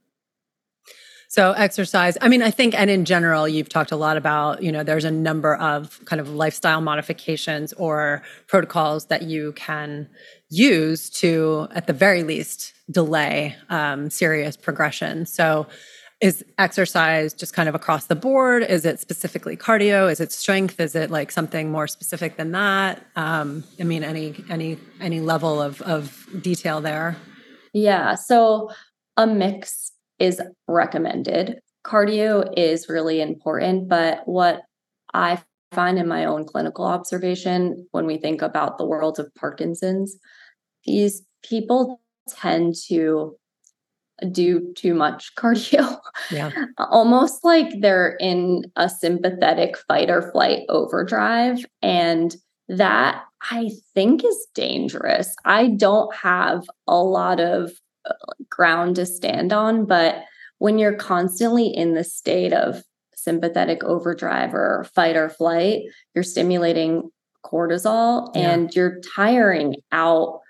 So 1.28 1.52
exercise, 1.52 2.16
I 2.20 2.28
mean, 2.28 2.40
I 2.42 2.50
think, 2.50 2.78
and 2.78 2.88
in 2.88 3.04
general, 3.04 3.48
you've 3.48 3.68
talked 3.68 3.92
a 3.92 3.96
lot 3.96 4.16
about, 4.16 4.62
you 4.62 4.70
know, 4.70 4.84
there's 4.84 5.04
a 5.04 5.10
number 5.10 5.56
of 5.56 6.02
kind 6.04 6.20
of 6.20 6.30
lifestyle 6.30 6.80
modifications 6.80 7.72
or 7.74 8.22
protocols 8.46 9.06
that 9.06 9.22
you 9.22 9.52
can 9.52 10.08
use 10.48 11.10
to, 11.10 11.68
at 11.72 11.86
the 11.86 11.92
very 11.92 12.22
least, 12.22 12.72
delay 12.90 13.56
um, 13.68 14.10
serious 14.10 14.56
progression. 14.56 15.26
So 15.26 15.66
is 16.20 16.44
exercise 16.56 17.34
just 17.34 17.52
kind 17.52 17.68
of 17.68 17.74
across 17.74 18.06
the 18.06 18.14
board? 18.14 18.62
Is 18.62 18.86
it 18.86 19.00
specifically 19.00 19.56
cardio? 19.56 20.10
Is 20.10 20.20
it 20.20 20.32
strength? 20.32 20.80
Is 20.80 20.94
it 20.94 21.10
like 21.10 21.30
something 21.30 21.70
more 21.70 21.86
specific 21.86 22.36
than 22.36 22.52
that? 22.52 23.04
Um, 23.16 23.64
I 23.78 23.84
mean, 23.84 24.02
any 24.02 24.42
any 24.48 24.78
any 25.00 25.20
level 25.20 25.60
of 25.60 25.82
of 25.82 26.26
detail 26.40 26.80
there? 26.80 27.16
Yeah. 27.74 28.14
So 28.14 28.70
a 29.18 29.26
mix 29.26 29.92
is 30.18 30.40
recommended. 30.66 31.60
Cardio 31.84 32.50
is 32.56 32.88
really 32.88 33.20
important, 33.20 33.88
but 33.88 34.26
what 34.26 34.62
I 35.12 35.42
find 35.72 35.98
in 35.98 36.08
my 36.08 36.24
own 36.24 36.44
clinical 36.44 36.84
observation 36.84 37.86
when 37.90 38.06
we 38.06 38.18
think 38.18 38.42
about 38.42 38.78
the 38.78 38.86
world 38.86 39.18
of 39.18 39.34
Parkinson's, 39.34 40.16
these 40.84 41.22
people 41.42 42.00
tend 42.28 42.74
to 42.88 43.36
do 44.30 44.72
too 44.74 44.94
much 44.94 45.34
cardio. 45.38 45.98
Yeah. 46.30 46.50
Almost 46.78 47.44
like 47.44 47.80
they're 47.80 48.16
in 48.20 48.64
a 48.76 48.88
sympathetic 48.88 49.76
fight 49.88 50.10
or 50.10 50.30
flight 50.32 50.62
overdrive. 50.68 51.64
And 51.82 52.34
that 52.68 53.22
I 53.50 53.70
think 53.94 54.24
is 54.24 54.46
dangerous. 54.54 55.34
I 55.44 55.68
don't 55.68 56.12
have 56.14 56.64
a 56.88 56.96
lot 56.96 57.38
of 57.38 57.72
uh, 58.08 58.14
ground 58.50 58.96
to 58.96 59.06
stand 59.06 59.52
on. 59.52 59.86
But 59.86 60.24
when 60.58 60.78
you're 60.78 60.96
constantly 60.96 61.68
in 61.68 61.94
the 61.94 62.04
state 62.04 62.52
of 62.52 62.82
sympathetic 63.26 63.82
overdrive 63.82 64.54
or 64.54 64.86
fight 64.94 65.16
or 65.16 65.28
flight, 65.28 65.82
you're 66.14 66.22
stimulating 66.22 67.10
cortisol 67.44 68.30
yeah. 68.34 68.52
and 68.52 68.74
you're 68.74 69.00
tiring 69.16 69.74
out 69.90 70.40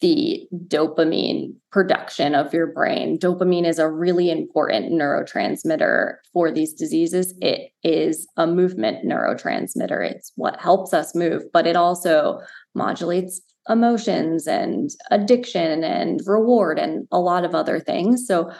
the 0.00 0.46
dopamine 0.68 1.52
production 1.70 2.34
of 2.34 2.54
your 2.54 2.68
brain. 2.68 3.18
Dopamine 3.18 3.66
is 3.66 3.78
a 3.78 3.90
really 3.90 4.30
important 4.30 4.92
neurotransmitter 4.92 6.14
for 6.32 6.50
these 6.50 6.72
diseases. 6.72 7.34
It 7.42 7.70
is 7.82 8.26
a 8.36 8.46
movement 8.46 9.04
neurotransmitter. 9.04 10.08
It's 10.10 10.32
what 10.36 10.60
helps 10.60 10.94
us 10.94 11.14
move, 11.14 11.42
but 11.52 11.66
it 11.66 11.76
also 11.76 12.40
modulates 12.74 13.42
emotions 13.68 14.46
and 14.46 14.90
addiction 15.10 15.84
and 15.84 16.20
reward 16.26 16.78
and 16.78 17.06
a 17.10 17.18
lot 17.18 17.44
of 17.44 17.54
other 17.54 17.80
things. 17.80 18.26
So 18.26 18.52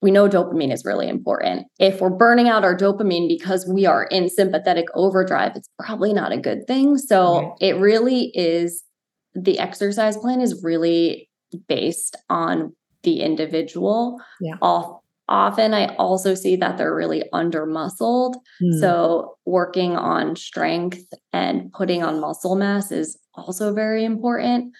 we 0.00 0.10
know 0.10 0.28
dopamine 0.28 0.72
is 0.72 0.84
really 0.84 1.08
important. 1.08 1.66
If 1.78 2.00
we're 2.00 2.10
burning 2.10 2.48
out 2.48 2.64
our 2.64 2.76
dopamine 2.76 3.28
because 3.28 3.68
we 3.68 3.86
are 3.86 4.04
in 4.04 4.28
sympathetic 4.28 4.86
overdrive, 4.94 5.56
it's 5.56 5.68
probably 5.78 6.12
not 6.12 6.32
a 6.32 6.38
good 6.38 6.66
thing. 6.66 6.96
So 6.96 7.40
right. 7.40 7.52
it 7.60 7.76
really 7.76 8.30
is 8.34 8.82
the 9.34 9.58
exercise 9.58 10.16
plan 10.16 10.40
is 10.40 10.62
really 10.62 11.28
based 11.68 12.16
on 12.30 12.74
the 13.02 13.20
individual. 13.20 14.20
Yeah. 14.40 14.54
Off, 14.62 15.00
often 15.28 15.74
I 15.74 15.94
also 15.96 16.34
see 16.34 16.56
that 16.56 16.78
they're 16.78 16.94
really 16.94 17.24
under 17.32 17.66
muscled. 17.66 18.36
Mm. 18.62 18.80
So 18.80 19.36
working 19.44 19.96
on 19.96 20.36
strength 20.36 21.04
and 21.32 21.72
putting 21.72 22.02
on 22.02 22.20
muscle 22.20 22.56
mass 22.56 22.90
is 22.90 23.18
also 23.34 23.72
very 23.74 24.04
important. 24.04 24.72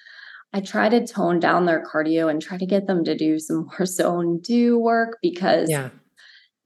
I 0.53 0.61
try 0.61 0.88
to 0.88 1.07
tone 1.07 1.40
down 1.40 1.66
their 1.66 1.84
cardio 1.84 2.30
and 2.30 2.40
try 2.40 2.57
to 2.57 2.66
get 2.66 2.86
them 2.86 3.05
to 3.05 3.16
do 3.16 3.38
some 3.38 3.66
more 3.78 3.86
zone 3.86 4.40
two 4.42 4.78
work 4.78 5.18
because 5.22 5.68
yeah. 5.70 5.90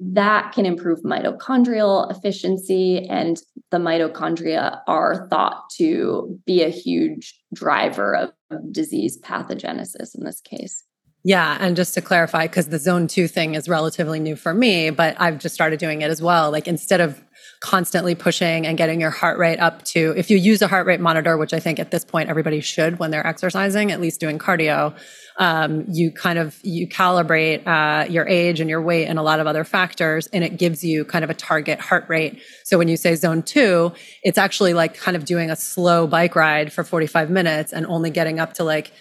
that 0.00 0.52
can 0.52 0.66
improve 0.66 1.00
mitochondrial 1.02 2.10
efficiency. 2.10 3.06
And 3.08 3.40
the 3.70 3.78
mitochondria 3.78 4.80
are 4.86 5.26
thought 5.28 5.68
to 5.78 6.38
be 6.46 6.62
a 6.62 6.68
huge 6.68 7.40
driver 7.52 8.14
of 8.14 8.32
disease 8.70 9.18
pathogenesis 9.20 10.16
in 10.16 10.24
this 10.24 10.40
case. 10.40 10.84
Yeah. 11.24 11.56
And 11.60 11.76
just 11.76 11.94
to 11.94 12.00
clarify, 12.00 12.48
because 12.48 12.68
the 12.68 12.78
zone 12.78 13.06
two 13.06 13.28
thing 13.28 13.54
is 13.54 13.68
relatively 13.68 14.18
new 14.18 14.34
for 14.34 14.52
me, 14.52 14.90
but 14.90 15.14
I've 15.20 15.38
just 15.38 15.54
started 15.54 15.78
doing 15.78 16.02
it 16.02 16.10
as 16.10 16.20
well. 16.20 16.50
Like 16.50 16.66
instead 16.66 17.00
of 17.00 17.22
constantly 17.62 18.16
pushing 18.16 18.66
and 18.66 18.76
getting 18.76 19.00
your 19.00 19.10
heart 19.10 19.38
rate 19.38 19.60
up 19.60 19.84
to, 19.84 20.12
if 20.16 20.30
you 20.30 20.36
use 20.36 20.60
a 20.62 20.66
heart 20.66 20.84
rate 20.84 21.00
monitor, 21.00 21.36
which 21.36 21.54
I 21.54 21.60
think 21.60 21.78
at 21.78 21.92
this 21.92 22.04
point 22.04 22.28
everybody 22.28 22.60
should 22.60 22.98
when 22.98 23.12
they're 23.12 23.26
exercising, 23.26 23.92
at 23.92 24.00
least 24.00 24.18
doing 24.18 24.40
cardio, 24.40 24.96
um, 25.36 25.84
you 25.88 26.10
kind 26.10 26.40
of, 26.40 26.58
you 26.64 26.88
calibrate 26.88 27.64
uh, 27.64 28.04
your 28.10 28.26
age 28.26 28.58
and 28.58 28.68
your 28.68 28.82
weight 28.82 29.06
and 29.06 29.16
a 29.16 29.22
lot 29.22 29.38
of 29.38 29.46
other 29.46 29.62
factors, 29.62 30.26
and 30.32 30.42
it 30.42 30.58
gives 30.58 30.82
you 30.82 31.04
kind 31.04 31.22
of 31.22 31.30
a 31.30 31.34
target 31.34 31.78
heart 31.78 32.04
rate. 32.08 32.42
So 32.64 32.78
when 32.78 32.88
you 32.88 32.96
say 32.96 33.14
zone 33.14 33.42
two, 33.42 33.92
it's 34.24 34.38
actually 34.38 34.74
like 34.74 34.96
kind 34.96 35.16
of 35.16 35.24
doing 35.24 35.48
a 35.48 35.56
slow 35.56 36.08
bike 36.08 36.34
ride 36.34 36.72
for 36.72 36.82
45 36.82 37.30
minutes 37.30 37.72
and 37.72 37.86
only 37.86 38.10
getting 38.10 38.40
up 38.40 38.54
to 38.54 38.64
like, 38.64 38.92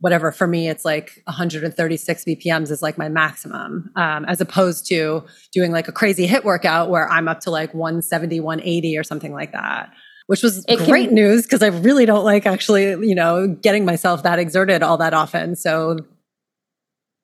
whatever 0.00 0.32
for 0.32 0.46
me 0.46 0.68
it's 0.68 0.84
like 0.84 1.22
136 1.24 2.24
bpms 2.24 2.70
is 2.70 2.82
like 2.82 2.98
my 2.98 3.08
maximum 3.08 3.90
um, 3.96 4.24
as 4.26 4.40
opposed 4.40 4.86
to 4.86 5.24
doing 5.52 5.72
like 5.72 5.88
a 5.88 5.92
crazy 5.92 6.26
HIIT 6.26 6.44
workout 6.44 6.90
where 6.90 7.08
i'm 7.10 7.28
up 7.28 7.40
to 7.40 7.50
like 7.50 7.72
170 7.74 8.40
180 8.40 8.98
or 8.98 9.04
something 9.04 9.32
like 9.32 9.52
that 9.52 9.92
which 10.26 10.42
was 10.42 10.64
it 10.68 10.78
great 10.84 11.06
can, 11.06 11.14
news 11.14 11.42
because 11.42 11.62
i 11.62 11.68
really 11.68 12.06
don't 12.06 12.24
like 12.24 12.46
actually 12.46 12.90
you 13.06 13.14
know 13.14 13.48
getting 13.62 13.84
myself 13.84 14.22
that 14.22 14.38
exerted 14.38 14.82
all 14.82 14.96
that 14.96 15.14
often 15.14 15.56
so. 15.56 15.98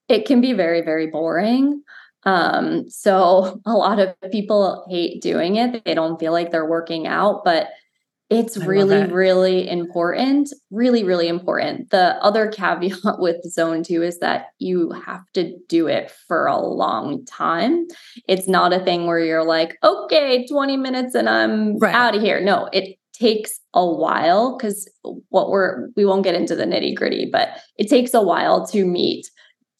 It 0.08 0.26
can 0.26 0.40
be 0.40 0.52
very 0.54 0.80
very 0.80 1.06
boring 1.06 1.82
um, 2.24 2.90
so 2.90 3.60
a 3.64 3.72
lot 3.72 3.98
of 3.98 4.14
people 4.30 4.84
hate 4.90 5.22
doing 5.22 5.56
it. 5.56 5.86
They 5.86 5.94
don't 5.94 6.20
feel 6.20 6.32
like 6.32 6.50
they're 6.50 6.68
working 6.68 7.06
out 7.06 7.44
but 7.44 7.68
it's 8.31 8.57
I 8.57 8.64
really, 8.64 9.05
really 9.07 9.68
important. 9.68 10.55
Really, 10.70 11.03
really 11.03 11.26
important. 11.26 11.91
The 11.91 12.16
other 12.22 12.47
caveat 12.47 12.99
with 13.18 13.43
zone 13.51 13.83
two 13.83 14.05
is 14.05 14.20
that 14.20 14.47
you 14.61 14.93
have 15.05 15.24
to 15.35 15.59
do 15.68 15.89
it 15.89 16.12
for 16.28 16.47
a 16.47 16.57
long 16.57 17.24
time. 17.26 17.87
It's 18.28 18.47
not 18.47 18.72
a 18.72 18.85
thing 18.85 19.07
where 19.07 19.18
you're 19.18 19.45
like, 19.45 19.76
okay, 19.83 20.47
20 20.47 20.76
minutes 20.76 21.16
and 21.16 21.28
I'm 21.28 21.76
right. 21.78 21.93
out 21.93 22.14
of 22.14 22.22
here. 22.22 22.41
No, 22.41 22.68
it 22.72 22.97
takes 23.12 23.59
a 23.74 23.85
while 23.85 24.57
because 24.57 24.89
what 25.31 25.51
we're, 25.51 25.89
we 25.97 26.05
won't 26.05 26.24
get 26.24 26.37
into 26.37 26.55
the 26.55 26.64
nitty 26.64 26.95
gritty, 26.95 27.28
but 27.31 27.49
it 27.78 27.89
takes 27.89 28.14
a 28.14 28.22
while 28.22 28.64
to 28.68 28.85
meet 28.85 29.28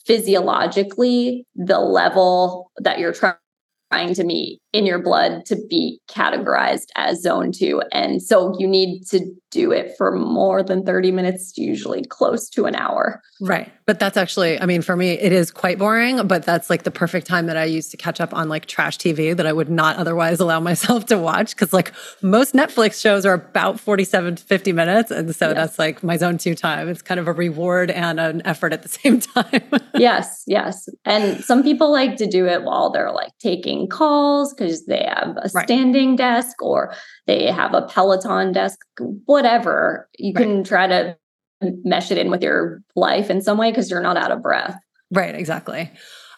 physiologically 0.05 1.47
the 1.55 1.79
level 1.79 2.73
that 2.79 2.99
you're 2.99 3.15
trying 3.15 4.15
to 4.15 4.25
meet 4.25 4.61
in 4.73 4.87
your 4.87 5.01
blood 5.01 5.45
to 5.47 5.57
be 5.69 6.01
categorized 6.09 6.89
as 6.97 7.23
zone 7.23 7.53
two. 7.53 7.83
And 7.93 8.23
so 8.23 8.55
you 8.59 8.67
need 8.67 9.05
to 9.09 9.35
do 9.51 9.73
it 9.73 9.97
for 9.99 10.13
more 10.13 10.63
than 10.63 10.85
30 10.85 11.11
minutes, 11.11 11.55
usually 11.57 12.05
close 12.05 12.49
to 12.51 12.67
an 12.67 12.77
hour. 12.77 13.21
Right. 13.41 13.73
But 13.85 13.99
that's 13.99 14.17
actually, 14.17 14.61
I 14.61 14.67
mean, 14.67 14.83
for 14.83 14.95
me, 14.95 15.13
it 15.13 15.33
is 15.33 15.51
quite 15.51 15.79
boring, 15.79 16.27
but 16.29 16.45
that's 16.45 16.71
like 16.71 16.85
the 16.85 16.91
perfect 16.91 17.27
time 17.27 17.47
that 17.47 17.57
I 17.57 17.65
use 17.65 17.89
to 17.89 17.97
catch 17.97 18.21
up 18.21 18.33
on 18.33 18.49
like 18.49 18.67
trash 18.67 18.97
TV 18.99 19.37
that 19.37 19.47
I 19.47 19.53
would 19.53 19.69
not 19.69 19.97
otherwise 19.97 20.39
allow 20.39 20.61
myself 20.71 21.07
to 21.07 21.19
watch. 21.19 21.57
Cause 21.57 21.73
like 21.73 21.93
most 22.23 22.55
Netflix 22.55 23.01
shows 23.01 23.27
are 23.27 23.35
about 23.35 23.81
47 23.81 24.37
to 24.37 24.45
50 24.45 24.73
minutes. 24.73 25.11
And 25.11 25.35
so 25.35 25.49
yes. 25.49 25.57
that's 25.57 25.79
like 25.79 26.05
my 26.05 26.17
zone 26.17 26.39
two 26.39 26.55
time. 26.55 26.89
It's 26.89 27.03
kind 27.03 27.19
of 27.19 27.27
a 27.27 27.33
reward 27.33 27.91
and 27.91 28.21
an 28.21 28.43
effort 28.45 28.73
at 28.73 28.83
the 28.83 28.89
same 29.01 29.21
time. 29.21 29.63
yes. 29.95 30.45
Yes. 30.47 30.89
And 31.05 31.43
some 31.43 31.65
people 31.65 31.91
like 31.91 32.17
to 32.17 32.27
do 32.27 32.47
it 32.47 32.63
while 32.63 32.91
they're 32.91 33.13
like 33.13 33.33
taking 33.41 33.89
calls 33.89 34.53
because 34.61 34.87
they 34.87 35.09
have 35.09 35.37
a 35.37 35.51
right. 35.55 35.65
standing 35.65 36.17
desk 36.17 36.63
or 36.63 36.95
they 37.27 37.51
have 37.51 37.75
a 37.75 37.83
Peloton 37.83 38.53
desk, 38.53 38.79
whatever. 39.25 40.09
You 40.19 40.33
right. 40.35 40.43
can 40.43 40.65
try 40.65 40.87
to 40.87 41.17
mesh 41.63 42.11
it 42.11 42.19
in 42.19 42.31
with 42.31 42.43
your 42.43 42.83
life 42.95 43.31
in 43.31 43.41
some 43.41 43.59
way 43.59 43.71
because 43.71 43.91
you're 43.91 44.03
not 44.03 44.17
out 44.17 44.31
of 44.31 44.43
breath. 44.43 44.77
Right, 45.11 45.35
exactly. 45.35 45.91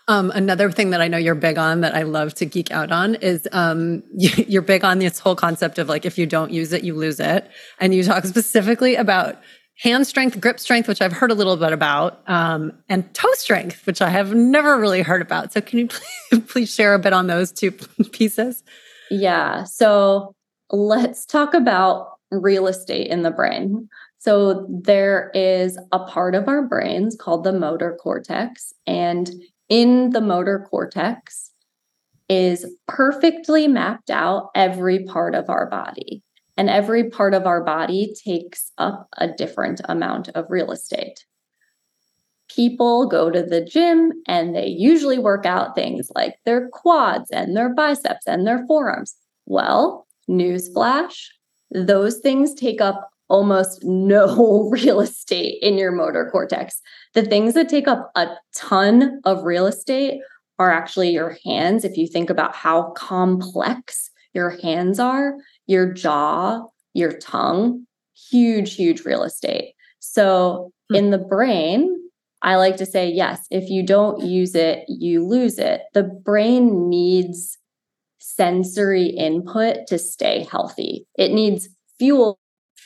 Um, 0.08 0.32
another 0.32 0.70
thing 0.70 0.90
that 0.90 1.00
I 1.00 1.08
know 1.08 1.16
you're 1.16 1.34
big 1.34 1.58
on 1.58 1.82
that 1.82 1.94
I 1.94 2.02
love 2.02 2.34
to 2.34 2.44
geek 2.44 2.70
out 2.72 2.90
on 2.90 3.14
is 3.16 3.46
um, 3.52 4.02
you're 4.14 4.62
big 4.62 4.84
on 4.84 4.98
this 4.98 5.18
whole 5.18 5.36
concept 5.36 5.78
of 5.78 5.88
like 5.88 6.04
if 6.04 6.18
you 6.18 6.26
don't 6.26 6.50
use 6.50 6.72
it, 6.72 6.82
you 6.82 6.94
lose 6.94 7.20
it. 7.20 7.48
And 7.78 7.94
you 7.94 8.02
talk 8.02 8.24
specifically 8.26 8.96
about 8.96 9.40
hand 9.78 10.06
strength, 10.06 10.40
grip 10.40 10.60
strength, 10.60 10.88
which 10.88 11.00
I've 11.00 11.12
heard 11.12 11.30
a 11.30 11.34
little 11.34 11.56
bit 11.56 11.72
about, 11.72 12.22
um, 12.28 12.72
and 12.88 13.12
toe 13.14 13.32
strength, 13.34 13.86
which 13.86 14.00
I 14.00 14.10
have 14.10 14.34
never 14.34 14.78
really 14.78 15.02
heard 15.02 15.22
about. 15.22 15.52
So 15.52 15.60
can 15.60 15.78
you 15.78 15.88
please, 16.30 16.42
please 16.46 16.74
share 16.74 16.94
a 16.94 16.98
bit 16.98 17.12
on 17.12 17.26
those 17.26 17.52
two 17.52 17.72
pieces? 18.12 18.62
Yeah. 19.10 19.64
So 19.64 20.34
let's 20.70 21.26
talk 21.26 21.54
about 21.54 22.12
real 22.30 22.66
estate 22.66 23.08
in 23.08 23.22
the 23.22 23.30
brain. 23.30 23.88
So 24.18 24.66
there 24.68 25.30
is 25.34 25.78
a 25.90 25.98
part 25.98 26.34
of 26.34 26.48
our 26.48 26.62
brains 26.62 27.16
called 27.16 27.44
the 27.44 27.52
motor 27.52 27.98
cortex. 28.00 28.72
And 28.86 29.30
in 29.68 30.10
the 30.10 30.20
motor 30.20 30.66
cortex 30.70 31.50
is 32.28 32.64
perfectly 32.86 33.68
mapped 33.68 34.10
out 34.10 34.50
every 34.54 35.04
part 35.04 35.34
of 35.34 35.50
our 35.50 35.68
body. 35.68 36.22
And 36.56 36.68
every 36.68 37.08
part 37.08 37.34
of 37.34 37.46
our 37.46 37.64
body 37.64 38.14
takes 38.24 38.72
up 38.78 39.08
a 39.16 39.28
different 39.28 39.80
amount 39.84 40.28
of 40.30 40.46
real 40.48 40.70
estate. 40.70 41.24
People 42.54 43.06
go 43.08 43.30
to 43.30 43.42
the 43.42 43.64
gym 43.64 44.12
and 44.28 44.54
they 44.54 44.66
usually 44.66 45.18
work 45.18 45.46
out 45.46 45.74
things 45.74 46.10
like 46.14 46.34
their 46.44 46.68
quads 46.68 47.30
and 47.30 47.56
their 47.56 47.74
biceps 47.74 48.26
and 48.26 48.46
their 48.46 48.66
forearms. 48.66 49.16
Well, 49.46 50.06
newsflash, 50.28 51.28
those 51.70 52.18
things 52.18 52.54
take 52.54 52.82
up 52.82 53.08
almost 53.28 53.82
no 53.82 54.68
real 54.70 55.00
estate 55.00 55.58
in 55.62 55.78
your 55.78 55.92
motor 55.92 56.28
cortex. 56.30 56.80
The 57.14 57.22
things 57.22 57.54
that 57.54 57.70
take 57.70 57.88
up 57.88 58.10
a 58.14 58.28
ton 58.54 59.20
of 59.24 59.44
real 59.44 59.66
estate 59.66 60.20
are 60.58 60.70
actually 60.70 61.10
your 61.10 61.36
hands. 61.44 61.84
If 61.84 61.96
you 61.96 62.06
think 62.06 62.28
about 62.28 62.54
how 62.54 62.90
complex 62.92 64.10
your 64.34 64.50
hands 64.50 64.98
are, 64.98 65.34
your 65.66 65.92
jaw, 65.92 66.62
your 66.94 67.12
tongue, 67.12 67.86
huge, 68.30 68.74
huge 68.74 69.04
real 69.04 69.22
estate. 69.22 69.74
So 70.00 70.72
hmm. 70.90 70.96
in 70.96 71.10
the 71.10 71.18
brain, 71.18 71.98
I 72.42 72.56
like 72.56 72.76
to 72.78 72.86
say, 72.86 73.08
yes, 73.08 73.46
if 73.50 73.70
you 73.70 73.86
don't 73.86 74.20
use 74.22 74.54
it, 74.54 74.84
you 74.88 75.24
lose 75.24 75.58
it. 75.58 75.82
The 75.94 76.02
brain 76.02 76.88
needs 76.88 77.56
sensory 78.18 79.06
input 79.06 79.86
to 79.88 79.98
stay 79.98 80.46
healthy. 80.50 81.06
It 81.16 81.32
needs 81.32 81.68
fuel, 81.98 82.38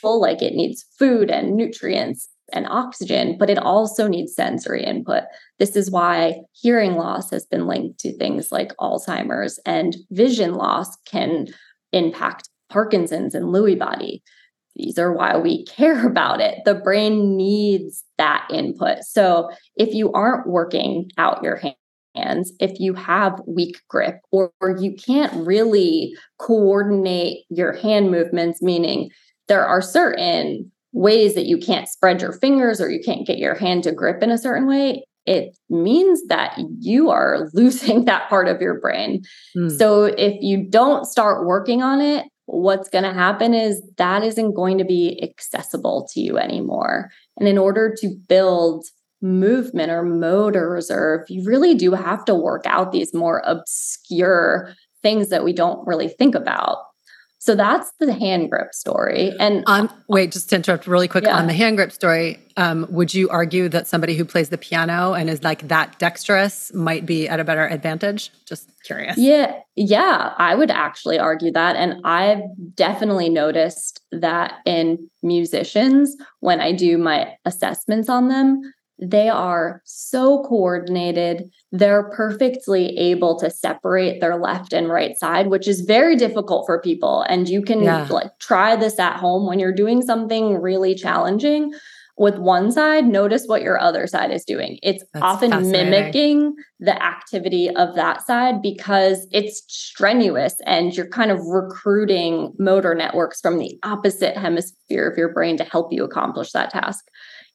like 0.03 0.41
it 0.41 0.53
needs 0.53 0.85
food 0.97 1.31
and 1.31 1.55
nutrients 1.55 2.29
and 2.53 2.67
oxygen, 2.67 3.37
but 3.37 3.49
it 3.49 3.57
also 3.57 4.07
needs 4.07 4.33
sensory 4.33 4.83
input. 4.83 5.23
This 5.59 5.75
is 5.75 5.91
why 5.91 6.41
hearing 6.53 6.95
loss 6.95 7.31
has 7.31 7.45
been 7.45 7.67
linked 7.67 7.99
to 8.01 8.17
things 8.17 8.51
like 8.51 8.75
Alzheimer's 8.77 9.59
and 9.65 9.97
vision 10.11 10.53
loss 10.53 10.95
can 11.05 11.47
impact 11.91 12.49
Parkinson's 12.69 13.35
and 13.35 13.45
Lewy 13.45 13.77
body. 13.77 14.21
These 14.75 14.99
are 14.99 15.11
why 15.11 15.37
we 15.37 15.65
care 15.77 16.05
about 16.05 16.41
it. 16.41 16.59
The 16.65 16.75
brain 16.75 17.35
needs 17.35 18.03
that 18.17 18.47
input. 18.51 19.03
So 19.03 19.49
if 19.75 19.93
you 19.93 20.11
aren't 20.13 20.47
working 20.47 21.09
out 21.17 21.43
your 21.43 21.61
hands, 22.15 22.53
if 22.59 22.79
you 22.79 22.93
have 22.93 23.41
weak 23.47 23.77
grip 23.89 24.19
or, 24.31 24.51
or 24.61 24.77
you 24.77 24.95
can't 24.95 25.45
really 25.45 26.15
coordinate 26.39 27.45
your 27.49 27.73
hand 27.73 28.11
movements, 28.11 28.61
meaning 28.61 29.09
there 29.47 29.65
are 29.65 29.81
certain 29.81 30.71
ways 30.93 31.35
that 31.35 31.45
you 31.45 31.57
can't 31.57 31.87
spread 31.87 32.21
your 32.21 32.33
fingers 32.33 32.81
or 32.81 32.89
you 32.89 32.99
can't 33.03 33.27
get 33.27 33.37
your 33.37 33.55
hand 33.55 33.83
to 33.83 33.91
grip 33.91 34.23
in 34.23 34.31
a 34.31 34.37
certain 34.37 34.67
way, 34.67 35.05
it 35.25 35.57
means 35.69 36.25
that 36.27 36.57
you 36.79 37.09
are 37.09 37.49
losing 37.53 38.05
that 38.05 38.29
part 38.29 38.47
of 38.47 38.61
your 38.61 38.79
brain. 38.79 39.21
Mm. 39.55 39.77
So 39.77 40.05
if 40.05 40.41
you 40.41 40.67
don't 40.69 41.05
start 41.05 41.45
working 41.45 41.83
on 41.83 42.01
it, 42.01 42.25
what's 42.47 42.89
going 42.89 43.03
to 43.03 43.13
happen 43.13 43.53
is 43.53 43.81
that 43.97 44.23
isn't 44.23 44.53
going 44.53 44.77
to 44.77 44.85
be 44.85 45.21
accessible 45.21 46.07
to 46.13 46.19
you 46.19 46.37
anymore. 46.37 47.09
And 47.37 47.47
in 47.47 47.57
order 47.57 47.93
to 47.99 48.15
build 48.27 48.85
movement 49.21 49.91
or 49.91 50.03
motor 50.03 50.69
reserve, 50.69 51.21
you 51.29 51.43
really 51.45 51.75
do 51.75 51.91
have 51.91 52.23
to 52.25 52.33
work 52.33 52.65
out 52.65 52.91
these 52.91 53.13
more 53.13 53.41
obscure 53.45 54.73
things 55.03 55.29
that 55.29 55.43
we 55.43 55.53
don't 55.53 55.85
really 55.85 56.07
think 56.07 56.35
about. 56.35 56.77
So 57.39 57.55
that's 57.55 57.91
the 57.99 58.13
hand 58.13 58.49
grip 58.49 58.73
story. 58.73 59.33
And 59.39 59.63
um, 59.67 59.89
wait, 60.07 60.31
just 60.31 60.49
to 60.49 60.55
interrupt 60.55 60.87
really 60.87 61.07
quick 61.07 61.25
yeah. 61.25 61.37
on 61.37 61.47
the 61.47 61.53
hand 61.53 61.77
grip 61.77 61.91
story. 61.91 62.39
Um, 62.57 62.87
would 62.89 63.13
you 63.13 63.29
argue 63.29 63.69
that 63.69 63.87
somebody 63.87 64.15
who 64.15 64.25
plays 64.25 64.49
the 64.49 64.57
piano 64.57 65.13
and 65.13 65.29
is 65.29 65.43
like 65.43 65.67
that 65.67 65.99
dexterous 65.99 66.73
might 66.73 67.05
be 67.05 67.27
at 67.27 67.39
a 67.39 67.43
better 67.43 67.67
advantage? 67.67 68.31
Just 68.47 68.71
curious. 68.83 69.17
Yeah, 69.17 69.59
yeah, 69.75 70.33
I 70.37 70.55
would 70.55 70.71
actually 70.71 71.19
argue 71.19 71.51
that, 71.51 71.75
and 71.75 72.01
I've 72.03 72.41
definitely 72.73 73.29
noticed 73.29 74.01
that 74.11 74.55
in 74.65 75.07
musicians 75.21 76.15
when 76.39 76.59
I 76.59 76.71
do 76.71 76.97
my 76.97 77.35
assessments 77.45 78.09
on 78.09 78.29
them, 78.29 78.61
they 78.99 79.29
are 79.29 79.81
so 79.85 80.43
coordinated. 80.43 81.49
They're 81.71 82.09
perfectly 82.09 82.97
able 82.97 83.37
to 83.39 83.49
separate 83.49 84.21
their 84.21 84.37
left 84.37 84.73
and 84.73 84.89
right 84.89 85.17
side, 85.17 85.47
which 85.47 85.67
is 85.67 85.81
very 85.81 86.15
difficult 86.15 86.65
for 86.65 86.81
people. 86.81 87.23
And 87.29 87.47
you 87.47 87.61
can 87.61 87.83
yeah. 87.83 88.07
like 88.09 88.31
try 88.39 88.75
this 88.75 88.97
at 88.97 89.17
home 89.17 89.45
when 89.47 89.59
you're 89.59 89.73
doing 89.73 90.01
something 90.01 90.59
really 90.61 90.95
challenging 90.95 91.73
with 92.17 92.37
one 92.39 92.71
side, 92.71 93.05
notice 93.05 93.45
what 93.45 93.61
your 93.61 93.79
other 93.79 94.07
side 94.07 94.31
is 94.31 94.43
doing. 94.43 94.79
It's 94.81 95.03
That's 95.13 95.23
often 95.23 95.71
mimicking 95.71 96.55
the 96.79 97.01
activity 97.01 97.69
of 97.69 97.93
that 97.93 98.25
side 98.25 98.61
because 98.61 99.27
it's 99.31 99.63
strenuous 99.67 100.55
and 100.65 100.95
you're 100.95 101.09
kind 101.09 101.29
of 101.29 101.39
recruiting 101.45 102.53
motor 102.57 102.95
networks 102.95 103.39
from 103.39 103.59
the 103.59 103.77
opposite 103.83 104.35
hemisphere 104.35 105.07
of 105.07 105.17
your 105.17 105.31
brain 105.31 105.57
to 105.57 105.63
help 105.63 105.93
you 105.93 106.03
accomplish 106.03 106.51
that 106.53 106.71
task 106.71 107.05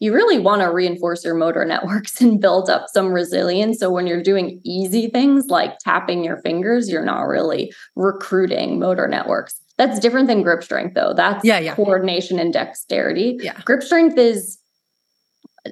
you 0.02 0.12
really 0.12 0.40
want 0.40 0.62
to 0.62 0.66
reinforce 0.66 1.24
your 1.24 1.36
motor 1.36 1.64
networks 1.74 2.20
and 2.20 2.40
build 2.40 2.68
up 2.68 2.86
some 2.92 3.12
resilience. 3.12 3.78
So 3.78 3.88
when 3.88 4.08
you're 4.08 4.22
doing 4.22 4.60
easy 4.64 5.08
things 5.08 5.46
like 5.46 5.78
tapping 5.78 6.24
your 6.24 6.38
fingers, 6.38 6.90
you're 6.90 7.04
not 7.04 7.20
really 7.20 7.72
recruiting 7.94 8.80
motor 8.80 9.06
networks. 9.06 9.60
That's 9.78 10.00
different 10.00 10.26
than 10.26 10.42
grip 10.42 10.64
strength, 10.64 10.94
though. 10.94 11.14
That's 11.14 11.44
yeah, 11.44 11.60
yeah. 11.60 11.76
coordination 11.76 12.40
and 12.40 12.52
dexterity. 12.52 13.38
Yeah. 13.40 13.60
Grip 13.64 13.84
strength 13.84 14.18
is 14.18 14.58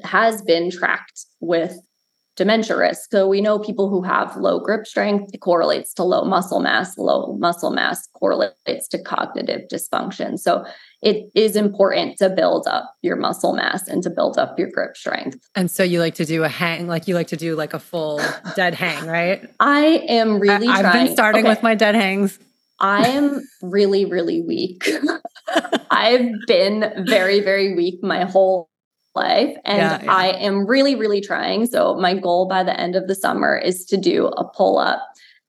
has 0.04 0.42
been 0.42 0.70
tracked 0.70 1.26
with 1.40 1.76
dementia 2.40 2.74
risk. 2.74 3.10
So 3.10 3.28
we 3.28 3.42
know 3.42 3.58
people 3.58 3.90
who 3.90 4.02
have 4.02 4.34
low 4.34 4.60
grip 4.60 4.86
strength 4.86 5.34
it 5.34 5.42
correlates 5.42 5.92
to 5.94 6.04
low 6.04 6.24
muscle 6.24 6.60
mass. 6.60 6.96
Low 6.96 7.36
muscle 7.38 7.70
mass 7.70 8.08
correlates 8.14 8.88
to 8.88 8.98
cognitive 9.02 9.68
dysfunction. 9.70 10.38
So 10.38 10.64
it 11.02 11.30
is 11.34 11.54
important 11.54 12.16
to 12.16 12.30
build 12.30 12.66
up 12.66 12.94
your 13.02 13.16
muscle 13.16 13.54
mass 13.54 13.86
and 13.86 14.02
to 14.04 14.08
build 14.08 14.38
up 14.38 14.58
your 14.58 14.70
grip 14.70 14.96
strength. 14.96 15.50
And 15.54 15.70
so 15.70 15.82
you 15.82 16.00
like 16.00 16.14
to 16.14 16.24
do 16.24 16.42
a 16.42 16.48
hang, 16.48 16.86
like 16.86 17.06
you 17.06 17.14
like 17.14 17.28
to 17.28 17.36
do 17.36 17.56
like 17.56 17.74
a 17.74 17.78
full 17.78 18.22
dead 18.56 18.74
hang, 18.74 19.06
right? 19.06 19.46
I 19.60 20.02
am 20.08 20.40
really 20.40 20.66
I, 20.66 20.82
have 20.82 20.92
been 20.94 21.12
starting 21.12 21.44
okay. 21.44 21.50
with 21.50 21.62
my 21.62 21.74
dead 21.74 21.94
hangs. 21.94 22.38
I 22.80 23.08
am 23.08 23.42
really, 23.62 24.06
really 24.06 24.40
weak. 24.40 24.88
I've 25.90 26.30
been 26.46 27.04
very, 27.06 27.40
very 27.40 27.74
weak 27.74 28.02
my 28.02 28.24
whole 28.24 28.69
life. 29.14 29.56
And 29.64 29.78
yeah, 29.78 30.02
yeah. 30.02 30.12
I 30.12 30.28
am 30.28 30.66
really, 30.66 30.94
really 30.94 31.20
trying. 31.20 31.66
So, 31.66 31.94
my 31.96 32.14
goal 32.14 32.48
by 32.48 32.62
the 32.62 32.78
end 32.78 32.96
of 32.96 33.08
the 33.08 33.14
summer 33.14 33.56
is 33.56 33.84
to 33.86 33.96
do 33.96 34.26
a 34.26 34.44
pull 34.44 34.78
up. 34.78 35.00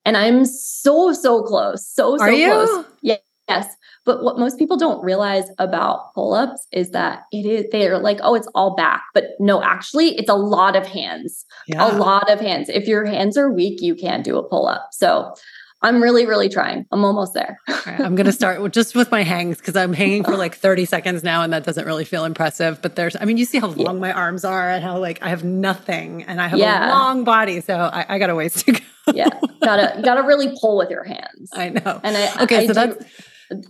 And 0.04 0.16
I'm 0.16 0.44
so, 0.44 1.12
so 1.12 1.42
close. 1.42 1.86
So, 1.86 2.16
so 2.16 2.24
Are 2.24 2.28
close. 2.28 2.86
You? 3.02 3.16
Yes. 3.48 3.74
But 4.04 4.24
what 4.24 4.38
most 4.38 4.58
people 4.58 4.76
don't 4.76 5.02
realize 5.04 5.44
about 5.58 6.12
pull 6.14 6.34
ups 6.34 6.66
is 6.72 6.90
that 6.90 7.22
it 7.30 7.46
is, 7.46 7.66
they're 7.70 7.98
like, 7.98 8.18
oh, 8.22 8.34
it's 8.34 8.48
all 8.54 8.74
back. 8.74 9.04
But 9.14 9.24
no, 9.38 9.62
actually, 9.62 10.16
it's 10.16 10.28
a 10.28 10.34
lot 10.34 10.74
of 10.74 10.86
hands. 10.86 11.44
Yeah. 11.68 11.94
A 11.94 11.98
lot 11.98 12.30
of 12.30 12.40
hands. 12.40 12.68
If 12.68 12.88
your 12.88 13.04
hands 13.04 13.36
are 13.36 13.52
weak, 13.52 13.80
you 13.80 13.94
can't 13.94 14.24
do 14.24 14.38
a 14.38 14.48
pull 14.48 14.66
up. 14.66 14.88
So, 14.92 15.34
I'm 15.82 16.02
really, 16.02 16.26
really 16.26 16.48
trying. 16.48 16.86
I'm 16.92 17.04
almost 17.04 17.34
there. 17.34 17.58
right, 17.68 18.00
I'm 18.00 18.14
going 18.14 18.26
to 18.26 18.32
start 18.32 18.72
just 18.72 18.94
with 18.94 19.10
my 19.10 19.22
hangs 19.22 19.58
because 19.58 19.74
I'm 19.74 19.92
hanging 19.92 20.22
for 20.22 20.36
like 20.36 20.54
30 20.54 20.84
seconds 20.84 21.24
now 21.24 21.42
and 21.42 21.52
that 21.52 21.64
doesn't 21.64 21.84
really 21.84 22.04
feel 22.04 22.24
impressive. 22.24 22.80
But 22.80 22.94
there's, 22.94 23.16
I 23.20 23.24
mean, 23.24 23.36
you 23.36 23.44
see 23.44 23.58
how 23.58 23.68
long 23.68 23.96
yeah. 23.96 24.00
my 24.00 24.12
arms 24.12 24.44
are 24.44 24.70
and 24.70 24.82
how 24.82 24.98
like 24.98 25.20
I 25.22 25.28
have 25.28 25.42
nothing 25.42 26.22
and 26.24 26.40
I 26.40 26.46
have 26.46 26.58
yeah. 26.58 26.88
a 26.88 26.90
long 26.90 27.24
body. 27.24 27.60
So 27.60 27.76
I, 27.76 28.06
I 28.08 28.18
got 28.18 28.30
a 28.30 28.34
ways 28.34 28.62
to 28.62 28.72
go. 28.72 28.78
yeah. 29.12 29.28
Gotta, 29.62 30.00
gotta 30.02 30.22
really 30.22 30.56
pull 30.60 30.78
with 30.78 30.90
your 30.90 31.04
hands. 31.04 31.50
I 31.52 31.70
know. 31.70 32.00
And 32.02 32.16
I, 32.16 32.42
okay. 32.44 32.58
I 32.58 32.66
so 32.66 32.68
do, 32.68 32.74
that's, 32.74 33.04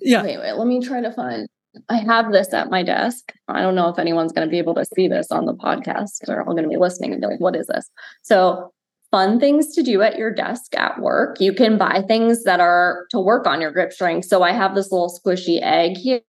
yeah. 0.02 0.22
Wait, 0.22 0.38
wait, 0.38 0.52
let 0.52 0.66
me 0.66 0.80
try 0.80 1.00
to 1.00 1.12
find. 1.12 1.48
I 1.88 1.96
have 1.96 2.30
this 2.32 2.52
at 2.52 2.68
my 2.68 2.82
desk. 2.82 3.32
I 3.48 3.62
don't 3.62 3.74
know 3.74 3.88
if 3.88 3.98
anyone's 3.98 4.32
going 4.32 4.46
to 4.46 4.50
be 4.50 4.58
able 4.58 4.74
to 4.74 4.84
see 4.84 5.08
this 5.08 5.30
on 5.30 5.46
the 5.46 5.54
podcast. 5.54 6.18
They're 6.26 6.46
all 6.46 6.52
going 6.52 6.64
to 6.64 6.68
be 6.68 6.76
listening 6.76 7.12
and 7.12 7.20
be 7.22 7.26
like, 7.26 7.40
what 7.40 7.56
is 7.56 7.66
this? 7.66 7.90
So 8.20 8.72
fun 9.12 9.38
things 9.38 9.72
to 9.74 9.82
do 9.82 10.02
at 10.02 10.16
your 10.16 10.34
desk 10.34 10.74
at 10.74 11.00
work. 11.00 11.40
You 11.40 11.52
can 11.52 11.78
buy 11.78 12.02
things 12.08 12.42
that 12.42 12.58
are 12.58 13.06
to 13.10 13.20
work 13.20 13.46
on 13.46 13.60
your 13.60 13.70
grip 13.70 13.92
strength. 13.92 14.26
So 14.26 14.42
I 14.42 14.50
have 14.50 14.74
this 14.74 14.90
little 14.90 15.16
squishy 15.16 15.60
egg 15.62 15.96
here, 15.98 16.22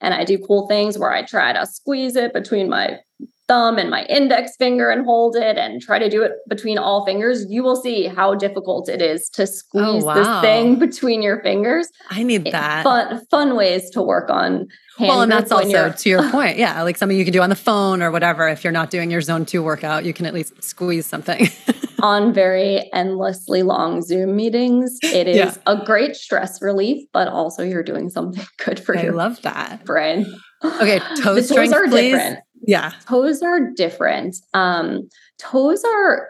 and 0.00 0.14
I 0.14 0.24
do 0.24 0.38
cool 0.38 0.66
things 0.66 0.96
where 0.96 1.12
I 1.12 1.22
try 1.22 1.52
to 1.52 1.66
squeeze 1.66 2.16
it 2.16 2.32
between 2.32 2.70
my 2.70 3.00
thumb 3.48 3.78
and 3.78 3.90
my 3.90 4.04
index 4.04 4.56
finger 4.56 4.90
and 4.90 5.04
hold 5.04 5.36
it 5.36 5.58
and 5.58 5.82
try 5.82 5.98
to 5.98 6.08
do 6.08 6.22
it 6.22 6.32
between 6.48 6.78
all 6.78 7.04
fingers, 7.04 7.46
you 7.48 7.62
will 7.62 7.76
see 7.76 8.06
how 8.06 8.34
difficult 8.34 8.88
it 8.88 9.02
is 9.02 9.28
to 9.30 9.42
oh, 9.42 9.46
squeeze 9.46 10.02
oh, 10.02 10.06
wow. 10.06 10.14
this 10.14 10.40
thing 10.42 10.78
between 10.78 11.22
your 11.22 11.42
fingers. 11.42 11.88
I 12.10 12.22
need 12.22 12.46
eh, 12.48 12.50
that. 12.50 12.84
Fun, 12.84 13.24
fun 13.30 13.56
ways 13.56 13.90
to 13.90 14.02
work 14.02 14.30
on 14.30 14.68
well, 15.00 15.22
and 15.22 15.32
that's 15.32 15.50
also 15.50 15.90
to 15.90 16.08
your 16.08 16.30
point. 16.30 16.56
Yeah. 16.56 16.82
Like 16.82 16.96
something 16.96 17.18
you 17.18 17.24
can 17.24 17.32
do 17.32 17.42
on 17.42 17.50
the 17.50 17.56
phone 17.56 18.02
or 18.02 18.10
whatever. 18.10 18.48
If 18.48 18.64
you're 18.64 18.72
not 18.72 18.90
doing 18.90 19.10
your 19.10 19.20
zone 19.20 19.44
two 19.44 19.62
workout, 19.62 20.04
you 20.04 20.12
can 20.12 20.26
at 20.26 20.34
least 20.34 20.62
squeeze 20.62 21.06
something. 21.06 21.48
on 22.04 22.34
very 22.34 22.90
endlessly 22.92 23.62
long 23.62 24.02
Zoom 24.02 24.36
meetings, 24.36 24.98
it 25.02 25.26
is 25.26 25.36
yeah. 25.36 25.54
a 25.66 25.82
great 25.84 26.14
stress 26.14 26.60
relief, 26.60 27.02
but 27.14 27.28
also 27.28 27.62
you're 27.62 27.82
doing 27.82 28.10
something 28.10 28.44
good 28.64 28.78
for 28.78 28.96
I 28.96 29.04
your 29.04 29.12
love 29.12 29.40
that. 29.42 29.84
brain. 29.84 30.26
Okay. 30.62 31.00
Toe 31.22 31.34
the 31.34 31.42
strength, 31.42 31.74
are 31.74 31.88
please. 31.88 32.12
different. 32.12 32.40
Yeah. 32.66 32.92
Toes 33.08 33.42
are 33.42 33.70
different. 33.72 34.36
Um, 34.54 35.08
toes 35.38 35.84
are, 35.84 36.28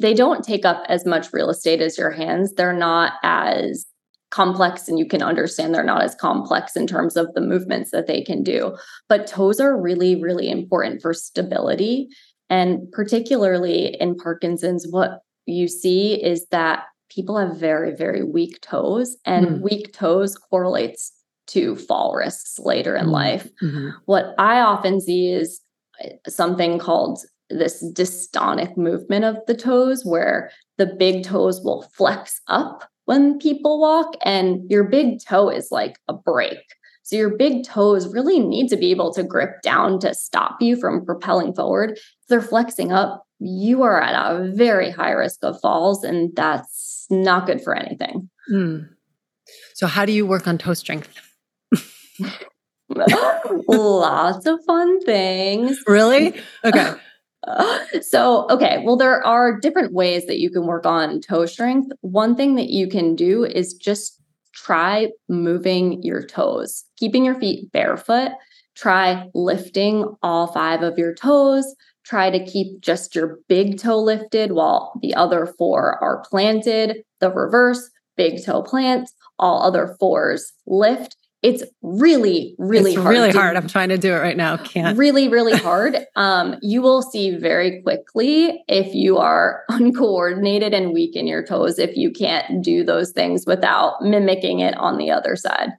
they 0.00 0.14
don't 0.14 0.44
take 0.44 0.64
up 0.64 0.84
as 0.88 1.04
much 1.04 1.32
real 1.32 1.50
estate 1.50 1.80
as 1.80 1.98
your 1.98 2.10
hands. 2.10 2.54
They're 2.54 2.72
not 2.72 3.14
as 3.22 3.86
complex 4.30 4.88
and 4.88 4.98
you 4.98 5.06
can 5.06 5.22
understand 5.22 5.74
they're 5.74 5.84
not 5.84 6.02
as 6.02 6.14
complex 6.16 6.76
in 6.76 6.86
terms 6.86 7.16
of 7.16 7.32
the 7.34 7.40
movements 7.40 7.90
that 7.92 8.06
they 8.06 8.22
can 8.22 8.42
do. 8.42 8.76
But 9.08 9.26
toes 9.26 9.60
are 9.60 9.80
really, 9.80 10.20
really 10.20 10.50
important 10.50 11.00
for 11.00 11.14
stability. 11.14 12.08
And 12.50 12.90
particularly 12.92 13.96
in 14.00 14.16
Parkinson's, 14.16 14.86
what 14.90 15.20
you 15.46 15.68
see 15.68 16.14
is 16.22 16.46
that 16.50 16.84
people 17.08 17.38
have 17.38 17.56
very, 17.56 17.94
very 17.94 18.22
weak 18.22 18.60
toes, 18.60 19.16
and 19.24 19.46
mm. 19.46 19.60
weak 19.60 19.92
toes 19.92 20.36
correlates 20.36 21.12
to 21.46 21.76
fall 21.76 22.14
risks 22.14 22.58
later 22.58 22.96
in 22.96 23.06
mm. 23.06 23.12
life. 23.12 23.48
Mm-hmm. 23.62 23.90
What 24.06 24.34
I 24.38 24.60
often 24.60 25.00
see 25.00 25.30
is 25.30 25.60
something 26.28 26.78
called 26.78 27.20
this 27.48 27.84
dystonic 27.92 28.76
movement 28.76 29.24
of 29.24 29.38
the 29.46 29.54
toes, 29.54 30.04
where 30.04 30.50
the 30.78 30.86
big 30.86 31.24
toes 31.24 31.60
will 31.62 31.82
flex 31.94 32.40
up 32.48 32.88
when 33.04 33.38
people 33.38 33.80
walk, 33.80 34.14
and 34.24 34.68
your 34.70 34.84
big 34.84 35.20
toe 35.24 35.48
is 35.48 35.70
like 35.70 35.98
a 36.08 36.12
brake. 36.12 36.74
So 37.04 37.14
your 37.14 37.36
big 37.36 37.64
toes 37.64 38.12
really 38.12 38.40
need 38.40 38.68
to 38.68 38.76
be 38.76 38.90
able 38.90 39.14
to 39.14 39.22
grip 39.22 39.62
down 39.62 40.00
to 40.00 40.12
stop 40.12 40.56
you 40.60 40.74
from 40.74 41.06
propelling 41.06 41.54
forward. 41.54 41.92
If 41.92 42.28
they're 42.28 42.42
flexing 42.42 42.90
up, 42.90 43.24
you 43.38 43.82
are 43.82 44.02
at 44.02 44.14
a 44.14 44.50
very 44.50 44.90
high 44.90 45.12
risk 45.12 45.44
of 45.44 45.60
falls, 45.60 46.02
and 46.02 46.34
that's 46.34 47.06
not 47.08 47.46
good 47.46 47.62
for 47.62 47.76
anything. 47.76 48.28
Mm. 48.50 48.88
So, 49.74 49.86
how 49.86 50.04
do 50.04 50.12
you 50.12 50.26
work 50.26 50.48
on 50.48 50.58
toe 50.58 50.74
strength? 50.74 51.14
Lots 53.68 54.46
of 54.46 54.64
fun 54.64 55.00
things. 55.00 55.78
Really? 55.86 56.34
Okay. 56.64 56.92
so, 58.02 58.46
okay, 58.50 58.82
well, 58.84 58.96
there 58.96 59.24
are 59.24 59.58
different 59.58 59.92
ways 59.92 60.26
that 60.26 60.38
you 60.38 60.50
can 60.50 60.66
work 60.66 60.86
on 60.86 61.20
toe 61.20 61.46
strength. 61.46 61.90
One 62.00 62.36
thing 62.36 62.54
that 62.56 62.70
you 62.70 62.88
can 62.88 63.14
do 63.14 63.44
is 63.44 63.74
just 63.74 64.20
try 64.54 65.08
moving 65.28 66.02
your 66.02 66.24
toes, 66.24 66.84
keeping 66.96 67.24
your 67.24 67.38
feet 67.38 67.70
barefoot. 67.72 68.32
Try 68.74 69.28
lifting 69.34 70.04
all 70.22 70.48
five 70.48 70.82
of 70.82 70.98
your 70.98 71.14
toes. 71.14 71.74
Try 72.04 72.30
to 72.30 72.44
keep 72.44 72.80
just 72.80 73.14
your 73.14 73.38
big 73.48 73.78
toe 73.78 73.98
lifted 73.98 74.52
while 74.52 74.92
the 75.02 75.14
other 75.14 75.46
four 75.58 75.98
are 76.02 76.22
planted. 76.28 76.98
The 77.20 77.30
reverse, 77.30 77.90
big 78.16 78.44
toe 78.44 78.62
plant, 78.62 79.10
all 79.38 79.62
other 79.62 79.96
fours 79.98 80.52
lift 80.66 81.16
it's 81.42 81.62
really 81.82 82.54
really 82.58 82.92
it's 82.92 83.00
hard 83.00 83.12
really 83.12 83.32
to, 83.32 83.38
hard. 83.38 83.56
I'm 83.56 83.68
trying 83.68 83.90
to 83.90 83.98
do 83.98 84.12
it 84.12 84.18
right 84.18 84.36
now. 84.36 84.56
Can't. 84.56 84.98
Really 84.98 85.28
really 85.28 85.56
hard. 85.56 85.96
Um, 86.16 86.56
you 86.62 86.82
will 86.82 87.02
see 87.02 87.36
very 87.36 87.82
quickly 87.82 88.64
if 88.68 88.94
you 88.94 89.18
are 89.18 89.64
uncoordinated 89.68 90.74
and 90.74 90.92
weak 90.92 91.14
in 91.14 91.26
your 91.26 91.44
toes 91.44 91.78
if 91.78 91.96
you 91.96 92.10
can't 92.10 92.64
do 92.64 92.84
those 92.84 93.12
things 93.12 93.44
without 93.46 94.02
mimicking 94.02 94.60
it 94.60 94.76
on 94.76 94.98
the 94.98 95.10
other 95.10 95.36
side. 95.36 95.70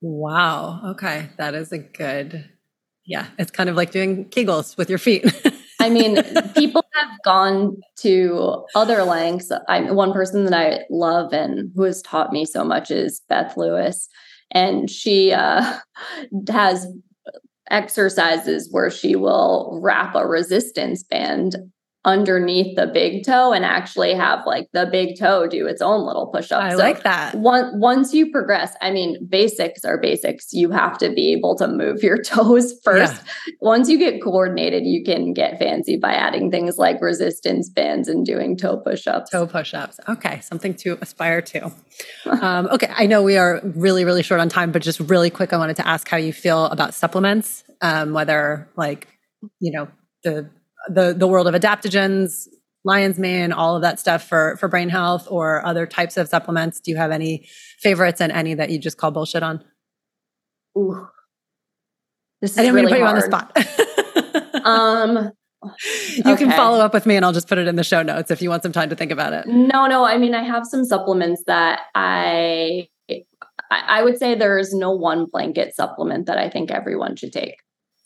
Wow. 0.00 0.80
Okay. 0.90 1.28
That 1.38 1.54
is 1.54 1.72
a 1.72 1.78
good 1.78 2.50
yeah 3.06 3.26
it's 3.38 3.50
kind 3.50 3.68
of 3.68 3.76
like 3.76 3.90
doing 3.90 4.26
kegels 4.26 4.76
with 4.76 4.88
your 4.88 4.98
feet. 4.98 5.24
I 5.80 5.90
mean, 5.90 6.22
people 6.54 6.82
have 6.94 7.10
gone 7.24 7.76
to 7.98 8.64
other 8.74 9.02
lengths. 9.02 9.52
I'm 9.68 9.94
one 9.94 10.14
person 10.14 10.44
that 10.44 10.54
I 10.54 10.84
love 10.88 11.34
and 11.34 11.70
who 11.74 11.82
has 11.82 12.00
taught 12.00 12.32
me 12.32 12.46
so 12.46 12.64
much 12.64 12.90
is 12.90 13.20
Beth 13.28 13.56
Lewis 13.58 14.08
and 14.54 14.88
she 14.88 15.32
uh, 15.32 15.78
has 16.48 16.86
exercises 17.70 18.68
where 18.70 18.90
she 18.90 19.16
will 19.16 19.78
wrap 19.82 20.14
a 20.14 20.26
resistance 20.26 21.02
band 21.02 21.56
underneath 22.04 22.76
the 22.76 22.86
big 22.86 23.24
toe 23.24 23.52
and 23.52 23.64
actually 23.64 24.14
have 24.14 24.40
like 24.46 24.68
the 24.72 24.86
big 24.86 25.18
toe 25.18 25.46
do 25.46 25.66
its 25.66 25.80
own 25.80 26.06
little 26.06 26.26
push 26.26 26.52
up. 26.52 26.62
I 26.62 26.72
so 26.72 26.76
like 26.76 27.02
that. 27.02 27.34
One, 27.34 27.80
once 27.80 28.12
you 28.12 28.30
progress, 28.30 28.74
I 28.82 28.90
mean, 28.90 29.26
basics 29.26 29.84
are 29.84 29.98
basics. 29.98 30.52
You 30.52 30.70
have 30.70 30.98
to 30.98 31.10
be 31.10 31.32
able 31.32 31.56
to 31.56 31.66
move 31.66 32.02
your 32.02 32.22
toes 32.22 32.74
first. 32.84 33.14
Yeah. 33.14 33.54
Once 33.60 33.88
you 33.88 33.98
get 33.98 34.22
coordinated, 34.22 34.84
you 34.84 35.02
can 35.02 35.32
get 35.32 35.58
fancy 35.58 35.96
by 35.96 36.12
adding 36.12 36.50
things 36.50 36.76
like 36.76 37.00
resistance 37.00 37.70
bands 37.70 38.08
and 38.08 38.26
doing 38.26 38.56
toe 38.56 38.76
push 38.76 39.06
ups. 39.06 39.30
Toe 39.30 39.46
push 39.46 39.72
ups. 39.72 39.98
Okay. 40.06 40.40
Something 40.40 40.74
to 40.74 40.98
aspire 41.00 41.40
to. 41.40 41.72
um, 42.26 42.66
okay. 42.66 42.92
I 42.94 43.06
know 43.06 43.22
we 43.22 43.38
are 43.38 43.60
really, 43.64 44.04
really 44.04 44.22
short 44.22 44.40
on 44.40 44.50
time, 44.50 44.72
but 44.72 44.82
just 44.82 45.00
really 45.00 45.30
quick, 45.30 45.54
I 45.54 45.56
wanted 45.56 45.76
to 45.76 45.88
ask 45.88 46.06
how 46.06 46.18
you 46.18 46.34
feel 46.34 46.66
about 46.66 46.92
supplements, 46.92 47.64
um, 47.80 48.12
whether 48.12 48.68
like, 48.76 49.08
you 49.60 49.72
know, 49.72 49.88
the 50.22 50.50
the 50.88 51.14
the 51.16 51.26
world 51.26 51.46
of 51.46 51.54
adaptogens, 51.54 52.46
lion's 52.84 53.18
mane, 53.18 53.52
all 53.52 53.76
of 53.76 53.82
that 53.82 53.98
stuff 53.98 54.26
for 54.26 54.56
for 54.58 54.68
brain 54.68 54.88
health 54.88 55.26
or 55.30 55.64
other 55.64 55.86
types 55.86 56.16
of 56.16 56.28
supplements? 56.28 56.80
Do 56.80 56.90
you 56.90 56.96
have 56.96 57.10
any 57.10 57.46
favorites 57.78 58.20
and 58.20 58.32
any 58.32 58.54
that 58.54 58.70
you 58.70 58.78
just 58.78 58.98
call 58.98 59.10
bullshit 59.10 59.42
on? 59.42 59.64
Ooh. 60.76 61.06
This 62.40 62.52
is 62.52 62.58
I 62.58 62.62
didn't 62.62 62.74
really 62.74 62.92
mean 62.92 63.00
to 63.00 63.06
put 63.06 63.06
hard. 63.06 63.24
you 63.24 63.36
on 63.36 63.54
the 63.54 63.72
spot. 64.52 64.64
um 64.64 65.32
you 66.16 66.22
okay. 66.26 66.44
can 66.44 66.50
follow 66.50 66.80
up 66.80 66.92
with 66.92 67.06
me 67.06 67.16
and 67.16 67.24
I'll 67.24 67.32
just 67.32 67.48
put 67.48 67.58
it 67.58 67.66
in 67.66 67.76
the 67.76 67.84
show 67.84 68.02
notes 68.02 68.30
if 68.30 68.42
you 68.42 68.50
want 68.50 68.62
some 68.62 68.72
time 68.72 68.90
to 68.90 68.96
think 68.96 69.10
about 69.10 69.32
it. 69.32 69.46
No, 69.46 69.86
no. 69.86 70.04
I 70.04 70.18
mean, 70.18 70.34
I 70.34 70.42
have 70.42 70.66
some 70.66 70.84
supplements 70.84 71.42
that 71.46 71.80
I 71.94 72.88
I 73.70 74.02
would 74.02 74.18
say 74.18 74.34
there's 74.34 74.74
no 74.74 74.90
one 74.90 75.26
blanket 75.30 75.74
supplement 75.74 76.26
that 76.26 76.38
I 76.38 76.50
think 76.50 76.70
everyone 76.70 77.16
should 77.16 77.32
take. 77.32 77.56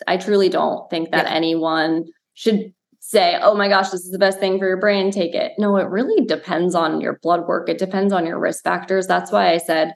I 0.07 0.16
truly 0.16 0.49
don't 0.49 0.89
think 0.91 1.11
that 1.11 1.26
yeah. 1.26 1.35
anyone 1.35 2.05
should 2.39 2.72
say, 3.01 3.36
oh 3.43 3.57
my 3.57 3.68
gosh, 3.68 3.91
this 3.91 4.05
is 4.05 4.12
the 4.12 4.18
best 4.18 4.39
thing 4.39 4.61
for 4.61 4.66
your 4.68 4.78
brain, 4.78 5.11
take 5.11 5.34
it. 5.34 5.53
No, 5.59 5.76
it 5.76 5.89
really 5.89 6.24
depends 6.24 6.72
on 6.76 7.01
your 7.01 7.18
blood 7.20 7.49
work. 7.49 7.68
It 7.68 7.78
depends 7.78 8.12
on 8.12 8.26
your 8.26 8.39
risk 8.39 8.62
factors. 8.62 9.09
That's 9.09 9.32
why 9.32 9.51
I 9.51 9.59
said, 9.59 9.93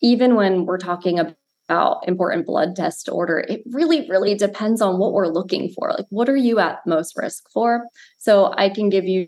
even 0.00 0.34
when 0.34 0.64
we're 0.64 0.78
talking 0.78 1.18
about 1.18 2.08
important 2.08 2.46
blood 2.46 2.74
test 2.74 3.10
order, 3.12 3.40
it 3.40 3.62
really, 3.70 4.08
really 4.08 4.34
depends 4.34 4.80
on 4.80 4.98
what 4.98 5.12
we're 5.12 5.28
looking 5.28 5.68
for. 5.76 5.90
Like, 5.90 6.06
what 6.08 6.30
are 6.30 6.36
you 6.36 6.58
at 6.58 6.78
most 6.86 7.18
risk 7.18 7.44
for? 7.52 7.86
So 8.18 8.54
I 8.56 8.70
can 8.70 8.88
give 8.88 9.04
you 9.04 9.26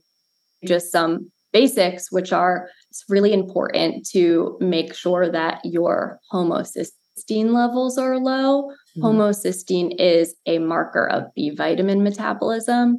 just 0.64 0.90
some 0.90 1.30
basics, 1.52 2.11
which 2.11 2.32
are 2.32 2.70
it's 2.90 3.04
really 3.11 3.34
important 3.34 4.09
to 4.12 4.57
make 4.61 4.94
sure 4.94 5.30
that 5.30 5.61
your 5.62 6.20
homocysteine 6.32 7.52
levels 7.52 7.98
are 7.98 8.18
low. 8.18 8.72
Homocysteine 9.03 9.94
is 9.99 10.34
a 10.47 10.59
marker 10.59 11.09
of 11.09 11.24
B 11.34 11.51
vitamin 11.51 12.03
metabolism. 12.03 12.99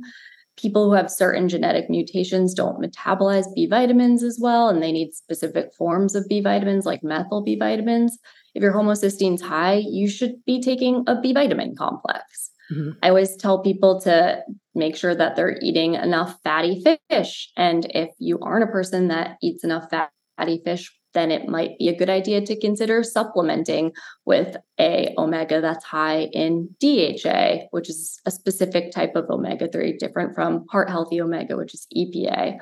People 0.58 0.86
who 0.86 0.94
have 0.94 1.12
certain 1.12 1.48
genetic 1.48 1.90
mutations 1.90 2.54
don't 2.54 2.82
metabolize 2.82 3.46
B 3.54 3.68
vitamins 3.68 4.24
as 4.24 4.40
well, 4.42 4.70
and 4.70 4.82
they 4.82 4.92
need 4.92 5.14
specific 5.14 5.74
forms 5.78 6.16
of 6.16 6.28
B 6.28 6.42
vitamins 6.42 6.86
like 6.86 7.04
methyl 7.04 7.44
B 7.44 7.56
vitamins. 7.56 8.18
If 8.56 8.64
your 8.64 8.74
homocysteine's 8.74 9.42
high, 9.42 9.84
you 9.88 10.10
should 10.10 10.44
be 10.46 10.62
taking 10.62 11.04
a 11.06 11.22
B 11.22 11.32
vitamin 11.34 11.76
complex. 11.76 12.50
Mm-hmm. 12.72 12.92
I 13.04 13.10
always 13.10 13.36
tell 13.36 13.60
people 13.62 14.02
to 14.02 14.42
make 14.76 14.96
sure 14.96 15.16
that 15.16 15.36
they're 15.36 15.58
eating 15.62 15.94
enough 15.94 16.38
fatty 16.44 16.84
fish. 17.10 17.52
And 17.56 17.86
if 17.94 18.10
you 18.20 18.40
aren't 18.40 18.64
a 18.64 18.72
person 18.72 19.08
that 19.10 19.38
eats 19.42 19.64
enough 19.64 19.90
fatty 19.90 20.62
fish, 20.66 20.92
then 21.18 21.32
it 21.32 21.48
might 21.48 21.78
be 21.80 21.90
a 21.90 21.98
good 21.98 22.10
idea 22.10 22.46
to 22.46 22.60
consider 22.60 23.04
supplementing 23.04 23.92
with 24.26 24.56
a 24.80 25.14
omega 25.18 25.60
that's 25.60 25.84
high 25.84 26.30
in 26.34 26.70
DHA, 26.80 27.68
which 27.72 27.90
is 27.90 28.20
a 28.26 28.32
specific 28.32 28.92
type 28.92 29.16
of 29.16 29.30
omega 29.30 29.68
3, 29.68 29.98
different 29.98 30.36
from 30.36 30.66
heart 30.70 30.90
healthy 30.90 31.20
omega, 31.20 31.58
which 31.58 31.74
is 31.74 31.88
EPA. 31.96 32.60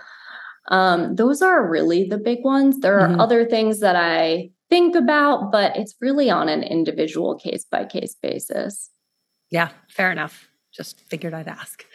Um, 0.70 1.16
those 1.16 1.42
are 1.42 1.70
really 1.70 2.08
the 2.08 2.18
big 2.18 2.44
ones. 2.44 2.80
There 2.80 3.00
are 3.00 3.10
mm-hmm. 3.10 3.20
other 3.20 3.46
things 3.46 3.82
that 3.82 3.96
I 3.96 4.50
think 4.70 4.96
about, 4.96 5.52
but 5.52 5.76
it's 5.76 5.96
really 6.02 6.30
on 6.30 6.50
an 6.50 6.64
individual 6.64 7.36
case 7.36 7.66
by 7.70 7.86
case 7.86 8.16
basis. 8.22 8.90
Yeah, 9.52 9.70
fair 9.90 10.12
enough. 10.12 10.48
Just 10.74 11.02
figured 11.02 11.34
I'd 11.34 11.48
ask. 11.48 11.86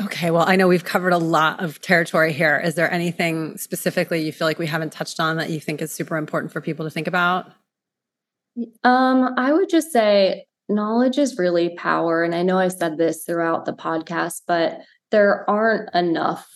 Okay, 0.00 0.30
well, 0.30 0.44
I 0.46 0.56
know 0.56 0.68
we've 0.68 0.84
covered 0.84 1.12
a 1.12 1.18
lot 1.18 1.62
of 1.62 1.80
territory 1.80 2.32
here. 2.32 2.60
Is 2.62 2.74
there 2.74 2.92
anything 2.92 3.56
specifically 3.56 4.22
you 4.22 4.32
feel 4.32 4.46
like 4.46 4.58
we 4.58 4.66
haven't 4.66 4.92
touched 4.92 5.20
on 5.20 5.36
that 5.36 5.50
you 5.50 5.60
think 5.60 5.80
is 5.80 5.92
super 5.92 6.16
important 6.16 6.52
for 6.52 6.60
people 6.60 6.84
to 6.84 6.90
think 6.90 7.06
about? 7.06 7.46
Um, 8.84 9.34
I 9.36 9.52
would 9.52 9.68
just 9.68 9.92
say 9.92 10.46
knowledge 10.68 11.18
is 11.18 11.38
really 11.38 11.74
power. 11.76 12.24
And 12.24 12.34
I 12.34 12.42
know 12.42 12.58
I 12.58 12.68
said 12.68 12.98
this 12.98 13.24
throughout 13.24 13.64
the 13.64 13.72
podcast, 13.72 14.42
but 14.46 14.80
there 15.10 15.48
aren't 15.48 15.94
enough 15.94 16.46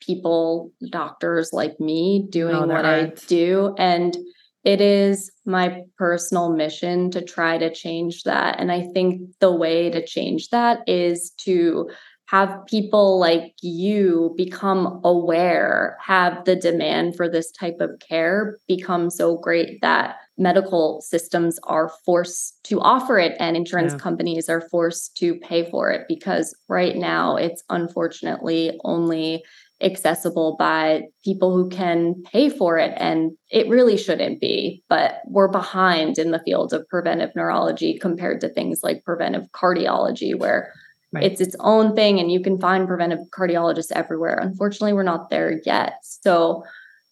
people, 0.00 0.72
doctors 0.90 1.52
like 1.52 1.80
me, 1.80 2.26
doing 2.30 2.52
no, 2.52 2.66
what 2.66 2.84
aren't. 2.84 3.22
I 3.22 3.26
do. 3.26 3.74
And 3.78 4.16
it 4.64 4.80
is 4.80 5.30
my 5.46 5.82
personal 5.96 6.50
mission 6.50 7.10
to 7.12 7.22
try 7.22 7.58
to 7.58 7.72
change 7.72 8.24
that. 8.24 8.60
And 8.60 8.70
I 8.70 8.82
think 8.92 9.22
the 9.40 9.52
way 9.52 9.90
to 9.90 10.04
change 10.04 10.50
that 10.50 10.80
is 10.86 11.30
to 11.38 11.88
have 12.28 12.66
people 12.66 13.18
like 13.18 13.54
you 13.62 14.34
become 14.36 15.00
aware, 15.02 15.96
have 16.04 16.44
the 16.44 16.54
demand 16.54 17.16
for 17.16 17.26
this 17.26 17.50
type 17.50 17.78
of 17.80 17.98
care 18.06 18.58
become 18.68 19.08
so 19.08 19.38
great 19.38 19.80
that 19.80 20.16
medical 20.36 21.00
systems 21.00 21.58
are 21.64 21.90
forced 22.04 22.62
to 22.64 22.80
offer 22.80 23.18
it 23.18 23.34
and 23.40 23.56
insurance 23.56 23.94
yeah. 23.94 23.98
companies 23.98 24.48
are 24.50 24.60
forced 24.60 25.16
to 25.16 25.36
pay 25.36 25.68
for 25.70 25.90
it 25.90 26.02
because 26.06 26.54
right 26.68 26.96
now 26.96 27.34
it's 27.34 27.64
unfortunately 27.70 28.78
only 28.84 29.42
accessible 29.80 30.56
by 30.58 31.04
people 31.24 31.54
who 31.54 31.70
can 31.70 32.14
pay 32.24 32.50
for 32.50 32.76
it. 32.78 32.92
And 32.98 33.32
it 33.50 33.68
really 33.68 33.96
shouldn't 33.96 34.40
be, 34.40 34.82
but 34.88 35.20
we're 35.26 35.48
behind 35.48 36.18
in 36.18 36.30
the 36.30 36.42
field 36.44 36.74
of 36.74 36.86
preventive 36.88 37.30
neurology 37.34 37.98
compared 37.98 38.40
to 38.42 38.48
things 38.48 38.80
like 38.82 39.04
preventive 39.04 39.46
cardiology, 39.52 40.38
where 40.38 40.72
right. 41.12 41.24
it's 41.24 41.40
its 41.40 41.56
own 41.60 41.94
thing 41.94 42.18
and 42.18 42.30
you 42.30 42.40
can 42.40 42.58
find 42.58 42.86
preventive 42.86 43.20
cardiologists 43.30 43.92
everywhere. 43.92 44.38
Unfortunately, 44.40 44.92
we're 44.92 45.02
not 45.02 45.30
there 45.30 45.60
yet. 45.64 45.94
So 46.02 46.64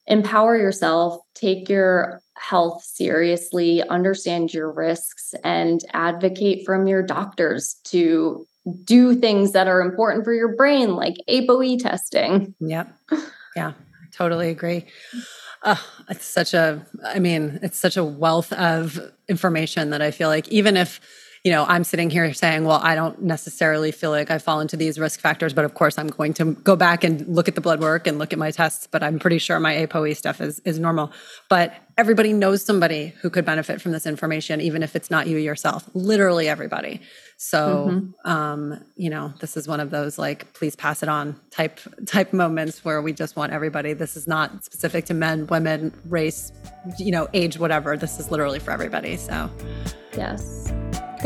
empower 0.07 0.57
yourself, 0.57 1.21
take 1.35 1.69
your 1.69 2.21
health 2.37 2.83
seriously, 2.85 3.83
understand 3.89 4.53
your 4.53 4.71
risks, 4.71 5.35
and 5.43 5.81
advocate 5.93 6.65
from 6.65 6.87
your 6.87 7.03
doctors 7.03 7.77
to 7.85 8.47
do 8.85 9.15
things 9.15 9.53
that 9.53 9.69
are 9.69 9.81
important 9.81 10.25
for 10.25 10.35
your 10.35 10.55
brain, 10.57 10.95
like 10.95 11.17
ApoE 11.29 11.81
testing. 11.81 12.55
Yep. 12.61 12.89
Yeah, 13.57 13.73
totally 14.13 14.51
agree. 14.51 14.85
Uh, 15.63 15.77
it's 16.11 16.27
such 16.27 16.53
a, 16.53 16.85
I 17.03 17.19
mean, 17.21 17.59
it's 17.63 17.79
such 17.79 17.97
a 17.97 18.05
wealth 18.05 18.53
of 18.53 19.01
information 19.31 19.89
that 19.91 20.03
I 20.03 20.11
feel 20.11 20.29
like 20.29 20.47
even 20.49 20.77
if, 20.77 21.01
you 21.47 21.53
know, 21.53 21.65
I'm 21.69 21.85
sitting 21.85 22.11
here 22.11 22.35
saying, 22.35 22.65
well, 22.65 22.81
I 22.83 22.97
don't 22.97 23.23
necessarily 23.23 23.93
feel 23.93 24.11
like 24.11 24.33
I 24.33 24.39
fall 24.39 24.59
into 24.59 24.77
these 24.77 24.99
risk 24.99 25.21
factors, 25.21 25.55
but 25.55 25.65
of 25.65 25.75
course 25.75 25.97
I'm 25.97 26.09
going 26.09 26.35
to 26.35 26.55
go 26.55 26.75
back 26.75 27.05
and 27.05 27.25
look 27.29 27.47
at 27.47 27.55
the 27.55 27.61
blood 27.61 27.79
work 27.79 28.09
and 28.09 28.19
look 28.19 28.33
at 28.33 28.39
my 28.41 28.51
tests, 28.51 28.89
but 28.89 29.01
I'm 29.01 29.21
pretty 29.21 29.39
sure 29.39 29.61
my 29.61 29.75
ApoE 29.75 30.17
stuff 30.17 30.41
is, 30.41 30.59
is 30.65 30.81
normal. 30.81 31.13
But 31.49 31.73
everybody 31.97 32.33
knows 32.33 32.65
somebody 32.65 33.15
who 33.21 33.31
could 33.31 33.45
benefit 33.45 33.81
from 33.81 33.93
this 33.93 34.07
information, 34.07 34.61
even 34.61 34.83
if 34.83 34.97
it's 34.97 35.09
not 35.09 35.29
you 35.29 35.37
yourself, 35.37 35.89
literally 35.95 36.49
everybody. 36.49 37.01
So, 37.37 37.91
mm-hmm. 37.93 38.29
um, 38.29 38.85
you 38.97 39.09
know, 39.09 39.33
this 39.39 39.57
is 39.57 39.69
one 39.69 39.79
of 39.79 39.91
those 39.91 40.19
like, 40.19 40.53
please 40.53 40.75
pass 40.75 41.05
it 41.05 41.09
on 41.09 41.39
type 41.53 41.79
type 42.07 42.33
moments 42.33 42.85
where 42.85 43.01
we 43.01 43.13
just 43.13 43.37
want 43.37 43.53
everybody. 43.53 43.93
This 43.93 44.17
is 44.17 44.27
not 44.27 44.65
specific 44.65 45.05
to 45.05 45.15
men, 45.15 45.47
women, 45.47 45.93
race, 46.07 46.51
you 46.99 47.13
know, 47.13 47.29
age, 47.35 47.57
whatever. 47.57 47.97
This 47.97 48.19
is 48.19 48.33
literally 48.33 48.59
for 48.59 48.73
everybody. 48.73 49.17
So, 49.17 49.49
yes. 50.17 50.73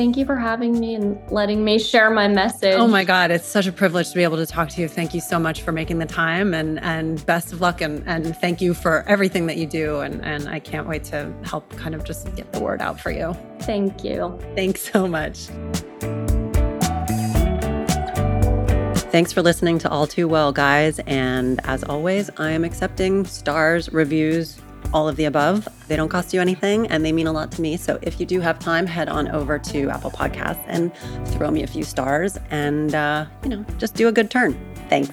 Thank 0.00 0.16
you 0.16 0.24
for 0.24 0.36
having 0.36 0.80
me 0.80 0.94
and 0.94 1.20
letting 1.30 1.62
me 1.62 1.78
share 1.78 2.08
my 2.08 2.26
message. 2.26 2.74
Oh 2.74 2.86
my 2.86 3.04
God, 3.04 3.30
it's 3.30 3.44
such 3.46 3.66
a 3.66 3.72
privilege 3.72 4.08
to 4.08 4.14
be 4.14 4.22
able 4.22 4.38
to 4.38 4.46
talk 4.46 4.70
to 4.70 4.80
you. 4.80 4.88
Thank 4.88 5.12
you 5.12 5.20
so 5.20 5.38
much 5.38 5.60
for 5.60 5.72
making 5.72 5.98
the 5.98 6.06
time 6.06 6.54
and 6.54 6.80
and 6.80 7.26
best 7.26 7.52
of 7.52 7.60
luck 7.60 7.82
and 7.82 8.02
and 8.06 8.34
thank 8.34 8.62
you 8.62 8.72
for 8.72 9.04
everything 9.06 9.44
that 9.48 9.58
you 9.58 9.66
do 9.66 10.00
and 10.00 10.24
and 10.24 10.48
I 10.48 10.58
can't 10.58 10.88
wait 10.88 11.04
to 11.12 11.30
help 11.42 11.68
kind 11.76 11.94
of 11.94 12.04
just 12.04 12.34
get 12.34 12.50
the 12.50 12.60
word 12.60 12.80
out 12.80 12.98
for 12.98 13.10
you. 13.10 13.36
Thank 13.58 14.02
you. 14.02 14.38
Thanks 14.54 14.90
so 14.90 15.06
much. 15.06 15.48
Thanks 19.12 19.34
for 19.34 19.42
listening 19.42 19.78
to 19.80 19.90
All 19.90 20.06
Too 20.06 20.26
Well, 20.26 20.50
guys. 20.50 20.98
And 21.00 21.60
as 21.64 21.84
always, 21.84 22.30
I 22.38 22.52
am 22.52 22.64
accepting 22.64 23.26
stars, 23.26 23.92
reviews, 23.92 24.62
all 24.92 25.08
of 25.08 25.16
the 25.16 25.24
above. 25.24 25.68
They 25.88 25.96
don't 25.96 26.08
cost 26.08 26.32
you 26.34 26.40
anything 26.40 26.86
and 26.88 27.04
they 27.04 27.12
mean 27.12 27.26
a 27.26 27.32
lot 27.32 27.50
to 27.52 27.62
me. 27.62 27.76
So 27.76 27.98
if 28.02 28.20
you 28.20 28.26
do 28.26 28.40
have 28.40 28.58
time, 28.58 28.86
head 28.86 29.08
on 29.08 29.28
over 29.28 29.58
to 29.58 29.90
Apple 29.90 30.10
Podcasts 30.10 30.64
and 30.66 30.94
throw 31.28 31.50
me 31.50 31.62
a 31.62 31.66
few 31.66 31.84
stars 31.84 32.38
and, 32.50 32.94
uh, 32.94 33.26
you 33.42 33.50
know, 33.50 33.64
just 33.78 33.94
do 33.94 34.08
a 34.08 34.12
good 34.12 34.30
turn. 34.30 34.58
Thanks. 34.88 35.10